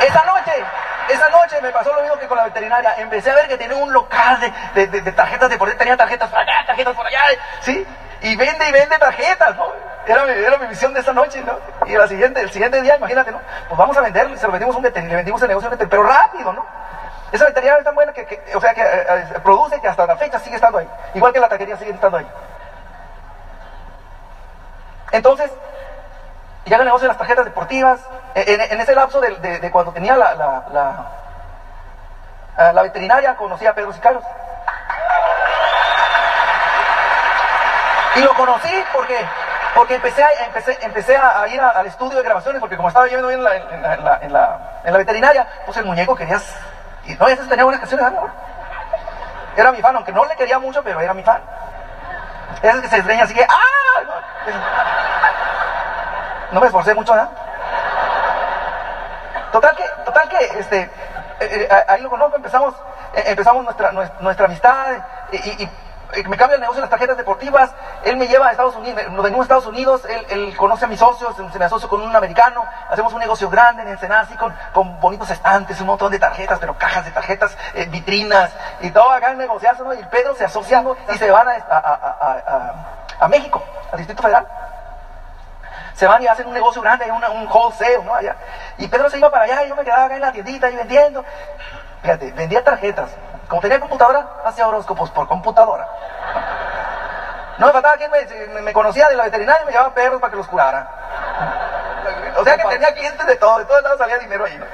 Esa 0.00 0.22
noche, 0.24 0.52
esa 1.08 1.28
noche 1.30 1.60
me 1.60 1.70
pasó 1.70 1.92
lo 1.92 2.02
mismo 2.02 2.18
que 2.18 2.26
con 2.26 2.36
la 2.36 2.44
veterinaria. 2.44 2.94
Empecé 2.98 3.30
a 3.30 3.34
ver 3.34 3.48
que 3.48 3.56
tenía 3.56 3.76
un 3.76 3.92
local 3.92 4.38
de, 4.74 4.86
de- 4.86 5.00
de- 5.00 5.12
tarjetas 5.12 5.48
de 5.50 5.56
por 5.58 5.70
tenía 5.74 5.96
tarjetas 5.96 6.28
por 6.28 6.38
allá, 6.38 6.64
tarjetas 6.66 6.94
por 6.94 7.06
allá, 7.06 7.20
¿sí? 7.60 7.86
Y 8.20 8.34
vende 8.36 8.68
y 8.68 8.72
vende 8.72 8.98
tarjetas, 8.98 9.54
¿no? 9.56 9.72
Era 10.06 10.24
mi, 10.24 10.32
era 10.32 10.56
mi 10.58 10.66
visión 10.66 10.92
de 10.94 11.00
esa 11.00 11.12
noche, 11.12 11.40
¿no? 11.44 11.58
Y 11.86 11.96
la 11.96 12.08
siguiente, 12.08 12.40
el 12.40 12.50
siguiente 12.50 12.80
día, 12.82 12.96
imagínate, 12.96 13.30
¿no? 13.30 13.40
Pues 13.68 13.78
vamos 13.78 13.96
a 13.96 14.00
venderlo, 14.00 14.34
y 14.34 14.38
se 14.38 14.46
lo 14.46 14.52
vendimos 14.52 14.74
un 14.74 14.82
veterinario, 14.82 15.12
le 15.12 15.16
vendimos 15.18 15.42
el 15.42 15.48
negocio 15.48 15.70
veterinario, 15.70 16.02
pero 16.08 16.18
rápido, 16.18 16.52
¿no? 16.52 16.66
Esa 17.30 17.44
veterinaria 17.44 17.78
es 17.80 17.84
tan 17.84 17.94
buena 17.94 18.12
que, 18.12 18.24
que- 18.26 18.56
o 18.56 18.60
sea, 18.60 18.72
que 18.74 18.80
eh, 18.82 18.86
eh, 19.08 19.24
produce 19.44 19.80
que 19.80 19.86
hasta 19.88 20.06
la 20.06 20.16
fecha 20.16 20.38
sigue 20.40 20.56
estando 20.56 20.78
ahí. 20.78 20.88
Igual 21.14 21.32
que 21.32 21.40
la 21.40 21.48
taquería 21.48 21.76
sigue 21.76 21.90
estando 21.90 22.16
ahí. 22.18 22.26
Entonces, 25.12 25.50
ya 26.68 26.76
el 26.76 26.84
negocio 26.84 27.04
de 27.04 27.08
las 27.08 27.18
tarjetas 27.18 27.44
deportivas, 27.44 28.00
en, 28.34 28.60
en 28.60 28.80
ese 28.80 28.94
lapso 28.94 29.20
de, 29.20 29.70
cuando 29.70 29.92
tenía 29.92 30.16
la, 30.16 30.34
la, 30.34 30.62
la, 30.72 32.70
eh, 32.70 32.72
veterinaria, 32.82 33.34
conocí 33.36 33.66
a 33.66 33.74
Pedro 33.74 33.92
Sicarios. 33.92 34.22
Y 38.16 38.20
lo 38.20 38.34
conocí 38.34 38.84
porque, 38.92 39.24
porque 39.74 39.94
empecé, 39.94 40.24
a, 40.24 40.28
empecé, 40.44 40.76
empecé 40.80 41.16
a, 41.16 41.46
ir 41.48 41.60
al 41.60 41.86
estudio 41.86 42.16
de 42.18 42.24
grabaciones, 42.24 42.60
porque 42.60 42.76
como 42.76 42.88
estaba 42.88 43.06
yo 43.06 43.12
viendo 43.12 43.28
bien 43.28 43.38
en 43.40 43.44
la, 43.44 43.56
en 43.56 43.82
la- 43.82 44.18
en 44.20 44.32
la- 44.32 44.58
en 44.82 44.88
en 44.88 44.92
veterinaria, 44.98 45.46
pues 45.66 45.76
el 45.76 45.84
muñeco 45.84 46.14
querías... 46.16 46.42
Y 47.04 47.14
no, 47.14 47.28
ese 47.28 47.44
tenía 47.44 47.64
buenas 47.64 47.80
canciones, 47.80 48.10
¿no? 48.12 48.28
Era 49.56 49.70
mi 49.72 49.80
fan, 49.80 49.94
aunque 49.96 50.12
no 50.12 50.24
le 50.24 50.34
quería 50.36 50.58
mucho, 50.58 50.82
pero 50.82 51.00
era 51.00 51.14
mi 51.14 51.22
fan. 51.22 51.40
Ese 52.62 52.80
que 52.80 52.88
se 52.88 52.96
desgreña 52.96 53.24
así 53.24 53.34
que... 53.34 53.46
¡Ah! 53.48 55.27
No, 56.52 56.60
me 56.60 56.66
esforcé 56.66 56.94
mucho, 56.94 57.12
¿verdad? 57.12 57.28
Total 59.52 59.74
que, 59.76 59.84
total 60.04 60.28
que, 60.28 60.44
este, 60.58 60.80
eh, 60.82 60.90
eh, 61.40 61.84
ahí 61.88 62.02
lo 62.02 62.10
conozco, 62.10 62.36
empezamos, 62.36 62.74
eh, 63.14 63.24
empezamos 63.26 63.64
nuestra, 63.64 63.92
nuestra, 64.20 64.44
amistad, 64.46 64.86
y, 65.32 65.36
y- 65.64 65.70
me 66.26 66.38
cambia 66.38 66.54
el 66.54 66.62
negocio 66.62 66.76
de 66.80 66.82
las 66.82 66.90
tarjetas 66.90 67.18
deportivas, 67.18 67.70
él 68.04 68.16
me 68.16 68.26
lleva 68.28 68.48
a 68.48 68.50
Estados 68.50 68.74
Unidos, 68.76 69.02
nos 69.10 69.22
venimos 69.22 69.40
a 69.40 69.44
Estados 69.44 69.66
Unidos, 69.66 70.02
él, 70.30 70.56
conoce 70.56 70.86
a 70.86 70.88
mis 70.88 70.98
socios, 70.98 71.36
se 71.36 71.58
me 71.58 71.64
asocio 71.66 71.86
con 71.86 72.00
un 72.00 72.16
americano, 72.16 72.64
hacemos 72.88 73.12
un 73.12 73.18
negocio 73.20 73.50
grande 73.50 73.82
en 73.82 73.88
Ensenada, 73.88 74.22
así 74.22 74.34
con, 74.36 74.54
con 74.72 74.98
bonitos 75.00 75.28
estantes, 75.30 75.78
un 75.82 75.86
montón 75.86 76.10
de 76.10 76.18
tarjetas, 76.18 76.58
pero 76.60 76.74
cajas 76.78 77.04
de 77.04 77.10
tarjetas, 77.10 77.56
vitrinas, 77.88 78.50
y 78.80 78.90
todo 78.90 79.10
acá 79.12 79.32
en 79.32 79.38
negociazo, 79.38 79.84
¿no? 79.84 79.92
Y 79.92 80.02
Pedro 80.04 80.34
se 80.34 80.46
asocia 80.46 80.82
y 81.12 81.18
se 81.18 81.30
van 81.30 81.46
a- 81.46 81.52
a- 81.70 82.16
a- 82.20 82.74
a 83.20 83.28
México, 83.28 83.62
al 83.92 83.98
Distrito 83.98 84.22
Federal 84.22 84.46
se 85.98 86.06
van 86.06 86.22
y 86.22 86.28
hacen 86.28 86.46
un 86.46 86.54
negocio 86.54 86.80
grande, 86.80 87.10
una- 87.10 87.28
un 87.30 87.48
wholesale, 87.50 88.04
¿no? 88.04 88.14
Allá. 88.14 88.36
Y 88.76 88.86
Pedro 88.86 89.10
se 89.10 89.18
iba 89.18 89.28
para 89.30 89.44
allá 89.44 89.64
y 89.64 89.68
yo 89.68 89.74
me 89.74 89.82
quedaba 89.82 90.04
acá 90.04 90.14
en 90.14 90.20
la 90.20 90.30
tiendita 90.30 90.68
ahí 90.68 90.76
vendiendo. 90.76 91.24
Fíjate, 92.02 92.30
vendía 92.30 92.62
tarjetas. 92.62 93.10
Como 93.48 93.60
tenía 93.60 93.80
computadora, 93.80 94.24
hacía 94.44 94.68
horóscopos 94.68 95.10
por 95.10 95.26
computadora. 95.26 95.88
No 97.58 97.66
me 97.66 97.72
faltaba 97.72 97.96
quien 97.96 98.12
me, 98.12 98.60
me- 98.60 98.72
conocía 98.72 99.08
de 99.08 99.16
la 99.16 99.24
veterinaria 99.24 99.62
y 99.62 99.66
me 99.66 99.72
llevaba 99.72 99.92
perros 99.92 100.20
para 100.20 100.30
que 100.30 100.36
los 100.36 100.46
curara. 100.46 100.86
O 102.36 102.44
sea 102.44 102.56
que 102.56 102.62
tenía 102.68 102.94
clientes 102.94 103.26
de 103.26 103.34
todo, 103.34 103.58
de 103.58 103.64
todos 103.64 103.82
lados 103.82 103.98
salía 103.98 104.18
dinero 104.18 104.44
ahí, 104.44 104.56
¿no? 104.56 104.66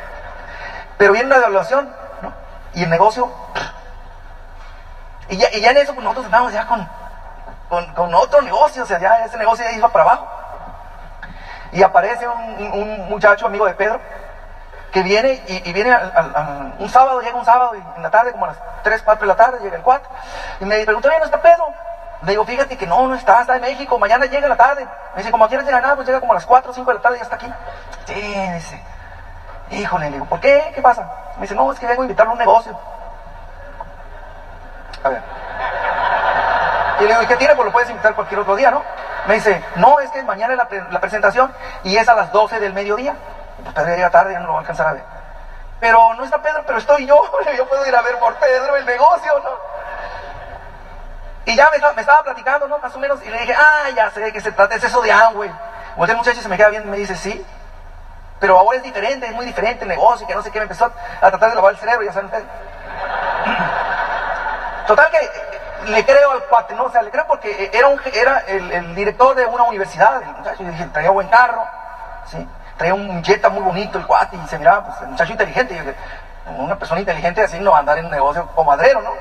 Pero 0.99 1.15
viene 1.15 1.27
una 1.29 1.37
devaluación, 1.39 1.91
¿no? 2.21 2.35
Y 2.75 2.83
el 2.83 2.91
negocio. 2.91 3.33
Y 5.31 5.39
ya, 5.39 5.49
y 5.55 5.63
ya 5.63 5.71
en 5.71 5.79
eso 5.79 5.95
pues, 5.95 6.05
nosotros 6.05 6.27
estábamos 6.27 6.53
ya 6.53 6.67
con, 6.67 6.87
con, 7.71 7.95
con 7.95 8.15
otro 8.15 8.43
negocio, 8.43 8.83
o 8.83 8.87
sea, 8.87 8.99
ya 8.99 9.25
ese 9.25 9.39
negocio 9.39 9.65
ya 9.65 9.73
iba 9.73 9.89
para 9.89 10.05
abajo. 10.05 10.29
Y 11.75 11.83
aparece 11.83 12.27
un, 12.27 13.09
muchacho 13.09 13.47
amigo 13.47 13.67
de 13.67 13.75
Pedro 13.75 14.01
que 14.93 15.03
viene 15.03 15.43
y, 15.49 15.73
viene 15.73 15.93
al- 15.93 16.75
un 16.79 16.89
sábado, 16.89 17.21
llega 17.21 17.37
un 17.37 17.45
sábado 17.45 17.75
y 17.75 17.83
en 17.97 18.03
la 18.03 18.11
tarde, 18.11 18.31
como 18.31 18.45
a 18.45 18.49
las 18.49 18.57
3, 18.85 19.03
4 19.03 19.21
de 19.23 19.27
la 19.27 19.35
tarde, 19.37 19.59
llega 19.61 19.77
el 19.77 19.83
4 19.83 20.09
y 20.61 20.65
me 20.65 20.85
preguntó, 20.85 21.09
¿no 21.09 21.25
está 21.25 21.43
Pedro? 21.43 21.67
Le 22.23 22.31
digo, 22.31 22.45
fíjate 22.45 22.77
que 22.79 22.87
no, 22.87 23.09
no 23.09 23.15
está, 23.17 23.41
está 23.41 23.57
en 23.57 23.63
México, 23.63 23.99
mañana 23.99 24.25
llega 24.27 24.49
la 24.49 24.57
tarde. 24.57 24.87
Me 25.15 25.19
dice, 25.19 25.33
como 25.33 25.49
quieres 25.49 25.67
llegar 25.67 25.83
nada, 25.83 25.97
pues 25.97 26.07
llega 26.07 26.21
como 26.21 26.33
a 26.33 26.37
las 26.37 26.47
4 26.47 26.71
o 26.71 26.75
5 26.75 26.91
de 26.91 26.97
la 26.97 27.03
tarde 27.03 27.17
y 27.17 27.19
ya 27.19 27.25
está 27.25 27.37
aquí. 27.37 27.53
Sí, 28.07 28.15
dice. 28.55 28.83
Híjole, 29.71 30.07
le 30.07 30.13
digo, 30.13 30.27
¿por 30.27 30.39
qué? 30.41 30.71
¿Qué 30.75 30.81
pasa? 30.81 31.11
Me 31.37 31.43
dice, 31.43 31.55
no, 31.57 31.73
es 31.73 31.79
que 31.81 31.87
vengo 31.87 32.03
a 32.03 32.05
invitarlo 32.05 32.31
a 32.31 32.35
un 32.35 32.39
negocio. 32.39 32.79
A 35.03 35.09
ver. 35.09 35.23
Y 37.01 37.03
le 37.03 37.09
digo, 37.09 37.23
¿y 37.23 37.27
qué 37.27 37.37
tiene? 37.37 37.55
Pues 37.57 37.67
lo 37.67 37.73
puedes 37.73 37.91
invitar 37.91 38.15
cualquier 38.15 38.41
otro 38.41 38.55
día, 38.55 38.71
¿no? 38.71 38.83
Me 39.27 39.35
dice, 39.35 39.65
no, 39.77 40.01
es 40.01 40.11
que 40.11 40.23
mañana 40.23 40.53
es 40.53 40.59
la, 40.59 40.69
la 40.91 41.01
presentación 41.01 41.53
y 41.83 41.97
es 41.97 42.09
a 42.09 42.15
las 42.15 42.31
12 42.33 42.61
del 42.61 42.73
mediodía. 42.73 43.15
Pues 43.63 43.75
Pedro 43.75 43.95
llega 43.95 44.11
tarde, 44.11 44.33
ya 44.35 44.41
no 44.41 44.47
lo 44.49 44.53
va 44.53 44.59
a 44.59 44.61
alcanzar 44.61 44.87
a 44.89 44.93
ver. 44.93 45.03
Pero 45.81 46.15
no 46.15 46.25
está 46.25 46.39
Pedro, 46.43 46.63
pero 46.67 46.79
estoy 46.79 47.07
yo. 47.07 47.17
Yo 47.57 47.69
puedo 47.69 47.87
ir 47.87 47.95
a 47.97 48.03
ver 48.03 48.19
por 48.19 48.35
Pedro 48.37 48.77
el 48.77 48.85
negocio, 48.87 49.33
¿no? 49.41 49.51
Y 51.47 51.57
ya 51.57 51.69
me, 51.71 51.77
estaba- 51.77 52.23
platicando, 52.23 52.67
¿no? 52.69 52.79
Más 52.79 52.95
o 52.95 52.99
menos. 52.99 53.23
Y 53.25 53.29
le 53.31 53.39
dije, 53.39 53.55
ah, 53.55 53.91
ya 53.95 54.11
sé 54.11 54.33
qué 54.33 54.41
se 54.41 54.53
trata, 54.53 54.75
es 54.77 54.85
eso 54.85 55.01
de 55.03 55.13
Amway. 55.13 55.51
Voltea 55.97 56.15
el 56.15 56.19
muchacho 56.19 56.41
y 56.41 56.43
se 56.43 56.49
me 56.49 56.57
queda 56.57 56.69
bien 56.69 56.85
y 56.85 56.91
me 56.91 56.97
dice, 56.97 57.15
sí. 57.17 57.45
Pero 58.41 58.59
ahora 58.59 58.79
es 58.79 58.83
diferente, 58.83 59.27
es 59.27 59.33
muy 59.33 59.47
diferente 59.47 59.85
el 59.85 59.89
negocio, 59.89 60.27
que 60.27 60.35
no 60.35 60.43
sé 60.43 60.51
qué. 60.51 60.59
Me 60.59 60.65
empezó 60.65 60.87
a 60.87 61.31
tratar 61.31 61.51
de 61.51 61.55
lavar 61.55 61.73
el 61.73 61.79
cerebro, 61.79 62.03
ya 62.05 62.13
saben 62.13 62.27
ustedes. 62.27 62.45
Total 64.87 65.11
que 65.11 65.31
le 65.87 66.05
creo 66.05 66.33
al 66.33 66.45
cuate, 66.45 66.75
¿no? 66.75 66.85
O 66.85 66.91
sea, 66.91 67.03
le 67.03 67.11
creo 67.11 67.27
porque 67.27 67.71
era, 67.73 67.89
un, 67.89 68.01
era 68.13 68.39
el, 68.47 68.95
director 68.95 69.35
de 69.35 69.47
una 69.47 69.65
universidad, 69.65 70.23
el 70.23 70.29
muchacho, 70.29 70.63
y 70.63 70.67
dije, 70.67 70.87
traía 70.87 71.11
buen 71.11 71.29
carro, 71.29 71.63
¿sí? 72.27 72.49
Traía 72.77 72.95
un 72.95 73.23
Jetta 73.23 73.49
muy 73.49 73.63
bonito 73.63 73.99
el 73.99 74.07
cuate, 74.07 74.37
y 74.37 74.49
se 74.49 74.59
miraba, 74.59 74.85
pues, 74.85 75.01
el 75.03 75.09
muchacho 75.09 75.33
inteligente, 75.33 75.75
y 75.75 75.79
dije, 75.79 75.95
una 76.59 76.77
persona 76.77 77.01
inteligente 77.01 77.43
así 77.43 77.59
no 77.61 77.71
va 77.71 77.79
a 77.79 77.81
andar 77.81 77.99
en 77.99 78.07
un 78.07 78.11
negocio 78.11 78.47
comadrero, 78.55 79.01
¿no? 79.01 79.13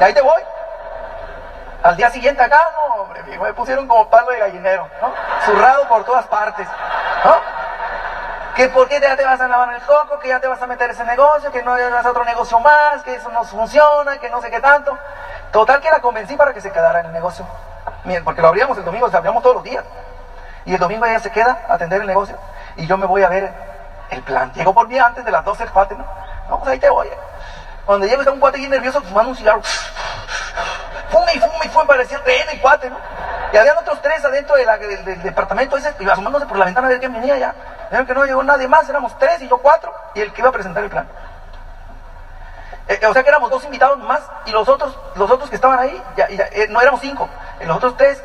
Y 0.00 0.04
ahí 0.04 0.12
te 0.12 0.20
voy. 0.20 0.42
Al 1.82 1.96
día 1.96 2.10
siguiente 2.10 2.42
acá, 2.42 2.60
no, 2.76 3.02
hombre, 3.02 3.22
me 3.22 3.52
pusieron 3.54 3.86
como 3.86 4.08
palo 4.10 4.30
de 4.30 4.38
gallinero, 4.40 4.88
¿no? 5.00 5.12
Zurrado 5.46 5.88
por 5.88 6.04
todas 6.04 6.26
partes, 6.26 6.66
¿no? 7.24 7.36
Que 8.58 8.68
por 8.70 8.88
qué 8.88 8.98
ya 9.00 9.16
te 9.16 9.24
vas 9.24 9.40
a 9.40 9.46
lavar 9.46 9.72
el 9.72 9.80
coco, 9.82 10.18
que 10.18 10.26
ya 10.26 10.40
te 10.40 10.48
vas 10.48 10.60
a 10.60 10.66
meter 10.66 10.90
ese 10.90 11.04
negocio, 11.04 11.52
que 11.52 11.62
no 11.62 11.70
vas 11.70 12.04
a 12.04 12.10
otro 12.10 12.24
negocio 12.24 12.58
más, 12.58 13.04
que 13.04 13.14
eso 13.14 13.28
no 13.28 13.44
funciona, 13.44 14.18
que 14.18 14.28
no 14.30 14.42
sé 14.42 14.50
qué 14.50 14.58
tanto. 14.58 14.98
Total 15.52 15.80
que 15.80 15.88
la 15.88 16.00
convencí 16.00 16.34
para 16.34 16.52
que 16.52 16.60
se 16.60 16.72
quedara 16.72 16.98
en 16.98 17.06
el 17.06 17.12
negocio. 17.12 17.46
Miren, 18.02 18.24
porque 18.24 18.42
lo 18.42 18.48
abríamos 18.48 18.76
el 18.76 18.84
domingo, 18.84 19.06
o 19.06 19.10
sea, 19.10 19.18
abríamos 19.18 19.44
todos 19.44 19.54
los 19.54 19.62
días. 19.62 19.84
Y 20.64 20.74
el 20.74 20.80
domingo 20.80 21.06
ella 21.06 21.20
se 21.20 21.30
queda 21.30 21.66
a 21.68 21.74
atender 21.74 22.00
el 22.00 22.08
negocio. 22.08 22.36
Y 22.74 22.88
yo 22.88 22.96
me 22.96 23.06
voy 23.06 23.22
a 23.22 23.28
ver 23.28 23.48
el 24.10 24.22
plan. 24.24 24.52
Llegó 24.54 24.74
por 24.74 24.88
mí 24.88 24.98
antes 24.98 25.24
de 25.24 25.30
las 25.30 25.44
12 25.44 25.62
el 25.62 25.70
cuate, 25.70 25.94
¿no? 25.94 26.04
No, 26.48 26.58
pues 26.58 26.72
ahí 26.72 26.80
te 26.80 26.90
voy. 26.90 27.08
Cuando 27.86 28.08
llego 28.08 28.22
está 28.22 28.32
un 28.32 28.40
cuate 28.40 28.58
bien 28.58 28.72
nervioso 28.72 29.00
fumando 29.02 29.30
un 29.30 29.36
cigarro. 29.36 29.62
Fume 31.10 31.32
y 31.32 31.38
fume 31.38 31.64
y 31.64 31.68
fume, 31.68 31.86
parecía 31.86 32.18
rehén 32.24 32.48
el 32.50 32.60
cuate, 32.60 32.90
¿no? 32.90 32.96
Y 33.52 33.56
habían 33.56 33.78
otros 33.78 34.00
tres 34.02 34.24
adentro 34.24 34.56
del, 34.56 35.22
departamento 35.22 35.76
ese, 35.76 35.94
y 35.98 36.08
asomándose 36.08 36.46
por 36.46 36.58
la 36.58 36.66
ventana 36.66 36.86
a 36.86 36.90
ver 36.90 36.98
quién 36.98 37.12
venía 37.12 37.38
ya. 37.38 37.54
Vieron 37.90 38.06
que 38.06 38.14
no 38.14 38.24
llegó 38.24 38.42
nadie 38.42 38.68
más, 38.68 38.88
éramos 38.88 39.18
tres 39.18 39.40
y 39.40 39.48
yo 39.48 39.58
cuatro, 39.58 39.92
y 40.14 40.20
el 40.20 40.32
que 40.32 40.42
iba 40.42 40.50
a 40.50 40.52
presentar 40.52 40.84
el 40.84 40.90
plan. 40.90 41.08
Eh, 42.88 43.06
o 43.06 43.12
sea 43.12 43.22
que 43.22 43.28
éramos 43.28 43.50
dos 43.50 43.64
invitados 43.64 43.98
más, 43.98 44.20
y 44.46 44.50
los 44.50 44.68
otros, 44.68 44.98
los 45.14 45.30
otros 45.30 45.48
que 45.48 45.56
estaban 45.56 45.78
ahí, 45.78 46.02
ya, 46.16 46.26
eh, 46.28 46.66
no 46.68 46.80
éramos 46.80 47.00
cinco. 47.00 47.28
Eh, 47.60 47.66
los 47.66 47.76
otros 47.76 47.96
tres 47.96 48.22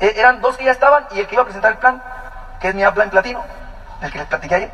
eh, 0.00 0.14
eran 0.16 0.40
dos 0.40 0.56
que 0.56 0.64
ya 0.64 0.72
estaban, 0.72 1.06
y 1.10 1.20
el 1.20 1.26
que 1.26 1.34
iba 1.34 1.42
a 1.42 1.46
presentar 1.46 1.72
el 1.72 1.78
plan, 1.78 2.02
que 2.60 2.68
es 2.68 2.74
mi 2.74 2.86
plan 2.86 3.10
platino, 3.10 3.44
el 4.00 4.10
que 4.10 4.18
les 4.18 4.26
platiqué 4.26 4.54
ayer. 4.54 4.70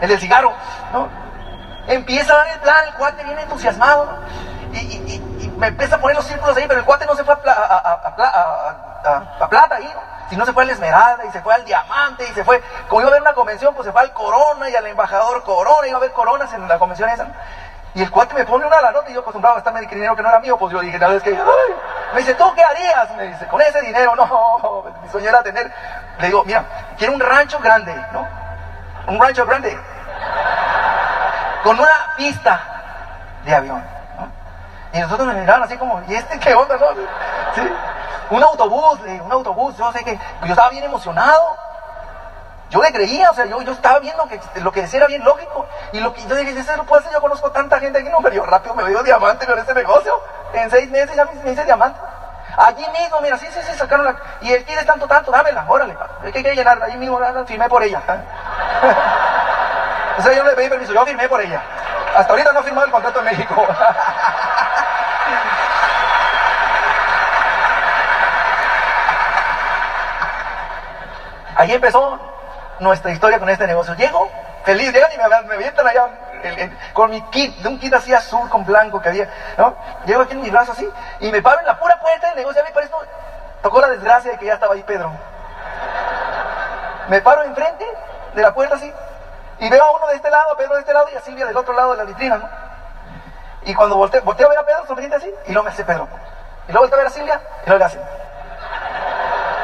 El 0.00 0.08
del 0.08 0.20
cigarro, 0.20 0.52
¿no? 0.92 1.08
Empieza 1.86 2.34
a 2.34 2.36
dar 2.36 2.48
el 2.48 2.60
plan, 2.60 2.84
el 2.86 2.94
cuate 2.94 3.24
viene 3.24 3.42
entusiasmado, 3.42 4.04
¿no? 4.04 4.57
Y, 4.72 4.78
y- 4.78 5.44
y- 5.44 5.48
me 5.58 5.68
empieza 5.68 5.96
a 5.96 5.98
poner 5.98 6.16
los 6.16 6.24
círculos 6.26 6.56
ahí, 6.56 6.64
pero 6.68 6.80
el 6.80 6.86
cuate 6.86 7.04
no 7.06 7.14
se 7.16 7.24
fue 7.24 7.34
a, 7.34 7.38
pla- 7.38 7.52
a- 7.52 7.76
a- 7.78 8.08
a 8.08 8.14
pla- 8.16 8.28
a- 8.32 9.08
a- 9.08 9.44
a 9.44 9.48
plata 9.48 9.76
ahí, 9.76 9.90
¿no? 9.94 10.00
sino 10.30 10.44
se 10.44 10.52
fue 10.52 10.62
al 10.64 10.70
Esmeralda, 10.70 11.24
y 11.24 11.30
se 11.32 11.40
fue 11.40 11.54
al 11.54 11.64
Diamante, 11.64 12.24
y 12.28 12.32
se 12.34 12.44
fue, 12.44 12.62
como 12.88 13.00
iba 13.00 13.08
a 13.08 13.12
haber 13.12 13.22
una 13.22 13.32
convención, 13.32 13.74
pues 13.74 13.86
se 13.86 13.92
fue 13.92 14.02
al 14.02 14.12
Corona, 14.12 14.68
y 14.68 14.76
al 14.76 14.86
embajador 14.86 15.42
Corona, 15.42 15.86
iba 15.88 15.96
a 15.96 16.00
haber 16.00 16.12
coronas 16.12 16.52
en 16.52 16.68
la 16.68 16.78
convención 16.78 17.08
esa, 17.08 17.24
¿no? 17.24 17.32
Y 17.94 18.02
el 18.02 18.10
cuate 18.10 18.34
me 18.34 18.44
pone 18.44 18.66
una 18.66 18.80
la 18.82 18.92
nota 18.92 19.10
y 19.10 19.14
yo 19.14 19.20
acostumbrado 19.20 19.56
a 19.56 19.58
estarme 19.58 19.80
dinero 19.80 20.14
que 20.14 20.22
no 20.22 20.28
era 20.28 20.38
mío, 20.38 20.58
pues 20.58 20.72
yo 20.72 20.80
dije, 20.80 20.98
tal 20.98 21.14
vez 21.14 21.22
que, 21.22 21.30
ay, 21.30 21.74
me 22.12 22.20
dice, 22.20 22.34
¿tú 22.34 22.44
qué 22.54 22.62
harías? 22.62 23.10
Me 23.16 23.24
dice, 23.28 23.46
con 23.48 23.60
ese 23.62 23.80
dinero, 23.80 24.14
no, 24.14 24.84
mi 25.02 25.08
sueño 25.08 25.30
era 25.30 25.42
tener, 25.42 25.72
le 26.18 26.26
digo, 26.26 26.44
mira, 26.44 26.62
quiero 26.98 27.14
un 27.14 27.20
rancho 27.20 27.58
grande, 27.60 27.94
¿no? 28.12 28.28
Un 29.06 29.18
rancho 29.20 29.46
grande, 29.46 29.76
con 31.64 31.80
una 31.80 31.90
pista 32.16 32.60
de 33.44 33.54
avión, 33.54 33.82
¿no? 33.82 33.97
Y 34.92 35.00
nosotros 35.00 35.28
me 35.28 35.34
miraban 35.34 35.62
así 35.62 35.76
como, 35.76 36.02
¿y 36.08 36.14
este 36.14 36.38
qué 36.38 36.54
onda, 36.54 36.76
no? 36.76 36.86
¿Sí? 37.54 37.62
Un 38.30 38.42
autobús, 38.42 39.00
un 39.24 39.32
autobús, 39.32 39.76
yo 39.76 39.92
sé 39.92 40.04
que, 40.04 40.18
yo 40.42 40.50
estaba 40.50 40.70
bien 40.70 40.84
emocionado, 40.84 41.56
yo 42.70 42.82
le 42.82 42.92
creía, 42.92 43.30
o 43.30 43.34
sea, 43.34 43.46
yo, 43.46 43.62
yo 43.62 43.72
estaba 43.72 43.98
viendo 43.98 44.28
que 44.28 44.38
lo 44.60 44.70
que 44.72 44.82
decía 44.82 44.98
era 44.98 45.06
bien 45.06 45.24
lógico. 45.24 45.66
Y 45.92 46.00
lo 46.00 46.12
que 46.12 46.22
yo 46.26 46.36
dije, 46.36 46.58
eso 46.58 46.76
lo 46.76 46.84
puedo 46.84 47.00
hacer, 47.00 47.12
yo 47.12 47.20
conozco 47.20 47.50
tanta 47.50 47.80
gente 47.80 47.98
aquí, 47.98 48.10
no, 48.10 48.18
pero 48.22 48.34
yo 48.34 48.44
rápido 48.44 48.74
me 48.74 48.86
dio 48.88 49.02
diamante 49.02 49.46
con 49.46 49.58
este 49.58 49.72
negocio. 49.72 50.20
En 50.52 50.70
seis 50.70 50.90
meses 50.90 51.16
ya 51.16 51.24
me, 51.24 51.50
hice 51.50 51.64
diamante. 51.64 51.98
Allí 52.58 52.84
mismo, 52.98 53.20
mira, 53.22 53.38
sí, 53.38 53.46
sí, 53.52 53.60
sí, 53.62 53.78
sacaron 53.78 54.04
la... 54.04 54.16
Y 54.42 54.52
él 54.52 54.64
quiere 54.64 54.84
tanto, 54.84 55.06
tanto, 55.06 55.30
dámela, 55.30 55.64
órale. 55.68 55.96
Es 56.24 56.32
que 56.32 56.38
hay 56.38 56.44
que 56.44 56.54
llenar, 56.54 56.82
allí 56.82 56.96
mismo 56.96 57.18
la, 57.18 57.44
firmé 57.44 57.68
por 57.68 57.82
ella. 57.82 58.02
o 60.18 60.22
sea, 60.22 60.32
yo 60.32 60.42
no 60.42 60.50
le 60.50 60.56
pedí 60.56 60.68
permiso, 60.68 60.92
yo 60.92 61.06
firmé 61.06 61.28
por 61.28 61.40
ella. 61.40 61.62
Hasta 62.16 62.32
ahorita 62.32 62.52
no 62.52 62.60
he 62.60 62.64
firmado 62.64 62.86
el 62.86 62.92
contrato 62.92 63.20
en 63.20 63.26
México. 63.26 63.54
Ahí 71.58 71.72
empezó 71.72 72.18
nuestra 72.78 73.10
historia 73.10 73.40
con 73.40 73.48
este 73.48 73.66
negocio. 73.66 73.94
Llego, 73.96 74.30
feliz, 74.64 74.92
llegan 74.92 75.10
y 75.12 75.16
me, 75.16 75.48
me 75.48 75.54
avientan 75.54 75.88
allá 75.88 76.06
con 76.92 77.10
mi 77.10 77.20
kit, 77.30 77.56
de 77.56 77.68
un 77.68 77.80
kit 77.80 77.92
así 77.92 78.14
azul 78.14 78.48
con 78.48 78.64
blanco 78.64 79.00
que 79.00 79.08
había, 79.08 79.28
¿no? 79.56 79.74
Llego 80.06 80.22
aquí 80.22 80.34
en 80.34 80.40
mi 80.40 80.50
brazo 80.50 80.70
así 80.70 80.88
y 81.18 81.32
me 81.32 81.42
paro 81.42 81.58
en 81.58 81.66
la 81.66 81.76
pura 81.76 81.98
puerta 82.00 82.28
del 82.28 82.36
negocio. 82.36 82.62
A 82.62 82.64
mí 82.64 82.70
para 82.72 82.86
esto 82.86 82.96
tocó 83.60 83.80
la 83.80 83.88
desgracia 83.88 84.30
de 84.30 84.38
que 84.38 84.46
ya 84.46 84.54
estaba 84.54 84.74
ahí 84.74 84.84
Pedro. 84.84 85.10
Me 87.08 87.20
paro 87.22 87.42
enfrente 87.42 87.84
de 88.34 88.42
la 88.42 88.54
puerta 88.54 88.76
así 88.76 88.92
y 89.58 89.68
veo 89.68 89.82
a 89.82 89.96
uno 89.96 90.06
de 90.06 90.14
este 90.14 90.30
lado, 90.30 90.52
a 90.52 90.56
Pedro 90.56 90.74
de 90.74 90.80
este 90.80 90.92
lado 90.92 91.08
y 91.12 91.16
a 91.16 91.20
Silvia 91.22 91.46
del 91.46 91.56
otro 91.56 91.74
lado 91.74 91.92
de 91.92 91.98
la 91.98 92.04
vitrina, 92.04 92.38
¿no? 92.38 92.67
Y 93.68 93.74
cuando 93.74 93.96
volteo, 93.96 94.22
volteo 94.22 94.46
a 94.46 94.50
ver 94.50 94.58
a 94.58 94.66
Pedro 94.66 94.86
sonriente 94.86 95.16
así 95.16 95.32
y 95.46 95.52
luego 95.52 95.64
me 95.64 95.70
hace 95.70 95.84
Pedro. 95.84 96.08
Y 96.66 96.72
luego 96.72 96.80
volteo 96.80 96.98
a 96.98 97.02
ver 97.02 97.06
a 97.06 97.10
Silvia 97.10 97.40
y 97.64 97.66
luego 97.68 97.78
le 97.78 97.84
hace. 97.84 98.00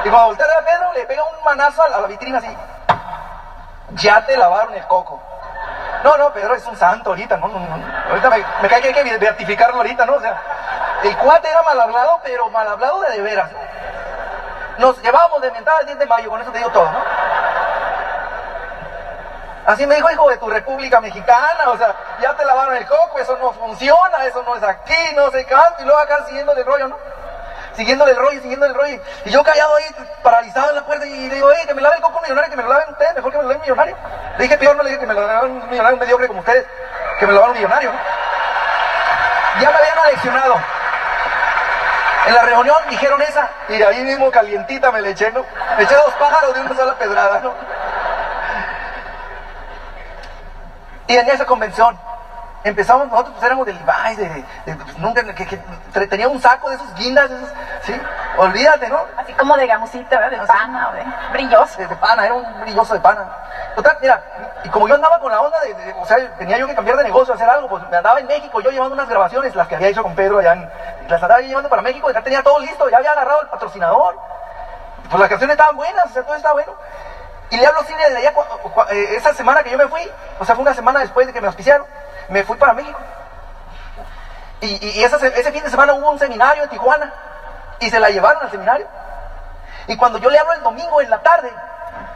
Y 0.04 0.08
cuando 0.10 0.26
voltea 0.28 0.44
a 0.44 0.48
ver 0.48 0.58
a 0.58 0.64
Pedro 0.64 0.92
le 0.92 1.06
pega 1.06 1.22
un 1.24 1.44
manazo 1.44 1.82
a 1.82 1.88
la 1.88 2.06
vitrina 2.06 2.38
así 2.38 2.56
ya 3.94 4.24
te 4.24 4.36
lavaron 4.36 4.74
el 4.74 4.86
coco. 4.86 5.20
No, 6.02 6.16
no, 6.18 6.32
Pedro 6.32 6.54
es 6.54 6.66
un 6.66 6.76
santo 6.76 7.10
ahorita, 7.10 7.36
no, 7.38 7.48
no, 7.48 7.58
no. 7.58 7.86
Ahorita 8.10 8.30
me, 8.30 8.44
me 8.60 8.68
cae 8.68 8.82
que 8.82 8.88
hay 8.88 8.94
que 8.94 9.18
beatificarlo 9.18 9.76
ahorita, 9.76 10.04
¿no? 10.04 10.14
O 10.16 10.20
sea, 10.20 10.36
el 11.02 11.16
cuate 11.16 11.48
era 11.48 11.62
mal 11.62 11.80
hablado, 11.80 12.20
pero 12.22 12.50
mal 12.50 12.68
hablado 12.68 13.00
de 13.00 13.12
de 13.12 13.22
veras. 13.22 13.50
Nos 14.78 15.00
llevábamos 15.00 15.40
de 15.40 15.50
mentada 15.52 15.80
el 15.80 15.86
10 15.86 15.98
de 15.98 16.06
mayo, 16.06 16.28
con 16.28 16.42
eso 16.42 16.50
te 16.50 16.58
digo 16.58 16.70
todo, 16.70 16.90
¿no? 16.90 16.98
Así 19.66 19.86
me 19.86 19.94
dijo, 19.94 20.10
hijo 20.10 20.28
de 20.28 20.36
tu 20.36 20.48
República 20.48 21.00
Mexicana, 21.00 21.70
o 21.70 21.78
sea, 21.78 21.94
ya 22.20 22.34
te 22.34 22.44
lavaron 22.44 22.76
el 22.76 22.86
coco, 22.86 23.18
eso 23.18 23.36
no 23.38 23.52
funciona, 23.52 24.26
eso 24.26 24.42
no 24.42 24.56
es 24.56 24.62
aquí, 24.62 25.14
no 25.14 25.30
sé 25.30 25.46
cuánto, 25.46 25.82
y 25.82 25.86
luego 25.86 26.00
acá 26.00 26.24
siguiendo 26.26 26.52
el 26.52 26.64
rollo, 26.64 26.88
¿no? 26.88 26.96
siguiéndole 27.76 28.12
el 28.12 28.16
rollo, 28.16 28.40
siguiéndole 28.40 28.72
el 28.72 28.78
rollo. 28.78 29.02
Y 29.24 29.30
yo 29.30 29.42
callado 29.42 29.76
ahí, 29.76 29.84
paralizado 30.22 30.70
en 30.70 30.76
la 30.76 30.82
puerta, 30.82 31.06
y 31.06 31.28
le 31.28 31.34
digo, 31.34 31.50
hey, 31.54 31.64
que 31.66 31.74
me 31.74 31.82
lave 31.82 31.96
el 31.96 32.02
coco 32.02 32.20
millonario, 32.22 32.50
que 32.50 32.56
me 32.56 32.62
lo 32.62 32.68
laven 32.68 32.90
ustedes, 32.90 33.14
mejor 33.14 33.30
que 33.32 33.38
me 33.38 33.42
lo 33.42 33.48
laven 33.48 33.62
millonario. 33.62 33.96
Le 34.38 34.42
dije 34.44 34.58
peor, 34.58 34.76
no 34.76 34.82
le 34.82 34.90
dije 34.90 35.00
que 35.00 35.06
me 35.06 35.14
lo 35.14 35.26
laven 35.26 35.50
un 35.50 35.70
millonario 35.70 35.98
mediocre 35.98 36.28
como 36.28 36.40
ustedes, 36.40 36.66
que 37.18 37.26
me 37.26 37.32
lo 37.32 37.40
laven 37.40 37.50
un 37.52 37.56
millonario. 37.56 37.90
Ya 39.60 39.70
me 39.70 39.76
habían 39.76 39.98
aleccionado. 39.98 40.60
En 42.26 42.34
la 42.34 42.42
reunión 42.42 42.76
dijeron 42.88 43.20
esa, 43.22 43.50
y 43.68 43.82
ahí 43.82 44.02
mismo 44.02 44.30
calientita 44.30 44.90
me 44.90 45.02
le 45.02 45.10
eché, 45.10 45.30
¿no? 45.32 45.44
Me 45.76 45.84
eché 45.84 45.94
dos 45.94 46.14
pájaros 46.14 46.54
de 46.54 46.60
una 46.60 46.74
sola 46.74 46.94
pedrada, 46.94 47.40
¿no? 47.40 47.52
Y 51.06 51.16
en 51.16 51.28
esa 51.28 51.44
convención, 51.44 51.98
empezamos, 52.64 53.08
nosotros 53.08 53.34
pues 53.34 53.44
éramos 53.44 53.66
del 53.66 53.76
Levi's, 53.76 54.16
de, 54.16 54.74
pues, 54.74 54.98
nunca, 54.98 55.22
que, 55.34 55.46
que, 55.46 56.06
tenía 56.06 56.28
un 56.28 56.40
saco 56.40 56.70
de 56.70 56.76
esos 56.76 56.94
guindas, 56.94 57.28
de 57.28 57.36
esos, 57.36 57.48
¿sí? 57.82 57.92
Olvídate, 58.38 58.88
¿no? 58.88 59.00
Así 59.18 59.34
como 59.34 59.54
de 59.56 59.66
gamusita, 59.66 60.18
¿verdad? 60.18 60.40
De 60.40 60.46
pana, 60.46 60.88
o 60.88 60.92
de 60.94 61.04
brilloso. 61.32 61.78
De, 61.78 61.88
pana, 61.96 62.24
era 62.24 62.34
un 62.34 62.60
brilloso 62.62 62.94
de 62.94 63.00
pana. 63.00 63.28
Total, 63.76 63.98
mira, 64.00 64.22
y 64.64 64.68
como 64.70 64.88
yo 64.88 64.94
andaba 64.94 65.20
con 65.20 65.30
la 65.30 65.40
onda 65.42 65.60
de, 65.60 65.94
o 66.00 66.06
sea, 66.06 66.16
tenía 66.38 66.56
yo 66.56 66.66
que 66.66 66.74
cambiar 66.74 66.96
de 66.96 67.04
negocio, 67.04 67.34
hacer 67.34 67.48
algo, 67.48 67.68
pues 67.68 67.86
me 67.90 67.96
andaba 67.98 68.18
en 68.18 68.26
México, 68.26 68.60
yo 68.62 68.70
llevando 68.70 68.94
unas 68.94 69.08
grabaciones, 69.08 69.54
las 69.54 69.68
que 69.68 69.76
había 69.76 69.88
hecho 69.88 70.02
con 70.02 70.14
Pedro 70.14 70.38
allá 70.38 70.54
en, 70.54 70.70
las 71.08 71.22
andaba 71.22 71.40
llevando 71.42 71.68
para 71.68 71.82
México, 71.82 72.10
ya 72.10 72.22
tenía 72.22 72.42
todo 72.42 72.58
listo, 72.60 72.88
ya 72.88 72.96
había 72.96 73.12
agarrado 73.12 73.42
el 73.42 73.48
patrocinador, 73.48 74.18
pues 75.10 75.20
las 75.20 75.28
canciones 75.28 75.54
estaban 75.54 75.76
buenas, 75.76 76.06
o 76.06 76.08
sea, 76.08 76.22
todo 76.22 76.34
estaba 76.34 76.54
bueno. 76.54 76.72
Y 77.50 77.56
le 77.56 77.66
hablo 77.66 77.82
cine 77.84 78.02
desde 78.04 78.18
allá, 78.18 78.34
eh, 78.90 79.16
esa 79.16 79.34
semana 79.34 79.62
que 79.62 79.70
yo 79.70 79.78
me 79.78 79.88
fui, 79.88 80.02
o 80.38 80.44
sea, 80.44 80.54
fue 80.54 80.62
una 80.62 80.74
semana 80.74 81.00
después 81.00 81.26
de 81.26 81.32
que 81.32 81.40
me 81.40 81.46
auspiciaron, 81.46 81.86
me 82.28 82.42
fui 82.42 82.56
para 82.56 82.72
México. 82.72 82.98
Y, 84.60 84.98
y 84.98 85.04
esa, 85.04 85.16
ese 85.26 85.52
fin 85.52 85.62
de 85.62 85.70
semana 85.70 85.92
hubo 85.92 86.10
un 86.10 86.18
seminario 86.18 86.62
en 86.62 86.70
Tijuana 86.70 87.12
y 87.80 87.90
se 87.90 88.00
la 88.00 88.10
llevaron 88.10 88.42
al 88.42 88.50
seminario. 88.50 88.86
Y 89.86 89.96
cuando 89.96 90.18
yo 90.18 90.30
le 90.30 90.38
hablo 90.38 90.54
el 90.54 90.62
domingo 90.62 91.00
en 91.00 91.10
la 91.10 91.20
tarde, 91.20 91.52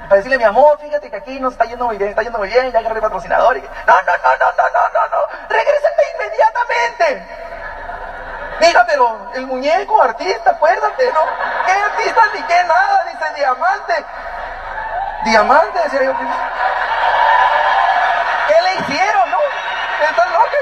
para 0.08 0.16
decirle, 0.16 0.38
mi 0.38 0.44
amor, 0.44 0.78
fíjate 0.80 1.10
que 1.10 1.16
aquí 1.16 1.38
nos 1.38 1.52
está 1.52 1.66
yendo 1.66 1.84
muy 1.84 1.98
bien, 1.98 2.10
está 2.10 2.22
yendo 2.22 2.38
muy 2.38 2.48
bien, 2.48 2.72
ya 2.72 2.78
agarré 2.78 3.00
patrocinador. 3.00 3.58
Y... 3.58 3.60
No, 3.60 3.68
no, 3.68 4.12
no, 4.24 4.36
no, 4.38 4.52
no, 4.56 4.68
no, 4.72 4.88
no, 4.94 5.08
no, 5.08 5.26
regrésenme 5.48 6.02
inmediatamente. 6.14 7.26
Mira, 8.60 8.86
pero 8.86 9.30
el 9.34 9.46
muñeco, 9.46 10.02
artista, 10.02 10.50
acuérdate, 10.50 11.12
¿no? 11.12 11.20
¿Qué 11.66 11.72
artista 11.72 12.22
ni 12.34 12.42
qué 12.42 12.64
nada? 12.64 13.04
Dice 13.12 13.34
diamante. 13.36 14.04
Diamante, 15.24 15.78
decía 15.84 16.04
yo. 16.04 16.12
¿Qué 18.48 18.62
le 18.62 18.74
hicieron, 18.80 19.30
no? 19.30 19.38
Está 20.08 20.26
loca. 20.26 20.56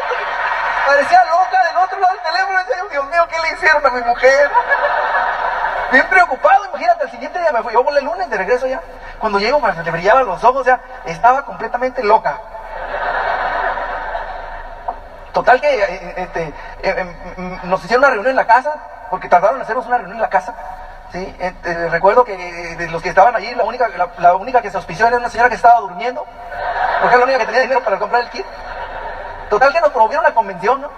Parecía 0.86 1.24
loca 1.24 1.62
del 1.64 1.76
otro 1.76 2.00
lado 2.00 2.14
del 2.14 2.22
teléfono. 2.22 2.58
Decía, 2.58 2.82
Dios 2.90 3.04
mío, 3.06 3.28
¿qué 3.28 3.38
le 3.40 3.52
hicieron 3.54 3.86
a 3.86 3.90
mi 3.90 4.02
mujer? 4.02 4.50
Bien 5.92 6.06
preocupado, 6.08 6.64
imagínate, 6.66 7.04
el 7.04 7.10
siguiente 7.10 7.38
día 7.38 7.52
me 7.52 7.62
fui, 7.62 7.72
yo 7.72 7.82
volé 7.84 8.00
el 8.00 8.06
lunes 8.06 8.28
de 8.28 8.36
regreso 8.36 8.66
ya. 8.66 8.80
Cuando 9.18 9.38
llego, 9.38 9.60
me 9.60 9.72
le 9.72 9.90
brillaban 9.90 10.26
los 10.26 10.42
ojos, 10.42 10.62
o 10.62 10.64
sea, 10.64 10.80
estaba 11.04 11.44
completamente 11.44 12.02
loca. 12.02 12.38
Total 15.32 15.60
que 15.60 15.68
eh, 15.68 16.14
este, 16.16 16.54
eh, 16.82 17.14
em, 17.36 17.60
nos 17.64 17.84
hicieron 17.84 18.04
una 18.04 18.10
reunión 18.10 18.30
en 18.30 18.36
la 18.36 18.46
casa, 18.46 18.74
porque 19.10 19.28
tardaron 19.28 19.56
en 19.56 19.62
hacernos 19.62 19.86
una 19.86 19.98
reunión 19.98 20.16
en 20.16 20.22
la 20.22 20.30
casa. 20.30 20.54
¿Sí? 21.16 21.34
Este, 21.38 21.88
recuerdo 21.88 22.24
que 22.24 22.36
de 22.36 22.88
los 22.88 23.02
que 23.02 23.08
estaban 23.10 23.34
allí, 23.34 23.54
la 23.54 23.64
única, 23.64 23.88
la, 24.18 24.34
única 24.36 24.60
que 24.60 24.70
se 24.70 24.76
auspició 24.76 25.06
era 25.06 25.16
una 25.16 25.30
señora 25.30 25.48
que 25.48 25.54
estaba 25.54 25.80
durmiendo, 25.80 26.24
porque 27.00 27.16
era 27.16 27.18
la 27.18 27.24
única 27.24 27.38
que 27.38 27.46
tenía 27.46 27.62
dinero 27.62 27.82
para 27.82 27.98
comprar 27.98 28.22
el 28.22 28.30
kit. 28.30 28.44
Total 29.48 29.72
que 29.72 29.80
nos 29.80 29.90
promovieron 29.90 30.24
la 30.24 30.34
convención, 30.34 30.80
¿no? 30.80 30.90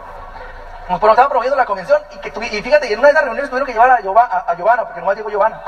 Nos 0.89 1.03
estaban 1.03 1.29
promoviendo 1.29 1.57
la 1.57 1.67
convención 1.67 2.01
y, 2.13 2.19
que 2.19 2.57
y 2.57 2.63
fíjate, 2.63 2.91
en 2.91 2.99
una 2.99 3.09
de 3.09 3.13
esas 3.13 3.25
reuniones 3.25 3.51
tuvieron 3.51 3.67
que 3.67 3.73
llevar 3.73 3.91
a, 3.91 4.01
Giovanna, 4.01 4.45
a, 4.47 4.55
Giovanna 4.55 4.85
porque 4.85 5.01
nomás 5.01 5.17
llegó 5.17 5.29
Giovanna. 5.29 5.61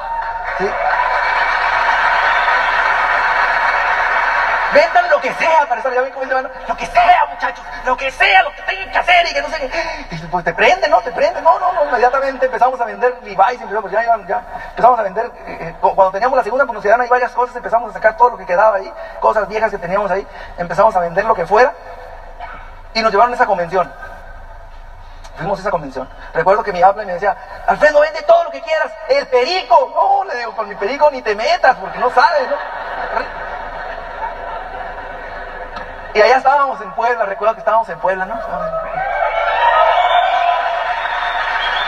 Vendan 4.73 5.11
lo 5.11 5.21
que 5.21 5.33
sea 5.35 5.67
para 5.69 5.79
estar, 5.79 5.93
ya 5.93 6.01
ven 6.01 6.13
cómo 6.13 6.25
dice 6.25 6.43
lo 6.69 6.77
que 6.77 6.87
sea, 6.87 7.27
muchachos, 7.31 7.65
lo 7.85 7.97
que 7.97 8.11
sea, 8.11 8.43
lo 8.43 8.53
que 8.55 8.63
tengan 8.63 8.91
que 8.91 8.99
hacer 8.99 9.27
y 9.29 9.35
que 9.35 9.43
no 9.43 9.49
sé 9.49 9.59
qué. 9.59 10.17
Y 10.17 10.19
pues 10.27 10.45
te 10.45 10.55
prende, 10.55 10.89
¿no? 10.89 11.01
Te 11.01 11.11
prende, 11.13 11.43
no, 11.43 11.59
no, 11.59 11.73
no, 11.73 11.85
inmediatamente 11.87 12.47
empezamos 12.47 12.81
a 12.81 12.85
vender 12.85 13.19
Levi's, 13.23 13.61
pues 13.81 13.93
ya, 13.93 14.03
ya 14.05 14.43
empezamos 14.71 14.99
a 14.99 15.03
vender, 15.03 15.27
eh, 15.47 15.57
eh, 15.61 15.75
cuando 15.81 16.13
teníamos 16.13 16.37
la 16.37 16.45
segunda, 16.45 16.67
quedaron 16.81 17.01
ahí 17.03 17.09
varias 17.09 17.33
cosas, 17.33 17.57
empezamos 17.57 17.91
a 17.91 17.93
sacar 17.93 18.17
todo 18.17 18.31
lo 18.31 18.39
que 18.39 18.47
quedaba 18.47 18.77
ahí, 18.77 18.93
cosas 19.21 19.49
viejas 19.49 19.71
que 19.71 19.79
teníamos 19.79 20.11
ahí, 20.11 20.27
empezamos 20.59 20.95
a 20.97 21.01
vender 21.01 21.25
lo 21.25 21.35
que 21.35 21.47
fuera 21.47 21.73
y 22.95 23.01
nos 23.03 23.13
llevaron 23.13 23.33
a 23.33 23.37
esa 23.37 23.47
convención. 23.47 23.93
Fuimos 25.37 25.59
a 25.59 25.63
esa 25.63 25.71
convención. 25.71 26.09
Recuerdo 26.35 26.63
que 26.63 26.73
me 26.73 26.83
habla 26.83 27.03
me 27.05 27.15
decía, 27.15 27.35
Alfredo, 27.67 28.01
vende 28.01 28.21
todo 28.23 28.45
lo 28.45 28.51
que 28.51 28.61
quieras. 28.61 28.93
El 29.09 29.27
perico. 29.29 29.91
No, 29.95 30.25
le 30.25 30.39
digo, 30.39 30.55
con 30.55 30.69
mi 30.69 30.75
perico 30.75 31.11
ni 31.11 31.23
te 31.23 31.35
metas 31.35 31.77
porque 31.77 31.99
no 31.99 32.11
sabes, 32.11 32.47
¿no? 32.49 32.57
Y 36.15 36.21
allá 36.21 36.39
estábamos 36.39 36.81
en 36.81 36.91
Puebla, 36.93 37.25
recuerdo 37.25 37.55
que 37.55 37.61
estábamos 37.61 37.89
en 37.89 37.99
Puebla, 38.01 38.27
¿no? 38.27 38.35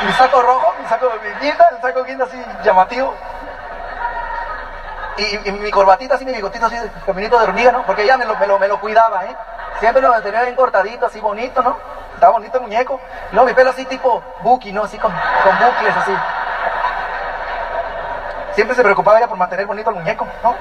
Mi 0.06 0.12
saco 0.12 0.42
rojo, 0.42 0.74
mi 0.80 0.88
saco 0.88 1.08
de 1.08 1.34
guinda, 1.40 1.68
el 1.70 1.80
saco 1.80 2.04
guinda 2.04 2.24
así 2.24 2.44
llamativo. 2.62 3.14
Y, 5.16 5.50
mi 5.50 5.70
corbatita 5.70 6.14
así, 6.14 6.24
mi 6.24 6.32
bigotito 6.32 6.66
así, 6.66 6.76
caminito 7.04 7.38
de 7.38 7.44
hormiga, 7.44 7.72
¿no? 7.72 7.84
Porque 7.84 8.02
ella 8.02 8.16
me 8.16 8.24
lo, 8.24 8.36
me 8.36 8.46
lo, 8.46 8.58
me 8.58 8.68
lo 8.68 8.80
cuidaba, 8.80 9.24
¿eh? 9.26 9.36
Siempre 9.80 10.00
lo 10.00 10.20
tenía 10.22 10.42
bien 10.42 10.54
cortadito, 10.54 11.06
así 11.06 11.20
bonito, 11.20 11.62
¿no? 11.62 11.76
Estaba 12.14 12.32
bonito 12.32 12.58
el 12.58 12.62
muñeco. 12.62 13.00
Y 13.30 13.34
luego 13.34 13.48
mi 13.48 13.54
pelo 13.54 13.70
así 13.70 13.84
tipo 13.84 14.22
Buki, 14.40 14.72
¿no? 14.72 14.84
Así 14.84 14.98
con, 14.98 15.12
con 15.12 15.58
bucles, 15.58 15.96
así. 15.96 16.16
Siempre 18.54 18.76
se 18.76 18.82
preocupaba 18.82 19.18
ella 19.18 19.28
por 19.28 19.38
mantener 19.38 19.66
bonito 19.66 19.90
el 19.90 19.96
muñeco, 19.96 20.26
¿no? 20.42 20.54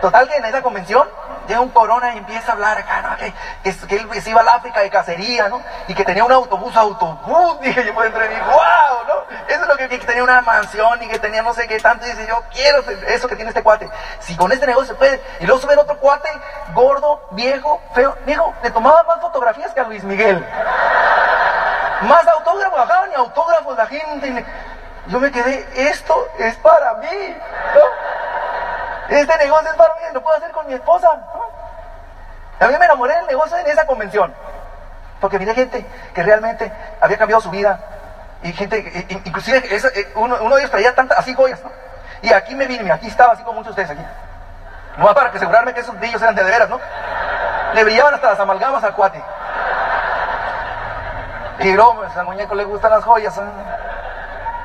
Total 0.00 0.28
que 0.28 0.36
en 0.36 0.44
esa 0.44 0.62
convención 0.62 1.08
llega 1.46 1.60
un 1.60 1.70
corona 1.70 2.14
y 2.14 2.18
empieza 2.18 2.52
a 2.52 2.54
hablar 2.54 2.78
acá, 2.78 3.02
¿no? 3.02 3.16
Que, 3.16 3.32
él 3.64 4.22
se 4.22 4.30
iba 4.30 4.40
al 4.40 4.48
África 4.48 4.80
de 4.80 4.90
cacería, 4.90 5.48
¿no? 5.48 5.60
Y 5.88 5.94
que 5.94 6.04
tenía 6.04 6.24
un 6.24 6.32
autobús, 6.32 6.74
autobús, 6.76 7.60
dije 7.62 7.84
yo 7.84 7.94
por 7.94 8.04
dentro 8.04 8.22
de 8.22 8.28
mí, 8.28 8.36
wow, 8.40 9.06
¿no? 9.06 9.14
Eso 9.48 9.62
es 9.62 9.68
lo 9.68 9.76
que, 9.76 9.88
tenía 9.98 10.22
una 10.22 10.40
mansión 10.40 11.02
y 11.02 11.08
que 11.08 11.18
tenía 11.18 11.42
no 11.42 11.52
sé 11.54 11.66
qué 11.66 11.78
tanto, 11.80 12.06
y 12.06 12.10
dice 12.10 12.26
yo, 12.26 12.42
quiero 12.52 12.80
eso 13.08 13.28
que 13.28 13.36
tiene 13.36 13.50
este 13.50 13.62
cuate. 13.62 13.88
Si 14.20 14.36
con 14.36 14.52
este 14.52 14.66
negocio 14.66 14.94
se 14.94 14.98
puede, 14.98 15.20
y 15.40 15.46
luego 15.46 15.60
sube 15.60 15.76
otro 15.76 15.98
cuate, 15.98 16.28
gordo, 16.72 17.26
viejo, 17.32 17.80
feo, 17.94 18.16
viejo, 18.24 18.54
le 18.62 18.70
tomaba 18.70 19.02
más 19.04 19.20
fotografías 19.20 19.72
que 19.72 19.80
a 19.80 19.84
Luis 19.84 20.04
Miguel. 20.04 20.44
Más 22.02 22.26
autógrafos, 22.26 22.80
acá 22.80 23.06
ni 23.08 23.14
autógrafos 23.14 23.76
la 23.76 23.86
gente. 23.86 24.44
Yo 25.06 25.20
me 25.20 25.30
quedé, 25.30 25.66
esto 25.90 26.28
es 26.38 26.56
para 26.56 26.94
mí, 26.94 27.36
¿no? 27.74 27.80
Este 29.08 29.38
negocio 29.38 29.70
es 29.70 29.76
para 29.76 29.94
mí, 29.94 30.00
lo 30.12 30.22
puedo 30.22 30.36
hacer 30.36 30.50
con 30.52 30.66
mi 30.66 30.74
esposa, 30.74 31.08
¿no? 31.34 31.44
A 32.64 32.68
mí 32.68 32.78
me 32.78 32.84
enamoré 32.84 33.14
del 33.16 33.26
negocio 33.26 33.56
en 33.56 33.66
esa 33.66 33.86
convención. 33.86 34.34
Porque 35.20 35.38
miré 35.38 35.54
gente 35.54 35.84
que 36.14 36.22
realmente 36.22 36.72
había 37.00 37.18
cambiado 37.18 37.40
su 37.40 37.50
vida. 37.50 37.78
Y 38.42 38.52
gente, 38.52 39.06
inclusive 39.24 39.58
eh, 39.58 40.12
uno, 40.16 40.36
de 40.36 40.60
ellos 40.60 40.70
traía 40.70 40.94
tantas, 40.94 41.18
así 41.18 41.34
joyas, 41.34 41.62
¿no? 41.62 41.70
Y 42.22 42.32
aquí 42.32 42.54
me 42.54 42.66
vine, 42.66 42.90
aquí 42.92 43.08
estaba, 43.08 43.32
así 43.32 43.42
como 43.42 43.60
muchos 43.60 43.74
de 43.74 43.82
ustedes 43.82 43.98
aquí. 43.98 44.06
No 44.98 45.14
para 45.14 45.30
que 45.30 45.38
asegurarme 45.38 45.74
que 45.74 45.80
esos 45.80 45.98
brillos 45.98 46.20
eran 46.22 46.34
de, 46.34 46.44
de 46.44 46.50
veras, 46.50 46.68
¿no? 46.68 46.80
Le 47.74 47.84
brillaban 47.84 48.14
hasta 48.14 48.30
las 48.30 48.40
amalgamas 48.40 48.84
al 48.84 48.94
cuate. 48.94 49.22
Y 51.60 51.72
luego, 51.72 51.96
pues, 51.96 52.16
al 52.16 52.26
muñeco 52.26 52.54
le 52.54 52.64
gustan 52.64 52.90
las 52.90 53.04
joyas. 53.04 53.36
¿eh? 53.38 53.42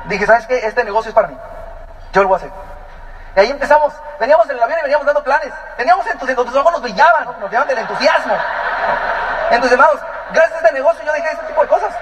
Dije, 0.06 0.26
¿sabes 0.26 0.46
qué? 0.46 0.66
Este 0.66 0.84
negocio 0.84 1.08
es 1.08 1.14
para 1.14 1.28
mí. 1.28 1.36
Yo 2.12 2.22
lo 2.22 2.28
voy 2.28 2.34
a 2.34 2.38
hacer. 2.38 2.50
Y 3.36 3.40
ahí 3.40 3.50
empezamos. 3.50 3.94
Veníamos 4.18 4.48
en 4.50 4.56
el 4.56 4.62
avión 4.62 4.78
y 4.78 4.82
veníamos 4.82 5.06
dando 5.06 5.22
planes. 5.22 5.52
Teníamos 5.76 6.06
entusiasmo, 6.06 6.44
tus 6.44 6.56
ojos 6.56 6.72
nos 6.72 6.82
brillaban, 6.82 7.24
¿no? 7.24 7.32
nos 7.32 7.42
brillaban 7.42 7.68
del 7.68 7.78
entusiasmo. 7.78 8.34
Entonces, 9.50 9.72
hermanos, 9.72 10.00
gracias 10.32 10.52
a 10.52 10.56
este 10.58 10.72
negocio 10.72 11.04
yo 11.04 11.12
dejé 11.12 11.32
ese 11.32 11.46
tipo 11.46 11.62
de 11.62 11.68
cosas. 11.68 11.94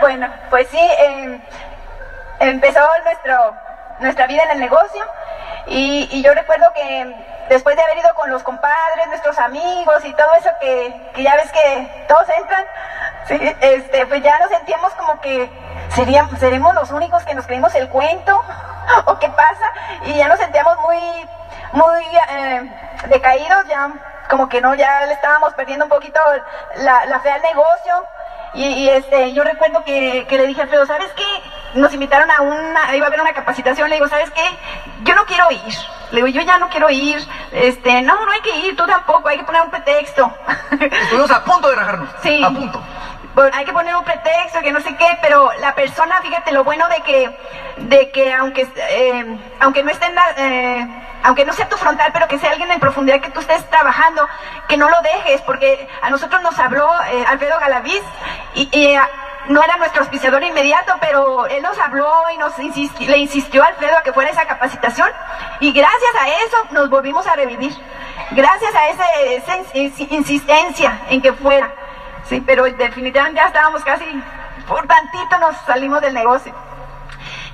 Bueno, 0.00 0.32
pues 0.48 0.68
sí, 0.68 0.78
eh, 0.78 1.40
empezó 2.40 2.80
nuestro, 3.04 3.54
nuestra 3.98 4.26
vida 4.26 4.42
en 4.44 4.50
el 4.52 4.60
negocio 4.60 5.04
y, 5.66 6.22
yo 6.22 6.32
recuerdo 6.34 6.72
que 6.72 7.14
después 7.48 7.76
de 7.76 7.82
haber 7.82 7.98
ido 7.98 8.14
con 8.14 8.30
los 8.30 8.42
compadres, 8.42 9.08
nuestros 9.08 9.38
amigos 9.38 10.04
y 10.04 10.12
todo 10.14 10.28
eso 10.38 10.50
que, 10.60 11.22
ya 11.22 11.36
ves 11.36 11.50
que 11.50 12.04
todos 12.08 12.26
entran, 12.28 12.64
este, 13.60 14.06
pues 14.06 14.22
ya 14.22 14.38
nos 14.38 14.48
sentíamos 14.50 14.92
como 14.94 15.20
que 15.20 15.50
seríamos, 15.94 16.38
seremos 16.38 16.74
los 16.74 16.90
únicos 16.90 17.24
que 17.24 17.34
nos 17.34 17.46
creímos 17.46 17.74
el 17.74 17.88
cuento 17.88 18.40
o 19.06 19.18
qué 19.18 19.28
pasa 19.28 19.72
y 20.04 20.14
ya 20.14 20.28
nos 20.28 20.38
sentíamos 20.38 20.78
muy, 20.80 20.98
muy 21.72 22.04
eh, 22.30 22.72
decaídos, 23.08 23.66
ya 23.68 23.90
como 24.28 24.48
que 24.48 24.60
no, 24.60 24.74
ya 24.74 25.06
le 25.06 25.14
estábamos 25.14 25.54
perdiendo 25.54 25.86
un 25.86 25.90
poquito 25.90 26.20
la, 26.76 27.20
fe 27.20 27.30
al 27.30 27.42
negocio 27.42 28.06
y, 28.54 28.88
este, 28.88 29.32
yo 29.32 29.44
recuerdo 29.44 29.84
que, 29.84 30.26
le 30.28 30.46
dije 30.46 30.60
a 30.60 30.64
Alfredo, 30.64 30.86
¿sabes 30.86 31.12
qué? 31.14 31.24
Nos 31.74 31.92
invitaron 31.92 32.30
a 32.30 32.40
una, 32.40 32.96
iba 32.96 33.06
a 33.06 33.08
haber 33.08 33.20
una 33.20 33.32
capacitación, 33.32 33.88
le 33.88 33.96
digo, 33.96 34.08
¿sabes 34.08 34.30
qué? 34.30 34.44
Yo 35.02 35.14
no 35.14 35.24
quiero 35.26 35.50
ir. 35.50 35.74
Le 36.10 36.22
digo, 36.22 36.28
yo 36.28 36.40
ya 36.42 36.58
no 36.58 36.68
quiero 36.68 36.88
ir. 36.90 37.18
Este, 37.52 38.02
no, 38.02 38.24
no 38.24 38.32
hay 38.32 38.40
que 38.40 38.56
ir, 38.66 38.76
tú 38.76 38.86
tampoco, 38.86 39.28
hay 39.28 39.38
que 39.38 39.44
poner 39.44 39.62
un 39.62 39.70
pretexto. 39.70 40.32
Estuvimos 40.80 41.30
a 41.30 41.44
punto 41.44 41.68
de 41.68 41.74
rajarnos. 41.76 42.08
Sí. 42.22 42.42
A 42.42 42.50
punto 42.50 42.82
hay 43.52 43.64
que 43.64 43.72
poner 43.72 43.94
un 43.94 44.04
pretexto, 44.04 44.60
que 44.60 44.72
no 44.72 44.80
sé 44.80 44.96
qué, 44.96 45.18
pero 45.22 45.50
la 45.60 45.74
persona, 45.74 46.20
fíjate 46.22 46.52
lo 46.52 46.64
bueno 46.64 46.88
de 46.88 47.00
que, 47.02 47.36
de 47.76 48.10
que 48.10 48.32
aunque, 48.32 48.68
eh, 48.90 49.38
aunque 49.60 49.82
no 49.82 49.90
esté 49.90 50.06
en 50.06 50.18
eh, 50.36 51.04
aunque 51.22 51.44
no 51.44 51.52
sea 51.52 51.68
tu 51.68 51.76
frontal, 51.76 52.10
pero 52.12 52.28
que 52.28 52.38
sea 52.38 52.50
alguien 52.50 52.70
en 52.70 52.80
profundidad 52.80 53.20
que 53.20 53.30
tú 53.30 53.40
estés 53.40 53.68
trabajando, 53.70 54.26
que 54.68 54.76
no 54.76 54.88
lo 54.88 54.96
dejes, 55.02 55.40
porque 55.42 55.88
a 56.00 56.10
nosotros 56.10 56.42
nos 56.42 56.58
habló 56.58 56.88
eh, 57.10 57.24
Alfredo 57.26 57.58
Galaviz 57.58 58.02
y, 58.54 58.96
no 59.48 59.62
era 59.62 59.76
nuestro 59.76 60.02
auspiciador 60.02 60.42
inmediato, 60.42 60.94
pero 61.00 61.46
él 61.46 61.62
nos 61.62 61.78
habló 61.78 62.10
y 62.34 62.38
nos 62.38 62.56
le 62.58 63.18
insistió 63.18 63.62
a 63.62 63.66
Alfredo 63.66 63.96
a 63.96 64.02
que 64.02 64.12
fuera 64.12 64.30
esa 64.30 64.46
capacitación 64.46 65.08
y 65.60 65.72
gracias 65.72 66.14
a 66.20 66.28
eso 66.28 66.56
nos 66.70 66.90
volvimos 66.90 67.26
a 67.26 67.34
revivir. 67.34 67.72
Gracias 68.32 68.74
a 68.74 68.88
esa 68.88 69.56
insistencia 70.10 71.00
en 71.08 71.22
que 71.22 71.32
fuera. 71.32 71.72
Sí, 72.28 72.42
pero 72.44 72.64
definitivamente 72.64 73.40
ya 73.40 73.46
estábamos 73.46 73.82
casi, 73.84 74.04
por 74.66 74.86
tantito 74.86 75.38
nos 75.38 75.56
salimos 75.66 76.02
del 76.02 76.12
negocio. 76.12 76.54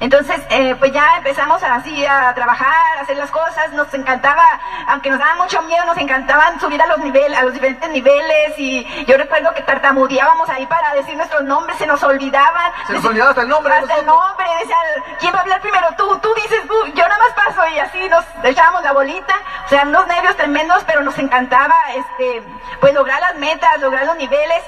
Entonces, 0.00 0.40
eh, 0.50 0.74
pues 0.78 0.92
ya 0.92 1.16
empezamos 1.18 1.62
así 1.62 2.04
a 2.04 2.34
trabajar, 2.34 2.98
a 2.98 3.02
hacer 3.02 3.16
las 3.16 3.30
cosas, 3.30 3.72
nos 3.72 3.92
encantaba, 3.94 4.42
aunque 4.88 5.10
nos 5.10 5.18
daba 5.18 5.34
mucho 5.36 5.62
miedo, 5.62 5.84
nos 5.84 5.98
encantaban 5.98 6.58
subir 6.60 6.80
a 6.80 6.86
los 6.86 6.98
niveles, 6.98 7.38
a 7.38 7.42
los 7.42 7.52
diferentes 7.52 7.88
niveles 7.90 8.58
y 8.58 8.84
yo 9.06 9.16
recuerdo 9.16 9.52
que 9.54 9.62
tartamudeábamos 9.62 10.48
ahí 10.48 10.66
para 10.66 10.94
decir 10.94 11.16
nuestros 11.16 11.42
nombres, 11.44 11.78
se 11.78 11.86
nos 11.86 12.02
olvidaban. 12.02 12.72
Se 12.86 12.92
nos 12.92 13.04
olvidaba 13.04 13.30
hasta 13.30 13.42
el 13.42 13.48
nombre. 13.48 13.74
Hasta 13.74 13.98
el 13.98 14.06
nombre, 14.06 14.46
decían, 14.60 15.18
¿quién 15.20 15.34
va 15.34 15.38
a 15.38 15.42
hablar 15.42 15.60
primero? 15.60 15.88
Tú, 15.96 16.18
tú 16.18 16.34
dices, 16.34 16.60
tú, 16.66 16.74
yo 16.94 17.08
nada 17.08 17.18
más 17.18 17.46
paso 17.46 17.66
y 17.68 17.78
así 17.78 18.08
nos 18.08 18.24
echábamos 18.42 18.82
la 18.82 18.92
bolita, 18.92 19.34
o 19.66 19.68
sea, 19.68 19.82
unos 19.82 20.06
nervios 20.06 20.36
tremendos, 20.36 20.82
pero 20.84 21.02
nos 21.02 21.18
encantaba, 21.18 21.74
este, 21.94 22.42
pues 22.80 22.94
lograr 22.94 23.20
las 23.20 23.36
metas, 23.36 23.80
lograr 23.80 24.06
los 24.06 24.16
niveles. 24.16 24.62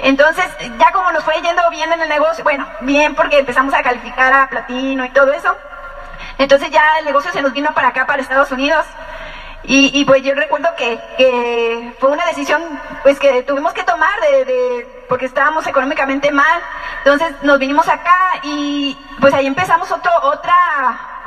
Entonces, 0.00 0.44
ya 0.78 0.92
como 0.92 1.10
nos 1.12 1.24
fue 1.24 1.40
yendo 1.42 1.68
bien 1.70 1.92
en 1.92 2.00
el 2.00 2.08
negocio, 2.08 2.44
bueno, 2.44 2.66
bien 2.80 3.14
porque 3.14 3.38
empezamos 3.38 3.74
a 3.74 3.82
calificar 3.82 4.32
a 4.32 4.48
platino 4.58 5.04
y 5.04 5.10
todo 5.10 5.32
eso. 5.32 5.56
Entonces 6.38 6.70
ya 6.70 6.82
el 6.98 7.04
negocio 7.04 7.32
se 7.32 7.42
nos 7.42 7.52
vino 7.52 7.72
para 7.74 7.88
acá, 7.88 8.06
para 8.06 8.22
Estados 8.22 8.50
Unidos. 8.52 8.84
Y, 9.70 10.02
pues 10.06 10.22
yo 10.22 10.34
recuerdo 10.34 10.68
que, 10.78 11.92
fue 11.98 12.10
una 12.10 12.24
decisión 12.24 12.62
pues 13.02 13.18
que 13.18 13.42
tuvimos 13.42 13.74
que 13.74 13.82
tomar 13.82 14.18
de, 14.20 15.04
porque 15.10 15.26
estábamos 15.26 15.66
económicamente 15.66 16.30
mal. 16.30 16.62
Entonces 17.04 17.34
nos 17.42 17.58
vinimos 17.58 17.86
acá 17.86 18.16
y 18.44 18.96
pues 19.20 19.34
ahí 19.34 19.46
empezamos 19.46 19.90
otro, 19.92 20.10
otra, 20.22 20.54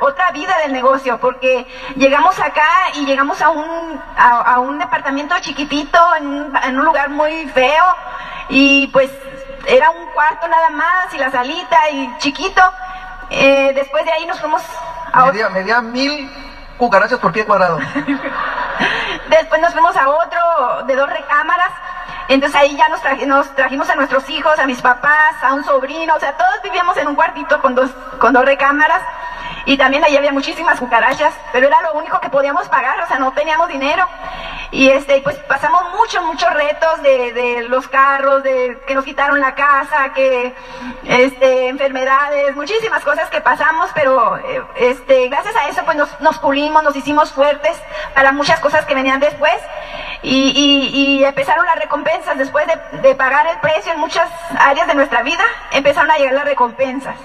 otra 0.00 0.32
vida 0.32 0.58
del 0.58 0.72
negocio, 0.72 1.18
porque 1.18 1.66
llegamos 1.94 2.36
acá 2.40 2.68
y 2.94 3.04
llegamos 3.04 3.40
a 3.40 3.50
un, 3.50 4.02
a, 4.16 4.58
un 4.58 4.78
departamento 4.78 5.36
chiquitito, 5.40 5.98
en, 6.16 6.52
en 6.64 6.78
un 6.80 6.84
lugar 6.84 7.10
muy 7.10 7.46
feo, 7.50 7.84
y 8.48 8.88
pues 8.88 9.10
era 9.68 9.90
un 9.90 10.06
cuarto 10.14 10.48
nada 10.48 10.70
más 10.70 11.14
y 11.14 11.18
la 11.18 11.30
salita 11.30 11.90
y 11.90 12.18
chiquito. 12.18 12.62
Eh, 13.34 13.72
después 13.74 14.04
de 14.04 14.12
ahí 14.12 14.26
nos 14.26 14.38
fuimos 14.38 14.62
a 15.12 15.26
media, 15.26 15.48
media 15.48 15.80
mil 15.80 16.30
cucarachas 16.76 17.18
por 17.18 17.32
pie 17.32 17.44
cuadrado. 17.44 17.78
después 19.28 19.60
nos 19.60 19.72
fuimos 19.72 19.96
a 19.96 20.08
otro 20.08 20.82
de 20.86 20.96
dos 20.96 21.08
recámaras. 21.08 21.70
Entonces 22.28 22.58
ahí 22.58 22.76
ya 22.76 22.88
nos, 22.88 23.00
nos, 23.26 23.54
trajimos 23.54 23.88
a 23.90 23.96
nuestros 23.96 24.28
hijos, 24.30 24.58
a 24.58 24.66
mis 24.66 24.80
papás, 24.80 25.34
a 25.42 25.54
un 25.54 25.64
sobrino, 25.64 26.14
o 26.14 26.20
sea, 26.20 26.36
todos 26.36 26.62
vivíamos 26.62 26.96
en 26.96 27.08
un 27.08 27.14
cuartito 27.14 27.60
con 27.60 27.74
dos, 27.74 27.90
con 28.18 28.32
dos 28.32 28.44
recámaras. 28.44 29.02
Y 29.64 29.76
también 29.76 30.04
ahí 30.04 30.16
había 30.16 30.32
muchísimas 30.32 30.78
cucarachas, 30.78 31.34
pero 31.52 31.68
era 31.68 31.80
lo 31.82 31.94
único 31.94 32.20
que 32.20 32.28
podíamos 32.30 32.68
pagar, 32.68 33.00
o 33.00 33.06
sea, 33.06 33.18
no 33.18 33.32
teníamos 33.32 33.68
dinero. 33.68 34.06
Y 34.72 34.88
este, 34.88 35.20
pues 35.20 35.36
pasamos 35.40 35.82
muchos, 35.98 36.24
muchos 36.24 36.52
retos 36.54 37.02
de, 37.02 37.32
de 37.32 37.68
los 37.68 37.86
carros, 37.88 38.42
de 38.42 38.80
que 38.86 38.94
nos 38.94 39.04
quitaron 39.04 39.38
la 39.40 39.54
casa, 39.54 40.12
que 40.14 40.54
este, 41.04 41.68
enfermedades, 41.68 42.56
muchísimas 42.56 43.04
cosas 43.04 43.28
que 43.28 43.40
pasamos, 43.40 43.90
pero 43.94 44.38
eh, 44.38 44.62
este, 44.76 45.28
gracias 45.28 45.54
a 45.56 45.68
eso 45.68 45.84
pues 45.84 45.96
nos, 45.96 46.20
nos 46.20 46.38
pulimos, 46.38 46.82
nos 46.82 46.96
hicimos 46.96 47.32
fuertes 47.32 47.76
para 48.14 48.32
muchas 48.32 48.60
cosas 48.60 48.86
que 48.86 48.94
venían 48.94 49.20
después. 49.20 49.56
Y, 50.22 51.18
y, 51.18 51.24
empezaron 51.24 51.66
las 51.66 51.76
recompensas, 51.76 52.38
después 52.38 52.64
de, 52.66 52.98
de 52.98 53.14
pagar 53.16 53.46
el 53.48 53.58
precio 53.58 53.92
en 53.92 53.98
muchas 53.98 54.30
áreas 54.56 54.86
de 54.86 54.94
nuestra 54.94 55.22
vida, 55.22 55.42
empezaron 55.72 56.10
a 56.10 56.16
llegar 56.16 56.34
las 56.34 56.44
recompensas. 56.44 57.16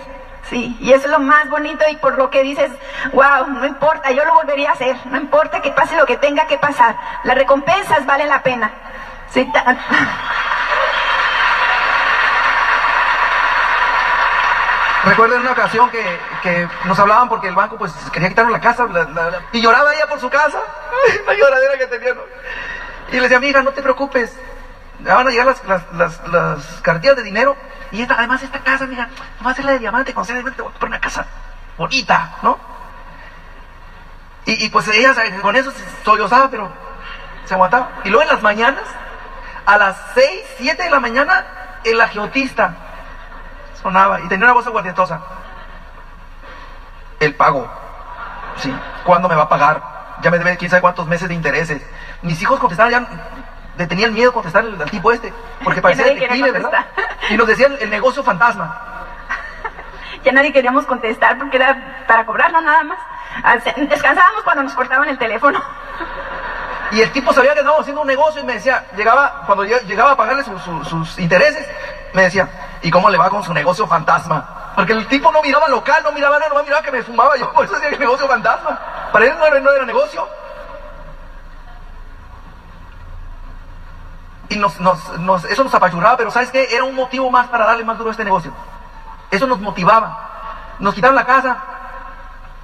Sí, 0.49 0.77
y 0.79 0.93
eso 0.93 1.05
es 1.05 1.11
lo 1.11 1.19
más 1.19 1.49
bonito 1.49 1.83
y 1.89 1.97
por 1.97 2.17
lo 2.17 2.29
que 2.29 2.41
dices, 2.41 2.71
wow, 3.11 3.47
no 3.47 3.65
importa, 3.65 4.11
yo 4.11 4.23
lo 4.23 4.33
volvería 4.33 4.69
a 4.69 4.73
hacer, 4.73 4.95
no 5.07 5.17
importa 5.17 5.61
que 5.61 5.71
pase 5.71 5.97
lo 5.97 6.05
que 6.05 6.15
tenga 6.15 6.47
que 6.47 6.57
pasar, 6.57 6.95
las 7.23 7.37
recompensas 7.37 8.05
valen 8.05 8.29
la 8.29 8.41
pena. 8.41 8.71
Sí, 9.29 9.51
Recuerdo 15.03 15.35
en 15.35 15.41
una 15.41 15.51
ocasión 15.51 15.89
que, 15.89 16.03
que, 16.43 16.67
nos 16.85 16.99
hablaban 16.99 17.29
porque 17.29 17.47
el 17.47 17.55
banco 17.55 17.77
pues 17.77 17.93
quería 18.11 18.29
quitarnos 18.29 18.51
la 18.51 18.59
casa 18.59 18.87
y 19.53 19.61
lloraba 19.61 19.93
ella 19.93 20.07
por 20.07 20.19
su 20.19 20.29
casa, 20.29 20.59
la 21.27 21.33
lloradera 21.33 21.77
que 21.77 21.87
tenía. 21.87 22.13
Y 23.11 23.15
le 23.15 23.21
decía, 23.21 23.37
amiga, 23.37 23.61
no 23.61 23.71
te 23.71 23.81
preocupes, 23.81 24.37
van 24.99 25.27
a 25.27 25.29
llegar 25.29 25.45
las, 25.45 25.63
las, 25.65 25.93
las, 25.93 26.27
las 26.27 26.65
cartillas 26.81 27.15
de 27.15 27.23
dinero 27.23 27.55
y 27.91 28.01
esta, 28.01 28.15
además 28.15 28.43
esta 28.43 28.59
casa, 28.59 28.85
mira, 28.85 29.09
va 29.45 29.51
a 29.51 29.53
ser 29.53 29.65
la 29.65 29.73
de 29.73 29.79
diamante, 29.79 30.13
con 30.13 30.25
de 30.25 30.33
te 30.33 30.41
voy 30.41 30.51
a 30.51 30.53
comprar 30.55 30.89
una 30.89 30.99
casa 30.99 31.25
bonita, 31.77 32.35
¿no? 32.41 32.57
Y, 34.45 34.65
y 34.65 34.69
pues 34.69 34.87
ella 34.87 35.13
con 35.41 35.55
eso 35.55 35.71
se 35.71 35.83
sollozaba, 36.03 36.49
pero 36.49 36.71
se 37.45 37.53
aguantaba. 37.53 37.89
Y 38.03 38.09
luego 38.09 38.23
en 38.23 38.29
las 38.29 38.41
mañanas, 38.41 38.83
a 39.65 39.77
las 39.77 39.97
6, 40.15 40.29
7 40.57 40.83
de 40.83 40.89
la 40.89 40.99
mañana, 40.99 41.45
el 41.83 41.99
agiotista 41.99 42.73
sonaba 43.81 44.21
y 44.21 44.27
tenía 44.27 44.45
una 44.45 44.53
voz 44.53 44.67
aguardientosa. 44.67 45.21
El 47.19 47.35
pago. 47.35 47.69
Sí. 48.57 48.73
¿Cuándo 49.03 49.29
me 49.29 49.35
va 49.35 49.43
a 49.43 49.49
pagar? 49.49 49.81
Ya 50.21 50.31
me 50.31 50.37
debe 50.37 50.57
quién 50.57 50.69
sabe 50.69 50.81
cuántos 50.81 51.07
meses 51.07 51.27
de 51.27 51.35
intereses. 51.35 51.81
Mis 52.21 52.41
hijos 52.41 52.59
contestaban 52.59 52.91
ya, 52.91 53.07
le 53.78 53.88
tenían 53.88 54.13
miedo 54.13 54.34
contestar 54.34 54.63
al, 54.63 54.82
al 54.82 54.89
tipo 54.89 55.11
este, 55.11 55.34
porque 55.63 55.82
parecía 55.84 56.05
detective, 56.05 56.51
¿verdad? 56.51 56.86
Y 57.30 57.38
nos 57.38 57.47
decían 57.47 57.75
el 57.80 57.89
negocio 57.89 58.23
fantasma. 58.23 58.82
Ya 60.23 60.32
nadie 60.34 60.51
queríamos 60.51 60.86
contestar 60.86 61.38
porque 61.38 61.55
era 61.57 62.03
para 62.07 62.25
cobrarlo 62.25 62.59
nada 62.59 62.84
más. 62.84 62.97
Descansábamos 63.88 64.43
cuando 64.43 64.63
nos 64.63 64.73
cortaban 64.73 65.07
el 65.09 65.17
teléfono. 65.17 65.61
Y 66.89 67.01
el 67.01 67.11
tipo 67.11 67.34
sabía 67.34 67.51
que 67.53 67.59
estábamos 67.59 67.82
haciendo 67.82 67.99
un 68.01 68.07
negocio 68.07 68.41
y 68.41 68.45
me 68.45 68.53
decía, 68.53 68.86
llegaba, 68.95 69.43
cuando 69.45 69.65
llegaba 69.65 70.11
a 70.11 70.15
pagarle 70.15 70.41
su- 70.45 70.57
su- 70.59 70.86
sus 70.86 71.19
intereses, 71.19 71.67
me 72.13 72.21
decía, 72.23 72.47
¿y 72.82 72.89
cómo 72.89 73.09
le 73.09 73.17
va 73.17 73.30
con 73.30 73.43
su 73.43 73.53
negocio 73.53 73.86
fantasma? 73.86 74.71
Porque 74.73 74.93
el 74.93 75.05
tipo 75.07 75.30
no 75.34 75.41
miraba 75.41 75.67
local, 75.67 76.01
no 76.03 76.13
miraba 76.13 76.39
nada, 76.39 76.53
no 76.53 76.63
miraba 76.63 76.82
que 76.82 76.91
me 76.91 77.03
fumaba 77.03 77.36
yo, 77.36 77.51
por 77.51 77.65
eso 77.65 77.73
decía 77.73 77.89
que 77.89 77.95
el 77.95 77.99
negocio 78.01 78.25
fantasma. 78.25 78.80
Para 79.11 79.25
él 79.25 79.36
no 79.38 79.45
era, 79.45 79.59
no 79.59 79.69
era 79.73 79.86
negocio. 79.86 80.25
Y 84.49 84.55
nos, 84.57 84.79
nos- 84.79 85.19
nos- 85.19 85.43
eso 85.45 85.63
nos 85.63 85.73
apachurraba, 85.73 86.15
pero 86.17 86.31
¿sabes 86.31 86.51
qué? 86.51 86.67
Era 86.73 86.83
un 86.83 86.95
motivo 86.95 87.29
más 87.29 87.47
para 87.47 87.65
darle 87.65 87.83
más 87.83 87.97
duro 87.97 88.09
a 88.09 88.11
este 88.11 88.23
negocio. 88.23 88.51
Eso 89.29 89.45
nos 89.45 89.59
motivaba. 89.59 90.75
Nos 90.79 90.93
quitaron 90.93 91.15
la 91.15 91.25
casa 91.25 91.57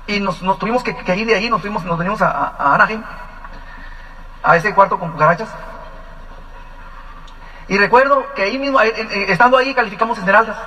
y 0.08 0.20
nos, 0.20 0.42
nos 0.42 0.58
tuvimos 0.60 0.84
que, 0.84 0.92
ir 1.16 1.28
de 1.28 1.36
ahí, 1.36 1.50
nos, 1.50 1.62
fuimos, 1.62 1.84
nos 1.84 1.98
venimos 1.98 2.22
a, 2.22 2.30
a, 2.58 2.76
Anaheim 2.76 3.04
a 4.44 4.56
ese 4.56 4.74
cuarto 4.74 4.98
con 5.00 5.12
cucarachas. 5.12 5.50
Y 7.68 7.78
recuerdo 7.78 8.26
que 8.36 8.44
ahí 8.44 8.58
mismo, 8.60 8.80
eh, 8.82 8.94
eh, 8.96 9.26
estando 9.30 9.58
ahí, 9.58 9.74
calificamos 9.74 10.18
esmeraldas. 10.18 10.58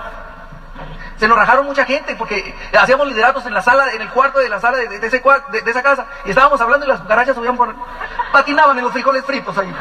Se 1.18 1.28
nos 1.28 1.38
rajaron 1.38 1.64
mucha 1.64 1.84
gente 1.86 2.14
porque 2.16 2.54
hacíamos 2.78 3.06
lideratos 3.06 3.46
en 3.46 3.54
la 3.54 3.62
sala, 3.62 3.92
en 3.92 4.02
el 4.02 4.10
cuarto 4.10 4.38
de 4.38 4.48
la 4.50 4.60
sala 4.60 4.76
de, 4.76 4.84
ese 5.06 5.22
de, 5.50 5.60
de 5.62 5.70
esa 5.70 5.82
casa. 5.82 6.06
Y 6.26 6.30
estábamos 6.30 6.60
hablando 6.60 6.84
y 6.84 6.88
las 6.88 7.00
cucarachas 7.00 7.34
subían 7.34 7.56
por, 7.56 7.74
patinaban 8.32 8.76
en 8.76 8.84
los 8.84 8.92
frijoles 8.92 9.24
fritos 9.24 9.56
ahí. 9.56 9.74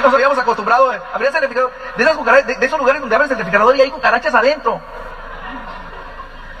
Nos 0.00 0.14
habíamos 0.14 0.38
acostumbrado 0.38 0.90
a 0.90 1.00
abrir 1.14 1.30
el. 1.34 1.48
De, 1.48 2.04
de, 2.42 2.54
de 2.54 2.66
esos 2.66 2.78
lugares 2.78 3.00
donde 3.00 3.14
abres 3.14 3.30
el 3.30 3.38
refrigerador 3.38 3.76
y 3.76 3.82
hay 3.82 3.90
cucarachas 3.90 4.34
adentro. 4.34 4.80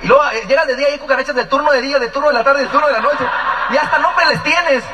Y 0.02 0.08
luego 0.08 0.22
eh, 0.32 0.44
llegas 0.46 0.66
de 0.66 0.76
día 0.76 0.90
y 0.90 0.92
hay 0.92 0.98
cucarachas 0.98 1.34
del 1.34 1.48
turno 1.48 1.70
de 1.70 1.80
día, 1.80 1.98
del 1.98 2.10
turno 2.10 2.28
de 2.28 2.34
la 2.34 2.44
tarde, 2.44 2.60
del 2.60 2.68
turno 2.68 2.86
de 2.88 2.92
la 2.92 3.00
noche. 3.00 3.24
Y 3.70 3.76
hasta 3.76 3.98
nombre 3.98 4.26
les 4.26 4.42
tienes. 4.42 4.84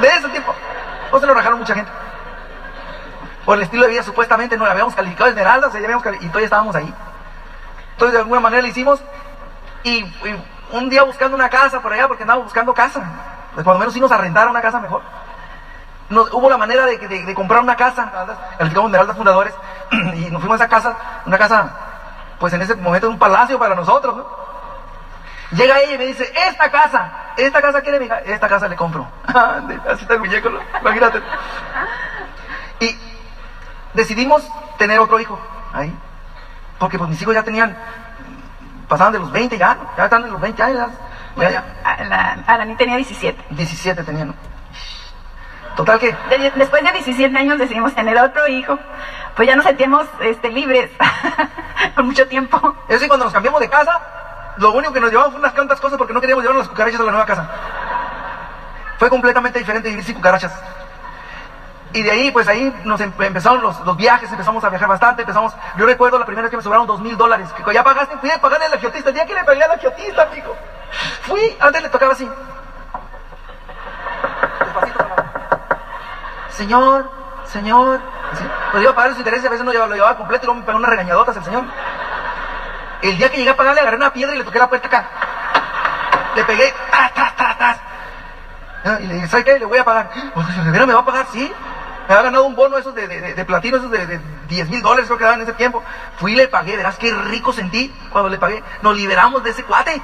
De 0.00 0.08
ese 0.08 0.28
tipo. 0.30 0.54
O 1.10 1.20
se 1.20 1.26
lo 1.26 1.34
rajaron 1.34 1.58
mucha 1.58 1.74
gente. 1.74 1.90
Por 3.44 3.58
el 3.58 3.64
estilo 3.64 3.82
de 3.84 3.90
vida, 3.90 4.02
supuestamente 4.02 4.56
no 4.56 4.64
habíamos 4.64 4.94
calificado 4.94 5.28
esmeraldas, 5.28 5.72
ya 5.72 5.78
habíamos 5.80 6.04
y 6.20 6.26
todavía 6.28 6.44
estábamos 6.44 6.74
ahí. 6.76 6.94
Entonces, 7.92 8.12
de 8.14 8.18
alguna 8.20 8.40
manera 8.40 8.62
lo 8.62 8.68
hicimos. 8.68 9.02
Y, 9.82 9.98
y 9.98 10.44
un 10.70 10.88
día 10.88 11.02
buscando 11.02 11.36
una 11.36 11.50
casa 11.50 11.80
por 11.80 11.92
allá, 11.92 12.08
porque 12.08 12.22
andábamos 12.22 12.46
buscando 12.46 12.72
casa. 12.72 13.02
Pues 13.52 13.64
por 13.64 13.74
lo 13.74 13.78
menos 13.80 13.92
sí 13.92 14.00
nos 14.00 14.10
arrendara 14.10 14.50
una 14.50 14.62
casa 14.62 14.80
mejor. 14.80 15.02
Nos- 16.12 16.30
hubo 16.32 16.50
la 16.50 16.58
manera 16.58 16.84
de, 16.84 16.98
de- 16.98 17.24
de 17.24 17.34
comprar 17.34 17.62
una 17.62 17.74
casa, 17.74 18.10
calificamos 18.58 18.88
Esmeraldas 18.90 19.16
Fundadores, 19.16 19.54
y 20.14 20.30
nos 20.30 20.40
fuimos 20.42 20.60
a 20.60 20.64
esa 20.64 20.68
casa, 20.68 20.94
una 21.24 21.38
casa, 21.38 21.70
pues 22.38 22.52
en 22.52 22.60
ese 22.60 22.74
momento 22.76 23.08
un 23.08 23.18
palacio 23.18 23.58
para 23.58 23.74
nosotros, 23.74 24.16
¿no? 24.16 24.26
Llega 25.52 25.80
ella 25.80 25.94
y 25.94 25.98
me 25.98 26.06
dice, 26.06 26.30
esta 26.48 26.70
casa, 26.70 27.10
esta 27.36 27.60
casa 27.62 27.80
quiere 27.80 27.98
mi 27.98 28.06
hija, 28.06 28.18
esta 28.20 28.46
casa 28.48 28.68
le 28.68 28.76
compro. 28.76 29.06
Así 29.26 30.02
está 30.02 30.14
el 30.14 30.20
muñeco, 30.20 30.50
¿no? 30.50 30.60
imagínate. 30.80 31.22
Y 32.80 32.98
decidimos 33.94 34.46
tener 34.78 34.98
otro 34.98 35.18
hijo 35.20 35.38
ahí, 35.72 35.94
porque 36.78 36.98
pues 36.98 37.08
mis 37.08 37.22
hijos 37.22 37.34
ya 37.34 37.42
tenían, 37.42 37.74
pasaban 38.88 39.12
de 39.14 39.18
los 39.18 39.30
20 39.32 39.56
ya, 39.56 39.76
ya 39.96 40.04
están 40.04 40.24
en 40.24 40.32
los 40.32 40.40
20 40.40 40.62
años, 40.62 40.90
ya, 41.36 41.50
ya, 41.50 41.64
A 41.84 42.04
la, 42.04 42.38
Arani 42.46 42.74
tenía 42.76 42.96
17. 42.96 43.44
17 43.50 44.02
tenían, 44.04 44.28
¿no? 44.28 44.51
Total 45.76 45.98
que 45.98 46.12
De- 46.28 46.52
después 46.56 46.82
de 46.84 46.92
17 46.92 47.36
años 47.36 47.58
decidimos 47.58 47.94
tener 47.94 48.18
otro 48.18 48.46
hijo. 48.46 48.78
Pues 49.34 49.48
ya 49.48 49.56
nos 49.56 49.64
sentíamos 49.64 50.06
este, 50.20 50.50
libres 50.50 50.90
por 51.94 52.04
mucho 52.04 52.26
tiempo. 52.28 52.76
Es 52.88 52.96
decir, 52.96 53.08
cuando 53.08 53.24
nos 53.24 53.32
cambiamos 53.32 53.60
de 53.60 53.68
casa, 53.70 54.00
lo 54.58 54.72
único 54.72 54.92
que 54.92 55.00
nos 55.00 55.10
llevamos 55.10 55.32
fue 55.32 55.40
unas 55.40 55.52
cuantas 55.54 55.80
cosas 55.80 55.96
porque 55.96 56.12
no 56.12 56.20
queríamos 56.20 56.44
llevar 56.44 56.58
las 56.58 56.68
cucarachas 56.68 57.00
a 57.00 57.04
la 57.04 57.10
nueva 57.10 57.26
casa. 57.26 57.48
Fue 58.98 59.08
completamente 59.08 59.58
diferente 59.58 59.88
vivir 59.88 60.04
sin 60.04 60.14
cucarachas. 60.14 60.52
Y 61.94 62.02
de 62.02 62.10
ahí, 62.10 62.30
pues 62.30 62.48
ahí 62.48 62.74
nos 62.84 63.00
em- 63.00 63.12
empezaron 63.18 63.62
los, 63.62 63.78
los 63.80 63.96
viajes, 63.96 64.30
empezamos 64.30 64.62
a 64.64 64.68
viajar 64.70 64.88
bastante, 64.88 65.22
empezamos, 65.22 65.54
yo 65.76 65.84
recuerdo 65.86 66.18
la 66.18 66.24
primera 66.24 66.42
vez 66.42 66.50
que 66.50 66.56
me 66.56 66.62
sobraron 66.62 66.86
dos 66.86 67.00
mil 67.00 67.16
dólares, 67.18 67.50
que 67.52 67.74
ya 67.74 67.82
pagaste, 67.84 68.16
fui 68.18 68.30
a 68.30 68.40
pagarle 68.40 68.66
al 68.66 68.74
agiotista, 68.74 69.08
el 69.10 69.14
día 69.14 69.26
que 69.26 69.34
le 69.34 69.44
pagué 69.44 69.62
al 69.62 69.72
agiotista, 69.72 70.22
amigo. 70.22 70.56
Fui, 71.22 71.54
antes 71.60 71.82
le 71.82 71.88
tocaba 71.90 72.12
así. 72.12 72.26
Despacito 74.60 74.98
sonaba. 74.98 75.22
Señor, 76.56 77.10
señor. 77.46 78.00
Pues 78.70 78.82
iba 78.82 78.92
a 78.92 78.94
pagar 78.94 79.10
los 79.10 79.18
intereses, 79.18 79.46
a 79.46 79.50
veces 79.50 79.64
no 79.64 79.72
lo 79.72 79.94
llevaba 79.94 80.16
completo 80.16 80.44
y 80.44 80.46
luego 80.46 80.60
me 80.60 80.66
pegó 80.66 80.78
unas 80.78 80.90
regañadotas 80.90 81.36
el 81.36 81.44
señor. 81.44 81.64
El 83.02 83.16
día 83.18 83.30
que 83.30 83.38
llegué 83.38 83.50
a 83.50 83.56
pagarle, 83.56 83.80
agarré 83.80 83.96
una 83.96 84.12
piedra 84.12 84.34
y 84.34 84.38
le 84.38 84.44
toqué 84.44 84.58
la 84.58 84.68
puerta 84.68 84.86
acá. 84.88 85.08
Le 86.36 86.44
pegué, 86.44 86.72
tas, 86.90 87.12
tas, 87.14 87.36
tas, 87.36 87.58
tas. 87.58 87.80
Y 89.00 89.06
le 89.06 89.14
dije, 89.14 89.28
¿sabe 89.28 89.44
qué? 89.44 89.58
Le 89.58 89.66
voy 89.66 89.78
a 89.78 89.84
pagar. 89.84 90.10
Pues, 90.34 90.46
me 90.66 90.94
va 90.94 91.00
a 91.00 91.04
pagar, 91.04 91.26
sí. 91.32 91.52
Me 92.08 92.14
había 92.14 92.24
ganado 92.24 92.44
un 92.44 92.54
bono 92.56 92.78
esos 92.78 92.94
de- 92.94 93.06
de 93.34 93.44
platino, 93.44 93.76
esos 93.76 93.90
de, 93.90 94.06
de 94.06 94.20
10 94.48 94.68
mil 94.70 94.82
dólares, 94.82 95.06
creo 95.06 95.18
que 95.18 95.24
daban 95.24 95.40
en 95.40 95.46
ese 95.46 95.54
tiempo. 95.56 95.82
Fui 96.18 96.32
y 96.32 96.36
le 96.36 96.48
pagué, 96.48 96.76
verás 96.76 96.96
qué 96.96 97.12
rico 97.14 97.52
sentí 97.52 97.94
cuando 98.10 98.28
le 98.28 98.38
pagué. 98.38 98.62
Nos 98.82 98.96
liberamos 98.96 99.42
de 99.44 99.50
ese 99.50 99.64
cuate. 99.64 100.00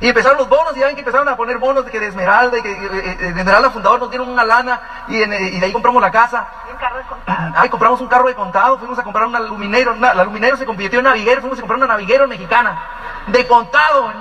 Y 0.00 0.08
empezaron 0.08 0.38
los 0.38 0.48
bonos, 0.48 0.74
y 0.76 0.80
ya 0.80 0.86
ven 0.86 0.94
que 0.94 1.00
empezaron 1.02 1.28
a 1.28 1.36
poner 1.36 1.58
bonos 1.58 1.84
de 1.84 1.90
que 1.90 2.00
de 2.00 2.06
Esmeralda, 2.06 2.56
y 2.56 2.62
que 2.62 2.74
de 2.74 3.28
Esmeralda 3.40 3.68
Fundador 3.70 4.00
nos 4.00 4.08
dieron 4.10 4.30
una 4.30 4.44
lana, 4.44 4.80
y, 5.08 5.22
en, 5.22 5.32
y 5.32 5.60
de 5.60 5.66
ahí 5.66 5.72
compramos 5.72 6.00
la 6.00 6.10
casa. 6.10 6.46
Y 6.68 6.72
un 6.72 6.78
carro 6.78 6.96
de 6.96 7.02
contado. 7.04 7.52
Ay, 7.56 7.68
compramos 7.68 8.00
un 8.00 8.08
carro 8.08 8.26
de 8.28 8.34
contado, 8.34 8.78
fuimos 8.78 8.98
a 8.98 9.02
comprar 9.02 9.26
una 9.26 9.40
luminero, 9.40 9.92
una- 9.92 10.14
la 10.14 10.24
luminero 10.24 10.56
se 10.56 10.64
convirtió 10.64 11.00
en 11.00 11.04
naviguero, 11.04 11.42
fuimos 11.42 11.58
a 11.58 11.60
comprar 11.60 11.76
una 11.76 11.86
naviguero 11.86 12.26
mexicana, 12.26 12.80
de 13.26 13.46
contado, 13.46 14.10
¿eh? 14.10 14.14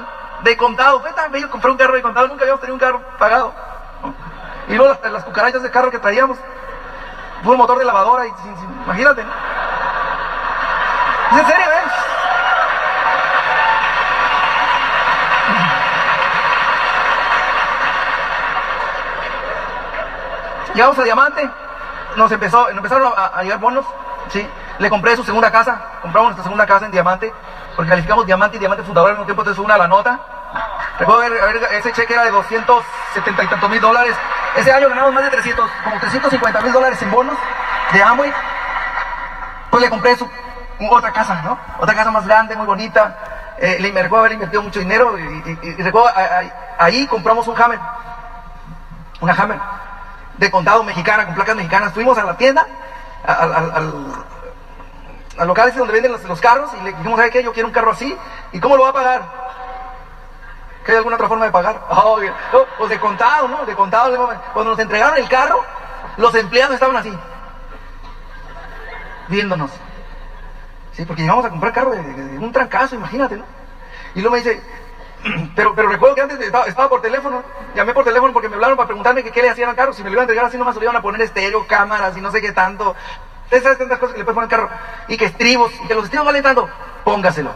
de 0.43 0.57
contado, 0.57 0.99
fue 0.99 1.13
tan 1.13 1.31
bello 1.31 1.49
comprar 1.49 1.71
un 1.71 1.77
carro 1.77 1.93
de 1.93 2.01
contado, 2.01 2.27
nunca 2.27 2.41
habíamos 2.43 2.59
tenido 2.61 2.75
un 2.75 2.79
carro 2.79 3.01
pagado. 3.17 3.53
Y 4.67 4.75
luego 4.75 4.93
las, 5.01 5.11
las 5.11 5.23
cucarachas 5.23 5.61
del 5.63 5.71
carro 5.71 5.91
que 5.91 5.99
traíamos, 5.99 6.37
fue 7.43 7.53
un 7.53 7.57
motor 7.57 7.77
de 7.79 7.85
lavadora, 7.85 8.25
y, 8.27 8.29
sin- 8.43 8.57
sin- 8.57 8.81
imagínate. 8.83 9.23
¿no? 9.23 9.29
¿Es 11.31 11.39
en 11.39 11.45
serio, 11.47 11.65
eh? 11.65 11.78
Llegamos 20.79 20.97
a 20.97 21.03
Diamante, 21.03 21.49
nos 22.15 22.31
empezó, 22.31 22.69
empezaron 22.69 23.11
a, 23.13 23.25
a 23.37 23.43
llegar 23.43 23.59
bonos, 23.59 23.83
¿sí? 24.29 24.47
Le 24.77 24.89
compré 24.89 25.13
su 25.17 25.25
segunda 25.25 25.51
casa, 25.51 25.77
compramos 26.01 26.29
nuestra 26.29 26.43
segunda 26.43 26.65
casa 26.65 26.85
en 26.85 26.91
Diamante, 26.93 27.33
porque 27.75 27.89
calificamos 27.89 28.25
Diamante 28.25 28.55
y 28.55 28.59
Diamante 28.61 28.85
Fundador 28.85 29.09
al 29.09 29.15
mismo 29.17 29.25
tiempo, 29.25 29.41
entonces 29.41 29.61
una 29.61 29.77
la 29.77 29.89
nota. 29.89 30.17
Recuerdo 30.97 31.23
haber- 31.23 31.67
ese 31.73 31.91
cheque 31.91 32.13
era 32.13 32.23
de 32.23 32.31
270 32.31 33.43
y 33.43 33.47
tantos 33.47 33.69
mil 33.69 33.81
dólares. 33.81 34.15
Ese 34.55 34.71
año 34.71 34.87
ganamos 34.87 35.11
más 35.13 35.23
de 35.25 35.31
300, 35.31 35.69
como 35.83 35.99
350 35.99 36.61
mil 36.61 36.71
dólares 36.71 37.01
en 37.01 37.11
bonos 37.11 37.35
de 37.91 38.01
Amway. 38.01 38.33
Pues 39.71 39.83
le 39.83 39.89
compré 39.89 40.15
su, 40.15 40.29
otra 40.91 41.11
casa, 41.11 41.41
¿no? 41.43 41.59
Otra 41.79 41.93
casa 41.93 42.09
más 42.09 42.25
grande, 42.25 42.55
muy 42.55 42.65
bonita. 42.65 43.17
Eh, 43.57 43.79
le 43.81 43.91
recuerdo 43.91 44.19
haber 44.19 44.31
invertido 44.31 44.61
mucho 44.63 44.79
dinero 44.79 45.19
y, 45.19 45.23
y- 45.61 45.77
ahí 46.77 47.05
compramos 47.07 47.45
un 47.49 47.61
Hammer. 47.61 47.79
Una 49.19 49.33
Hammer 49.33 49.59
de 50.39 50.49
contado 50.51 50.83
mexicana, 50.83 51.25
con 51.25 51.35
placas 51.35 51.55
mexicanas. 51.55 51.93
Fuimos 51.93 52.17
a 52.17 52.23
la 52.23 52.37
tienda, 52.37 52.65
al, 53.25 53.53
al, 53.53 53.71
al- 53.71 54.05
al 55.37 55.47
local 55.47 55.73
donde 55.75 55.93
venden 55.93 56.11
los, 56.11 56.23
los 56.23 56.41
carros 56.41 56.69
y 56.79 56.83
le 56.83 56.91
dijimos, 56.93 57.17
¿sabe 57.17 57.29
qué? 57.31 57.43
Yo 57.43 57.53
quiero 57.53 57.67
un 57.67 57.73
carro 57.73 57.91
así. 57.91 58.17
¿Y 58.51 58.59
cómo 58.59 58.75
lo 58.75 58.83
va 58.83 58.89
a 58.89 58.93
pagar? 58.93 59.21
¿Que 60.85 60.91
hay 60.93 60.97
alguna 60.97 61.15
otra 61.15 61.27
forma 61.27 61.45
de 61.45 61.51
pagar? 61.51 61.79
Oh, 61.91 62.19
pues 62.77 62.89
de 62.89 62.99
contado, 62.99 63.47
¿no? 63.47 63.65
De 63.65 63.75
contado. 63.75 64.15
Cuando 64.53 64.71
nos 64.71 64.79
entregaron 64.79 65.17
el 65.17 65.29
carro, 65.29 65.61
los 66.17 66.33
empleados 66.35 66.73
estaban 66.73 66.95
así, 66.97 67.17
viéndonos. 69.27 69.71
Sí, 70.93 71.05
porque 71.05 71.21
llegamos 71.21 71.45
a 71.45 71.49
comprar 71.49 71.71
carro 71.73 71.91
de, 71.91 72.01
de- 72.01 72.23
de 72.29 72.37
un 72.37 72.51
trancazo, 72.51 72.95
imagínate, 72.95 73.35
¿no? 73.37 73.45
Y 74.15 74.21
luego 74.21 74.35
me 74.35 74.41
dice, 74.41 74.61
pero, 75.55 75.75
pero 75.75 75.89
recuerdo 75.89 76.15
que 76.15 76.21
antes 76.21 76.39
estaba, 76.39 76.89
por 76.89 77.01
teléfono, 77.01 77.43
llamé 77.75 77.93
por 77.93 78.03
teléfono 78.03 78.33
porque 78.33 78.49
me 78.49 78.55
hablaron 78.55 78.77
para 78.77 78.87
preguntarme 78.87 79.23
que 79.23 79.31
qué 79.31 79.41
le 79.41 79.49
hacían 79.49 79.69
al 79.69 79.75
carro, 79.75 79.93
si 79.93 80.03
me 80.03 80.09
lo 80.09 80.13
iban 80.13 80.21
a 80.21 80.23
entregar 80.23 80.45
así 80.45 80.57
nomás 80.57 80.75
lo 80.75 80.83
iban 80.83 80.95
a 80.95 81.01
poner 81.01 81.21
estéreo, 81.21 81.65
cámaras 81.67 82.15
y 82.17 82.21
no 82.21 82.31
sé 82.31 82.41
qué 82.41 82.51
tanto. 82.51 82.95
Ustedes 83.45 83.63
saben 83.63 83.79
tantas 83.79 83.99
cosas 83.99 84.13
que 84.13 84.19
le 84.19 84.25
pueden 84.25 84.35
poner 84.35 84.61
al 84.61 84.69
carro. 84.69 84.79
Y 85.07 85.17
que 85.17 85.25
estribos, 85.25 85.71
y 85.83 85.87
que 85.87 85.95
los 85.95 86.05
estribos 86.05 86.25
valen 86.25 86.43
tanto, 86.43 86.69
póngaselo. 87.03 87.51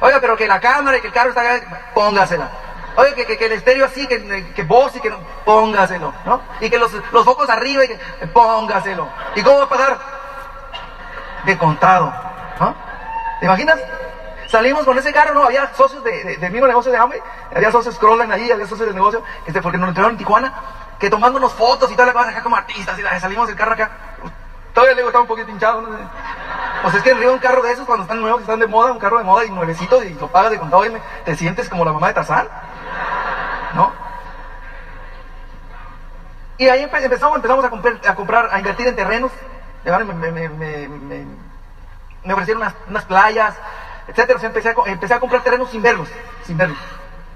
Oiga, 0.00 0.18
pero 0.20 0.36
que 0.36 0.48
la 0.48 0.60
cámara 0.60 0.98
y 0.98 1.00
que 1.00 1.08
el 1.08 1.12
carro 1.12 1.30
está 1.30 1.92
póngasela. 1.94 2.50
Oiga, 2.96 3.14
que, 3.14 3.36
que, 3.36 3.46
el 3.46 3.52
estéreo 3.52 3.84
así, 3.84 4.06
que, 4.06 4.52
que 4.54 4.62
voz 4.62 4.94
y 4.96 5.00
que 5.00 5.10
no, 5.10 5.18
póngaselo, 5.44 6.14
¿no? 6.24 6.40
Y 6.60 6.70
que 6.70 6.78
los, 6.78 6.92
los 7.12 7.24
focos 7.24 7.48
arriba 7.50 7.84
y 7.84 7.88
que 7.88 7.98
póngaselo. 8.32 9.08
¿Y 9.34 9.42
cómo 9.42 9.58
va 9.58 9.64
a 9.64 9.68
pagar? 9.68 9.98
de 11.44 11.58
contado. 11.58 12.12
¿no? 12.60 12.74
¿Te 13.40 13.46
imaginas? 13.46 13.78
Salimos 14.54 14.84
con 14.84 14.96
ese 14.96 15.12
carro, 15.12 15.34
no, 15.34 15.42
había 15.42 15.74
socios 15.74 16.04
de, 16.04 16.22
de- 16.22 16.36
del 16.36 16.52
mismo 16.52 16.68
negocio 16.68 16.92
de 16.92 16.96
hambre, 16.96 17.20
había 17.52 17.72
socios 17.72 17.96
Scrollen 17.96 18.30
ahí, 18.30 18.52
había 18.52 18.68
socios 18.68 18.86
del 18.86 18.94
negocio, 18.94 19.20
este, 19.46 19.60
porque 19.60 19.78
nos 19.78 19.88
entregaron 19.88 20.12
en 20.14 20.18
Tijuana, 20.18 20.54
que 21.00 21.10
tomándonos 21.10 21.52
fotos 21.54 21.90
y 21.90 21.96
tal, 21.96 22.06
la 22.06 22.12
cosa 22.12 22.28
acá 22.28 22.40
como 22.44 22.54
artistas, 22.54 22.96
y 22.96 23.02
la- 23.02 23.18
salimos 23.18 23.48
del 23.48 23.56
carro 23.56 23.72
acá. 23.72 23.90
Todavía 24.72 24.94
luego 24.94 25.08
estaba 25.08 25.22
un 25.22 25.26
poquito 25.28 25.50
hinchado, 25.50 25.80
¿no? 25.80 25.88
Es 26.88 27.02
que 27.02 27.10
arriba 27.10 27.32
un 27.32 27.40
carro 27.40 27.62
de 27.62 27.72
esos, 27.72 27.84
cuando 27.84 28.04
están 28.04 28.20
nuevos, 28.20 28.42
están 28.42 28.60
de 28.60 28.68
moda, 28.68 28.92
un 28.92 29.00
carro 29.00 29.18
de 29.18 29.24
moda 29.24 29.44
y 29.44 29.50
nuevecito, 29.50 30.04
y 30.04 30.14
lo 30.14 30.28
pagas 30.28 30.52
de 30.52 30.58
contado 30.60 30.84
y 30.86 30.90
me- 30.90 31.00
te 31.24 31.34
sientes 31.34 31.68
como 31.68 31.84
la 31.84 31.92
mamá 31.92 32.06
de 32.06 32.14
Tarzán, 32.14 32.46
¿no? 33.74 33.90
Y 36.58 36.68
ahí 36.68 36.84
empe- 36.84 37.02
empezamos, 37.02 37.34
empezamos 37.34 37.64
a, 37.64 37.70
comprar, 37.70 37.94
a 38.06 38.14
comprar, 38.14 38.48
a 38.52 38.58
invertir 38.58 38.86
en 38.86 38.94
terrenos. 38.94 39.32
Me, 39.84 40.30
me, 40.30 40.48
me, 40.48 40.88
me- 40.88 42.32
ofrecieron 42.32 42.62
unas 42.88 43.04
playas, 43.04 43.56
etcétera. 44.08 44.36
O 44.36 44.40
sea, 44.40 44.48
empecé, 44.48 44.68
a, 44.68 44.74
empecé 44.86 45.14
a 45.14 45.20
comprar 45.20 45.42
terrenos 45.42 45.70
sin 45.70 45.82
verlos, 45.82 46.08
sin 46.44 46.56
verlos. 46.56 46.78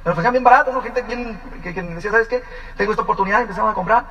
Me 0.05 0.13
ofrecían 0.13 0.33
bien 0.33 0.45
barato, 0.45 0.73
¿no? 0.73 0.81
Gente 0.83 1.03
bien, 1.03 1.41
que, 1.63 1.75
que 1.75 1.83
decía, 1.83 2.11
¿sabes 2.11 2.29
qué? 2.29 2.43
Tengo 2.77 2.93
esta 2.93 3.03
oportunidad, 3.03 3.43
empezamos 3.43 3.71
a 3.71 3.75
comprar, 3.75 4.05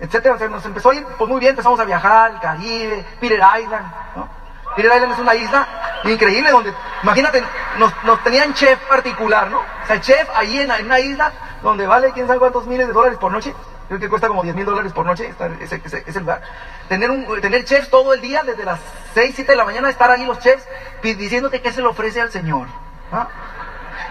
etcétera. 0.00 0.34
O 0.34 0.38
sea, 0.38 0.48
nos 0.48 0.64
empezó 0.64 0.90
a 0.90 0.94
ir, 0.94 1.04
pues 1.18 1.28
muy 1.28 1.40
bien, 1.40 1.50
empezamos 1.50 1.78
a 1.80 1.84
viajar, 1.84 2.32
el 2.32 2.40
Caribe, 2.40 3.04
Peter 3.20 3.40
Island, 3.60 3.86
¿no? 4.16 4.28
Peter 4.74 4.90
Island 4.94 5.12
es 5.12 5.18
una 5.18 5.34
isla 5.34 5.66
increíble 6.04 6.50
donde, 6.50 6.72
imagínate, 7.02 7.44
nos, 7.78 7.92
nos 8.04 8.22
tenían 8.22 8.54
chef 8.54 8.78
particular, 8.88 9.50
¿no? 9.50 9.58
O 9.58 9.86
sea, 9.86 10.00
chef 10.00 10.28
ahí 10.34 10.60
en, 10.60 10.70
en 10.70 10.86
una 10.86 10.98
isla 10.98 11.32
donde 11.62 11.86
vale 11.86 12.12
quién 12.12 12.26
sabe 12.26 12.38
cuántos 12.38 12.66
miles 12.66 12.86
de 12.86 12.92
dólares 12.92 13.18
por 13.18 13.30
noche. 13.30 13.54
Creo 13.92 14.00
que 14.00 14.08
cuesta 14.08 14.26
como 14.28 14.42
10 14.42 14.54
mil 14.56 14.64
dólares 14.64 14.90
por 14.94 15.04
noche 15.04 15.26
estar 15.28 15.50
ese, 15.60 16.20
lugar. 16.20 16.40
Tener, 16.88 17.10
un, 17.10 17.38
tener 17.42 17.62
chefs 17.66 17.90
todo 17.90 18.14
el 18.14 18.22
día, 18.22 18.42
desde 18.42 18.64
las 18.64 18.80
6, 19.12 19.32
7 19.34 19.52
de 19.52 19.56
la 19.56 19.66
mañana, 19.66 19.90
estar 19.90 20.10
ahí 20.10 20.24
los 20.24 20.38
chefs 20.38 20.66
diciéndote 21.02 21.60
qué 21.60 21.70
se 21.74 21.82
le 21.82 21.88
ofrece 21.88 22.18
al 22.22 22.30
Señor. 22.30 22.68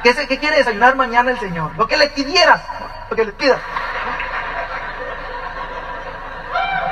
¿Qué, 0.03 0.13
se- 0.13 0.27
qué 0.27 0.37
quiere 0.37 0.57
desayunar 0.57 0.95
mañana 0.95 1.31
el 1.31 1.39
Señor? 1.39 1.71
Lo 1.77 1.87
que 1.87 1.97
le 1.97 2.09
pidieras, 2.09 2.61
lo 3.09 3.15
que 3.15 3.25
le 3.25 3.31
pidas. 3.31 3.59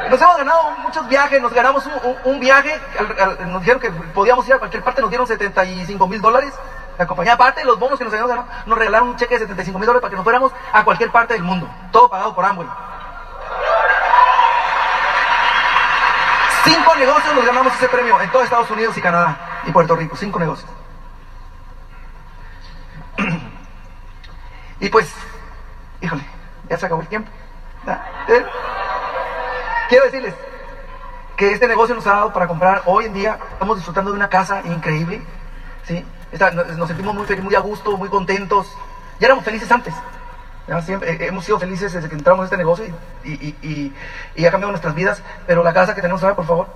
Nos 0.09 0.19
hemos 0.19 0.37
ganado 0.37 0.71
muchos 0.79 1.07
viajes, 1.07 1.39
nos 1.39 1.53
ganamos 1.53 1.87
un, 2.23 2.39
viaje, 2.39 2.73
al- 3.19 3.51
nos 3.51 3.61
dijeron 3.61 3.79
que 3.79 3.91
podíamos 3.91 4.47
ir 4.47 4.55
a 4.55 4.57
cualquier 4.57 4.81
parte, 4.81 4.99
nos 5.01 5.11
dieron 5.11 5.27
75 5.27 6.07
mil 6.07 6.21
dólares. 6.21 6.55
La 6.99 7.07
compañía, 7.07 7.31
aparte 7.31 7.61
de 7.61 7.65
los 7.65 7.79
bonos 7.79 7.97
que 7.97 8.03
nos 8.03 8.11
habíamos 8.11 8.29
ganado, 8.29 8.49
nos 8.65 8.77
regalaron 8.77 9.07
un 9.07 9.15
cheque 9.15 9.35
de 9.35 9.45
75 9.45 9.79
mil 9.79 9.85
dólares 9.85 10.01
para 10.01 10.09
que 10.09 10.17
nos 10.17 10.23
fuéramos 10.25 10.51
a 10.73 10.83
cualquier 10.83 11.09
parte 11.09 11.33
del 11.33 11.43
mundo. 11.43 11.65
Todo 11.93 12.09
pagado 12.09 12.35
por 12.35 12.43
Amway. 12.43 12.67
Cinco 16.65 16.95
negocios 16.97 17.33
nos 17.35 17.45
ganamos 17.45 17.73
ese 17.73 17.87
premio 17.87 18.19
en 18.19 18.29
todo 18.31 18.43
Estados 18.43 18.69
Unidos 18.71 18.97
y 18.97 19.01
Canadá 19.01 19.61
y 19.65 19.71
Puerto 19.71 19.95
Rico. 19.95 20.17
Cinco 20.17 20.39
negocios. 20.39 20.69
Y 24.81 24.89
pues, 24.89 25.13
híjole, 26.01 26.25
ya 26.69 26.77
se 26.77 26.85
acabó 26.85 27.01
el 27.01 27.07
tiempo. 27.07 27.31
¿Eh? 28.27 28.45
Quiero 29.87 30.03
decirles 30.03 30.35
que 31.37 31.53
este 31.53 31.65
negocio 31.69 31.95
nos 31.95 32.05
ha 32.07 32.11
dado 32.11 32.33
para 32.33 32.47
comprar 32.47 32.83
hoy 32.85 33.05
en 33.05 33.13
día, 33.13 33.39
estamos 33.53 33.77
disfrutando 33.77 34.11
de 34.11 34.17
una 34.17 34.27
casa 34.27 34.61
increíble, 34.65 35.21
¿sí? 35.85 36.05
Nos, 36.77 36.87
sentimos 36.87 37.15
muy, 37.15 37.25
fel- 37.25 37.41
muy 37.41 37.55
a 37.55 37.59
gusto, 37.59 37.97
muy 37.97 38.09
contentos. 38.09 38.71
Ya 39.19 39.27
éramos 39.27 39.43
felices 39.43 39.71
antes. 39.71 39.93
eh, 40.67 41.17
hemos 41.21 41.45
sido 41.45 41.59
felices 41.59 41.91
desde 41.93 42.07
que 42.09 42.15
entramos 42.15 42.41
en 42.41 42.45
este 42.45 42.57
negocio 42.57 42.85
y, 43.23 43.29
y- 43.31 43.57
y- 43.61 43.67
y- 43.67 43.95
y 44.35 44.45
ha 44.45 44.51
cambiado 44.51 44.71
nuestras 44.71 44.93
vidas. 44.93 45.23
Pero 45.47 45.63
la 45.63 45.73
casa 45.73 45.95
que 45.95 46.01
tenemos 46.01 46.21
ahora, 46.23 46.35
por 46.35 46.45
favor, 46.45 46.67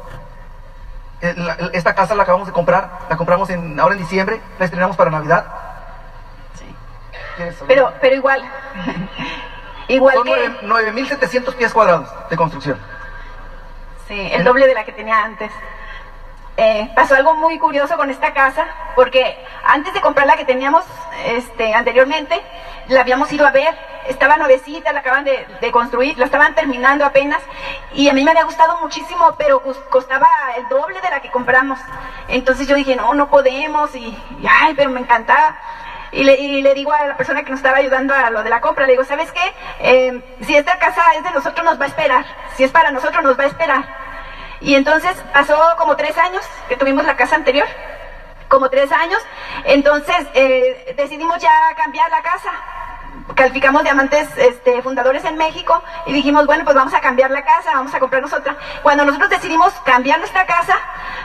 eh, 1.21 1.33
la- 1.37 1.53
esta 1.73 1.93
casa 1.93 2.15
la 2.15 2.23
acabamos 2.23 2.47
de 2.47 2.53
comprar, 2.53 2.89
la 3.09 3.15
compramos 3.17 3.49
en, 3.51 3.79
ahora 3.79 3.93
en 3.95 4.01
diciembre, 4.01 4.41
la 4.57 4.65
estrenamos 4.65 4.95
para 4.97 5.11
Navidad. 5.11 5.45
Sí. 6.57 6.75
Pero, 7.67 7.93
pero 8.01 8.15
igual, 8.15 8.41
igual 9.87 10.15
Son 10.15 10.23
que... 10.25 10.49
nueve- 10.63 10.91
9.700 10.91 11.53
pies 11.55 11.71
cuadrados 11.73 12.09
de 12.29 12.35
construcción. 12.35 12.77
Sí, 14.07 14.19
el 14.31 14.43
doble 14.43 14.67
de 14.67 14.73
la 14.73 14.83
que 14.83 14.91
tenía 14.91 15.23
antes. 15.23 15.51
Eh, 16.55 16.87
pasó 16.95 17.15
algo 17.15 17.33
muy 17.35 17.57
curioso 17.57 17.97
con 17.97 18.11
esta 18.11 18.33
casa, 18.33 18.67
porque 18.95 19.37
antes 19.65 19.91
de 19.93 20.01
comprar 20.01 20.27
la 20.27 20.35
que 20.37 20.45
teníamos 20.45 20.85
este, 21.25 21.73
anteriormente, 21.73 22.39
la 22.89 23.01
habíamos 23.01 23.31
ido 23.33 23.47
a 23.47 23.51
ver, 23.51 23.75
estaba 24.07 24.37
nuevecita, 24.37 24.93
la 24.93 24.99
acaban 24.99 25.23
de, 25.23 25.47
de 25.61 25.71
construir, 25.71 26.15
la 26.19 26.25
estaban 26.25 26.53
terminando 26.53 27.05
apenas, 27.05 27.41
y 27.93 28.07
a 28.07 28.13
mí 28.13 28.23
me 28.23 28.31
había 28.31 28.43
gustado 28.43 28.77
muchísimo, 28.81 29.33
pero 29.35 29.63
cos- 29.63 29.83
costaba 29.89 30.27
el 30.57 30.67
doble 30.69 31.01
de 31.01 31.09
la 31.09 31.21
que 31.21 31.31
compramos. 31.31 31.79
Entonces 32.27 32.67
yo 32.67 32.75
dije, 32.75 32.95
no, 32.95 33.15
no 33.15 33.29
podemos, 33.29 33.95
y, 33.95 34.05
y, 34.05 34.47
ay, 34.47 34.75
pero 34.75 34.91
me 34.91 34.99
encantaba. 34.99 35.57
Y 36.11 36.23
le, 36.23 36.35
y 36.35 36.61
le 36.61 36.75
digo 36.75 36.93
a 36.93 37.07
la 37.07 37.17
persona 37.17 37.41
que 37.43 37.49
nos 37.49 37.61
estaba 37.61 37.77
ayudando 37.77 38.13
a 38.13 38.29
lo 38.29 38.43
de 38.43 38.51
la 38.51 38.61
compra, 38.61 38.85
le 38.85 38.91
digo, 38.91 39.03
¿sabes 39.05 39.31
qué? 39.31 39.53
Eh, 39.79 40.21
si 40.45 40.55
esta 40.55 40.77
casa 40.77 41.01
es 41.15 41.23
de 41.23 41.31
nosotros, 41.31 41.65
nos 41.65 41.79
va 41.81 41.85
a 41.85 41.87
esperar. 41.87 42.23
Si 42.55 42.63
es 42.63 42.69
para 42.71 42.91
nosotros, 42.91 43.23
nos 43.23 43.39
va 43.39 43.45
a 43.45 43.47
esperar. 43.47 44.02
Y 44.63 44.75
entonces 44.75 45.11
pasó 45.33 45.57
como 45.77 45.97
tres 45.97 46.17
años 46.17 46.41
que 46.69 46.77
tuvimos 46.77 47.05
la 47.05 47.17
casa 47.17 47.35
anterior, 47.35 47.67
como 48.47 48.69
tres 48.69 48.89
años. 48.93 49.21
Entonces 49.65 50.15
eh, 50.33 50.93
decidimos 50.95 51.37
ya 51.39 51.51
cambiar 51.75 52.09
la 52.09 52.21
casa. 52.21 52.49
Calificamos 53.35 53.83
diamantes 53.83 54.29
este, 54.37 54.81
fundadores 54.81 55.25
en 55.25 55.37
México 55.37 55.83
y 56.05 56.13
dijimos, 56.13 56.45
bueno, 56.45 56.63
pues 56.63 56.75
vamos 56.75 56.93
a 56.93 57.01
cambiar 57.01 57.29
la 57.31 57.43
casa, 57.43 57.71
vamos 57.73 57.93
a 57.93 57.99
comprarnos 57.99 58.31
otra. 58.31 58.55
Cuando 58.81 59.03
nosotros 59.03 59.29
decidimos 59.29 59.73
cambiar 59.85 60.19
nuestra 60.19 60.45
casa, 60.45 60.75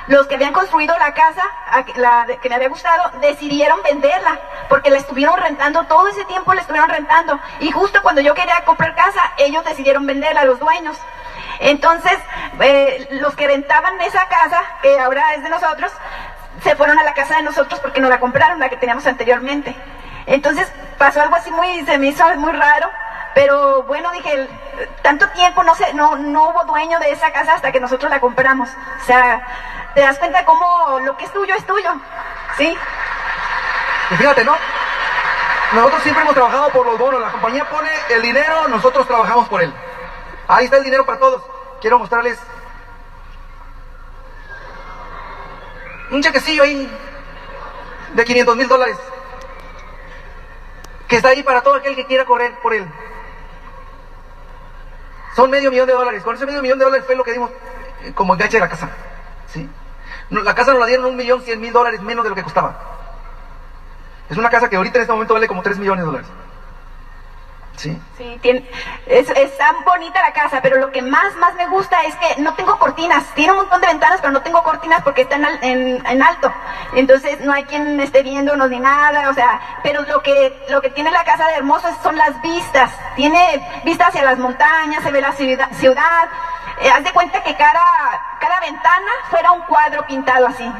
los 0.08 0.26
que 0.26 0.34
habían 0.34 0.52
construido 0.52 0.96
la 0.98 1.14
casa, 1.14 1.42
a 1.70 1.84
la 1.96 2.26
que 2.42 2.48
me 2.48 2.56
había 2.56 2.68
gustado, 2.68 3.10
decidieron 3.20 3.80
venderla, 3.82 4.40
porque 4.68 4.90
la 4.90 4.98
estuvieron 4.98 5.38
rentando, 5.38 5.84
todo 5.84 6.08
ese 6.08 6.24
tiempo 6.24 6.54
la 6.54 6.62
estuvieron 6.62 6.90
rentando. 6.90 7.38
Y 7.60 7.70
justo 7.70 8.02
cuando 8.02 8.20
yo 8.20 8.34
quería 8.34 8.64
comprar 8.64 8.96
casa, 8.96 9.20
ellos 9.36 9.64
decidieron 9.64 10.06
venderla, 10.06 10.44
los 10.44 10.58
dueños. 10.58 10.98
Entonces, 11.60 12.18
eh, 12.60 13.08
los 13.12 13.34
que 13.34 13.46
rentaban 13.46 14.00
esa 14.00 14.26
casa, 14.28 14.62
que 14.82 14.98
ahora 14.98 15.34
es 15.34 15.42
de 15.42 15.48
nosotros, 15.48 15.92
se 16.62 16.76
fueron 16.76 16.98
a 16.98 17.04
la 17.04 17.14
casa 17.14 17.36
de 17.36 17.42
nosotros 17.42 17.80
porque 17.80 18.00
no 18.00 18.08
la 18.08 18.20
compraron, 18.20 18.58
la 18.58 18.68
que 18.68 18.76
teníamos 18.76 19.06
anteriormente. 19.06 19.74
Entonces 20.26 20.70
pasó 20.98 21.22
algo 21.22 21.36
así 21.36 21.50
muy, 21.50 21.84
se 21.84 21.98
me 21.98 22.08
hizo 22.08 22.24
muy 22.36 22.52
raro, 22.52 22.90
pero 23.34 23.82
bueno, 23.84 24.10
dije, 24.12 24.48
tanto 25.02 25.28
tiempo 25.30 25.62
no, 25.62 25.74
se, 25.74 25.94
no, 25.94 26.16
no 26.16 26.50
hubo 26.50 26.64
dueño 26.64 26.98
de 26.98 27.12
esa 27.12 27.30
casa 27.32 27.54
hasta 27.54 27.72
que 27.72 27.80
nosotros 27.80 28.10
la 28.10 28.20
compramos. 28.20 28.68
O 28.68 29.04
sea, 29.04 29.40
te 29.94 30.00
das 30.00 30.18
cuenta 30.18 30.44
cómo 30.44 31.00
lo 31.04 31.16
que 31.16 31.24
es 31.24 31.32
tuyo 31.32 31.54
es 31.54 31.64
tuyo, 31.66 31.90
¿sí? 32.56 32.76
Y 34.10 34.16
fíjate, 34.16 34.44
¿no? 34.44 34.56
Nosotros 35.72 36.02
siempre 36.02 36.22
hemos 36.22 36.34
trabajado 36.34 36.70
por 36.70 36.86
los 36.86 36.98
bonos. 36.98 37.20
La 37.20 37.30
compañía 37.30 37.64
pone 37.68 37.90
el 38.10 38.22
dinero, 38.22 38.68
nosotros 38.68 39.06
trabajamos 39.06 39.48
por 39.48 39.62
él. 39.62 39.72
Ahí 40.48 40.64
está 40.64 40.78
el 40.78 40.84
dinero 40.84 41.04
para 41.04 41.18
todos. 41.18 41.42
Quiero 41.80 41.98
mostrarles 41.98 42.38
un 46.10 46.22
chequecillo 46.22 46.62
ahí 46.62 46.90
de 48.14 48.24
500 48.24 48.56
mil 48.56 48.66
dólares. 48.66 48.96
Que 51.06 51.16
está 51.16 51.28
ahí 51.28 51.42
para 51.42 51.62
todo 51.62 51.74
aquel 51.74 51.94
que 51.94 52.06
quiera 52.06 52.24
correr 52.24 52.58
por 52.60 52.72
él. 52.72 52.86
Son 55.36 55.50
medio 55.50 55.70
millón 55.70 55.86
de 55.86 55.92
dólares. 55.92 56.22
Con 56.22 56.34
ese 56.34 56.46
medio 56.46 56.62
millón 56.62 56.78
de 56.78 56.86
dólares 56.86 57.06
fue 57.06 57.14
lo 57.14 57.24
que 57.24 57.32
dimos 57.32 57.50
eh, 58.02 58.12
como 58.14 58.34
enganche 58.34 58.56
de 58.56 58.60
la 58.60 58.68
casa. 58.68 58.90
¿Sí? 59.46 59.68
La 60.30 60.54
casa 60.54 60.72
nos 60.72 60.80
la 60.80 60.86
dieron 60.86 61.06
un 61.06 61.16
millón 61.16 61.42
cien 61.42 61.60
mil 61.60 61.72
dólares 61.72 62.00
menos 62.00 62.24
de 62.24 62.30
lo 62.30 62.34
que 62.34 62.42
costaba. 62.42 62.76
Es 64.30 64.36
una 64.36 64.50
casa 64.50 64.68
que 64.68 64.76
ahorita 64.76 64.96
en 64.96 65.02
este 65.02 65.12
momento 65.12 65.34
vale 65.34 65.48
como 65.48 65.62
3 65.62 65.78
millones 65.78 66.02
de 66.02 66.06
dólares. 66.06 66.28
¿Sí? 67.78 67.96
Sí, 68.16 68.38
tiene, 68.42 68.68
es, 69.06 69.30
es 69.30 69.56
tan 69.56 69.84
bonita 69.84 70.20
la 70.20 70.32
casa, 70.32 70.60
pero 70.60 70.78
lo 70.78 70.90
que 70.90 71.00
más, 71.00 71.34
más 71.36 71.54
me 71.54 71.68
gusta 71.68 71.96
es 72.02 72.14
que 72.16 72.42
no 72.42 72.54
tengo 72.54 72.76
cortinas. 72.78 73.24
Tiene 73.34 73.52
un 73.52 73.58
montón 73.58 73.80
de 73.80 73.86
ventanas, 73.86 74.18
pero 74.20 74.32
no 74.32 74.42
tengo 74.42 74.62
cortinas 74.64 75.00
porque 75.02 75.22
está 75.22 75.36
en, 75.36 75.46
en, 75.62 76.06
en 76.06 76.22
alto. 76.22 76.52
Entonces 76.94 77.40
no 77.40 77.52
hay 77.52 77.64
quien 77.64 78.00
esté 78.00 78.22
viéndonos 78.24 78.68
ni 78.68 78.80
nada, 78.80 79.30
o 79.30 79.34
sea, 79.34 79.60
pero 79.84 80.02
lo 80.02 80.22
que, 80.22 80.58
lo 80.68 80.80
que 80.80 80.90
tiene 80.90 81.12
la 81.12 81.22
casa 81.22 81.46
de 81.46 81.54
hermoso 81.54 81.88
son 82.02 82.16
las 82.16 82.40
vistas. 82.42 82.90
Tiene 83.14 83.64
vistas 83.84 84.08
hacia 84.08 84.24
las 84.24 84.38
montañas, 84.38 85.02
se 85.04 85.12
ve 85.12 85.20
la 85.20 85.32
ciudad. 85.32 85.68
ciudad. 85.72 86.28
Eh, 86.80 86.90
haz 86.90 87.02
de 87.02 87.12
cuenta 87.12 87.42
que 87.42 87.54
cada, 87.56 87.82
cada 88.40 88.60
ventana 88.60 89.10
fuera 89.30 89.52
un 89.52 89.62
cuadro 89.62 90.06
pintado 90.06 90.46
así. 90.46 90.70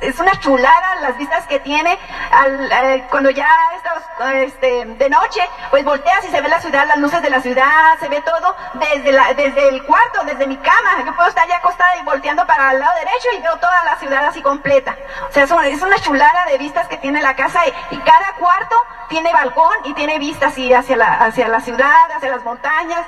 Es, 0.00 0.18
una 0.18 0.32
chulada 0.40 0.96
las 1.02 1.16
vistas 1.16 1.46
que 1.46 1.60
tiene. 1.60 1.92
Eh, 1.92 3.06
cuando 3.10 3.30
ya 3.30 3.48
estás 3.76 4.02
este, 4.34 4.84
de 4.84 5.08
noche, 5.08 5.40
pues 5.70 5.84
volteas 5.84 6.24
y 6.24 6.28
se 6.28 6.40
ve 6.40 6.48
la 6.48 6.60
ciudad, 6.60 6.86
las 6.88 6.98
luces 6.98 7.22
de 7.22 7.30
la 7.30 7.40
ciudad, 7.40 7.96
se 8.00 8.08
ve 8.08 8.20
todo 8.22 8.56
desde, 8.74 9.12
la, 9.12 9.32
desde 9.34 9.68
el 9.68 9.84
cuarto, 9.84 10.24
desde 10.24 10.48
mi 10.48 10.56
cama. 10.56 11.04
Yo 11.06 11.14
puedo 11.14 11.28
estar 11.28 11.46
ya 11.46 11.58
acostada 11.58 11.96
y 11.98 12.04
volteando 12.04 12.44
para 12.46 12.72
el 12.72 12.80
lado 12.80 12.92
derecho 12.98 13.28
y 13.36 13.42
veo 13.42 13.56
toda 13.58 13.84
la 13.84 13.96
ciudad 13.96 14.24
así 14.24 14.42
completa. 14.42 14.96
O 15.30 15.32
sea, 15.32 15.44
es 15.44 15.50
una, 15.52 15.68
es 15.68 15.82
una 15.82 15.98
chulada 16.00 16.46
de 16.46 16.58
vistas 16.58 16.88
que 16.88 16.96
tiene 16.96 17.22
la 17.22 17.36
casa 17.36 17.60
y, 17.66 17.94
y 17.94 17.98
cada 17.98 18.32
cuarto 18.40 18.76
tiene 19.08 19.32
balcón 19.32 19.76
y 19.84 19.94
tiene 19.94 20.18
vistas 20.18 20.52
así 20.52 20.72
hacia 20.72 20.96
la, 20.96 21.12
hacia 21.12 21.48
la 21.48 21.60
ciudad, 21.60 22.10
hacia 22.16 22.30
las 22.30 22.42
montañas. 22.42 23.04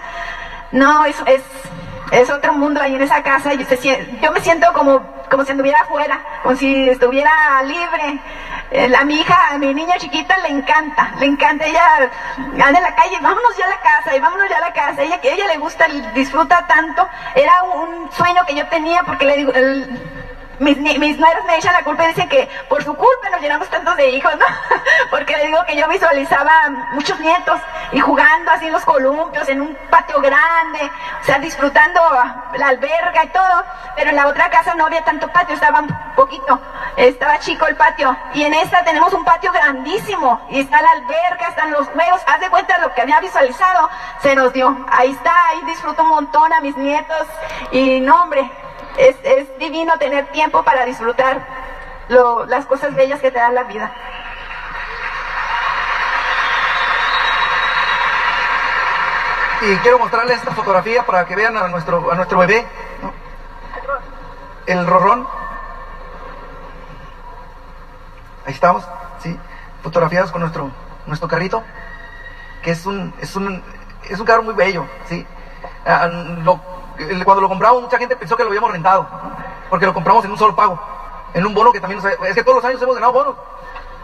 No, 0.72 1.05
es, 1.05 1.16
es, 1.26 1.43
es 2.11 2.30
otro 2.30 2.52
mundo 2.54 2.80
ahí 2.80 2.94
en 2.94 3.02
esa 3.02 3.22
casa. 3.22 3.54
y 3.54 3.64
se 3.64 3.78
yo 4.20 4.32
me 4.32 4.40
siento 4.40 4.72
como, 4.72 5.02
como 5.30 5.44
si 5.44 5.52
anduviera 5.52 5.80
afuera, 5.80 6.20
como 6.42 6.56
si 6.56 6.88
estuviera 6.88 7.62
libre. 7.62 8.20
Eh, 8.72 8.92
a 8.96 9.04
mi 9.04 9.16
hija, 9.16 9.36
a 9.50 9.58
mi 9.58 9.74
niña 9.74 9.96
chiquita 9.98 10.36
le 10.38 10.48
encanta, 10.48 11.12
le 11.18 11.26
encanta, 11.26 11.66
ella 11.66 12.08
anda 12.36 12.78
en 12.78 12.84
la 12.84 12.94
calle, 12.94 13.18
vámonos 13.20 13.56
ya 13.56 13.66
a 13.66 13.68
la 13.68 13.80
casa, 13.80 14.14
y 14.14 14.20
vámonos 14.20 14.48
ya 14.48 14.58
a 14.58 14.61
la 14.61 14.72
casa, 14.72 15.02
ella 15.02 15.18
ella 15.24 15.48
le 15.48 15.58
gusta, 15.58 15.88
disfruta 16.14 16.64
tanto, 16.68 17.08
era 17.34 17.64
un 17.64 18.12
sueño 18.12 18.46
que 18.46 18.54
yo 18.54 18.64
tenía 18.68 19.02
porque 19.02 19.24
le 19.24 19.36
digo, 19.38 19.52
el, 19.54 20.19
mis, 20.61 20.76
mis 20.76 21.18
nueras 21.18 21.44
me 21.46 21.56
echan 21.56 21.72
la 21.72 21.82
culpa 21.82 22.04
y 22.04 22.08
dicen 22.08 22.28
que 22.28 22.48
por 22.68 22.84
su 22.84 22.94
culpa 22.94 23.30
nos 23.30 23.40
llenamos 23.40 23.68
tantos 23.70 23.96
de 23.96 24.11
hijos, 24.11 24.32
¿no? 24.36 24.44
Porque 25.11 25.36
le 25.36 25.46
digo 25.46 25.58
que 25.66 25.74
yo 25.74 25.88
visualizaba 25.88 26.52
muchos 26.92 27.18
nietos 27.18 27.58
y 27.92 27.98
jugando 27.98 28.50
así 28.50 28.66
en 28.66 28.72
los 28.72 28.84
columpios, 28.84 29.48
en 29.48 29.62
un 29.62 29.74
patio 29.88 30.20
grande, 30.20 30.90
o 31.22 31.24
sea, 31.24 31.38
disfrutando 31.38 32.00
la 32.56 32.68
alberga 32.68 33.24
y 33.24 33.28
todo, 33.28 33.64
pero 33.96 34.11
en 34.11 34.16
la 34.16 34.28
otra 34.28 34.50
casa 34.50 34.74
no 34.74 34.86
había 34.86 35.02
tanto 35.02 35.28
patio, 35.28 35.54
estaba 35.54 35.80
un 35.80 36.14
poquito, 36.14 36.61
estaba 36.96 37.38
chico 37.38 37.66
el 37.66 37.76
patio, 37.76 38.14
y 38.34 38.44
en 38.44 38.52
esta 38.54 38.84
tenemos 38.84 39.12
un 39.14 39.24
patio 39.24 39.50
grandísimo, 39.52 40.40
y 40.50 40.61
está 40.61 40.82
la 40.82 40.90
alberga, 40.90 41.48
están 41.48 41.70
los 41.72 41.88
juegos, 41.88 42.20
haz 42.26 42.40
de 42.40 42.50
cuenta 42.50 42.78
lo 42.78 42.92
que 42.94 43.00
había 43.00 43.18
visualizado, 43.20 43.88
se 44.20 44.36
nos 44.36 44.52
dio, 44.52 44.76
ahí 44.90 45.11
está, 45.11 45.32
ahí 45.48 45.62
disfruto 45.64 46.02
un 46.02 46.11
montón 46.11 46.52
a 46.52 46.61
mis 46.61 46.76
nietos, 46.76 47.26
y 47.72 48.00
no 48.00 48.22
hombre, 48.22 48.50
es, 48.97 49.16
es 49.22 49.59
divino 49.59 49.97
tener 49.99 50.26
tiempo 50.32 50.62
para 50.62 50.84
disfrutar 50.84 51.47
lo, 52.09 52.47
las 52.47 52.66
cosas 52.66 52.95
bellas 52.95 53.20
que 53.20 53.30
te 53.30 53.38
da 53.38 53.51
la 53.51 53.64
vida. 53.64 53.93
Y 59.62 59.76
quiero 59.76 59.99
mostrarles 59.99 60.38
esta 60.38 60.53
fotografía 60.53 61.05
para 61.05 61.26
que 61.26 61.36
vean 61.36 61.57
a 61.57 61.68
nuestro, 61.68 62.11
a 62.11 62.14
nuestro 62.14 62.38
bebé, 62.38 62.66
el 64.66 64.86
rorrón. 64.86 65.26
Ahí 68.47 68.55
estamos, 68.55 68.86
¿sí? 69.18 69.38
Fotografiados 69.82 70.32
con 70.32 70.41
nuestro, 70.41 70.70
nuestro 71.07 71.28
carrito, 71.28 71.62
que 72.62 72.70
es 72.70 72.86
un, 72.86 73.12
es 73.20 73.36
un, 73.36 73.62
es 74.09 74.18
un 74.18 74.26
carro 74.26 74.43
muy 74.43 74.55
bello, 74.55 74.86
¿sí? 75.07 75.26
Ah, 75.84 76.09
cuando 77.24 77.40
lo 77.40 77.48
compramos, 77.48 77.82
mucha 77.82 77.98
gente 77.98 78.16
pensó 78.16 78.36
que 78.36 78.42
lo 78.42 78.48
habíamos 78.48 78.70
rentado, 78.70 79.07
porque 79.68 79.86
lo 79.86 79.94
compramos 79.94 80.24
en 80.24 80.32
un 80.32 80.38
solo 80.38 80.55
pago, 80.55 80.80
en 81.34 81.46
un 81.46 81.55
bono 81.55 81.72
que 81.72 81.80
también 81.80 82.03
nos, 82.03 82.12
es 82.12 82.34
que 82.34 82.44
todos 82.44 82.57
los 82.57 82.64
años 82.64 82.80
hemos 82.82 82.94
ganado 82.94 83.12
bonos. 83.12 83.36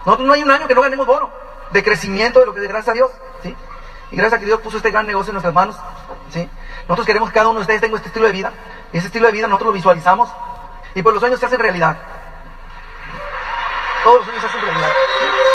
Nosotros 0.05 0.27
no 0.27 0.35
hay 0.35 0.43
un 0.43 0.51
año 0.51 0.67
que 0.69 0.75
no 0.75 0.83
ganemos 0.83 1.07
bono 1.07 1.31
de 1.71 1.83
crecimiento 1.83 2.41
de 2.41 2.47
lo 2.47 2.55
que 2.55 2.61
gracias 2.63 2.89
a 2.89 2.93
Dios, 2.93 3.11
¿sí? 3.43 3.57
Y 4.11 4.17
gracias 4.17 4.35
a 4.35 4.39
que 4.39 4.47
Dios 4.47 4.61
puso 4.61 4.77
este 4.77 4.91
gran 4.91 5.07
negocio 5.07 5.31
en 5.31 5.35
nuestras 5.35 5.55
manos, 5.55 5.77
¿sí? 6.31 6.49
Nosotros 6.83 7.07
queremos 7.07 7.31
que 7.31 7.35
cada 7.35 7.49
uno 7.49 7.59
de 7.59 7.63
ustedes 7.63 7.81
tenga 7.81 7.97
este 7.97 8.09
estilo 8.09 8.27
de 8.27 8.33
vida, 8.33 8.53
y 8.93 8.99
ese 8.99 9.09
estilo 9.09 9.27
de 9.27 9.33
vida 9.33 9.49
nosotros 9.49 9.69
lo 9.69 9.73
visualizamos, 9.73 10.31
y 10.95 11.03
por 11.03 11.13
los 11.13 11.21
sueños 11.21 11.41
se 11.41 11.47
hacen 11.47 11.59
realidad. 11.59 11.97
Todos 14.05 14.19
los 14.19 14.25
sueños 14.27 14.43
se 14.43 14.49
hacen 14.49 14.61
realidad. 14.61 14.86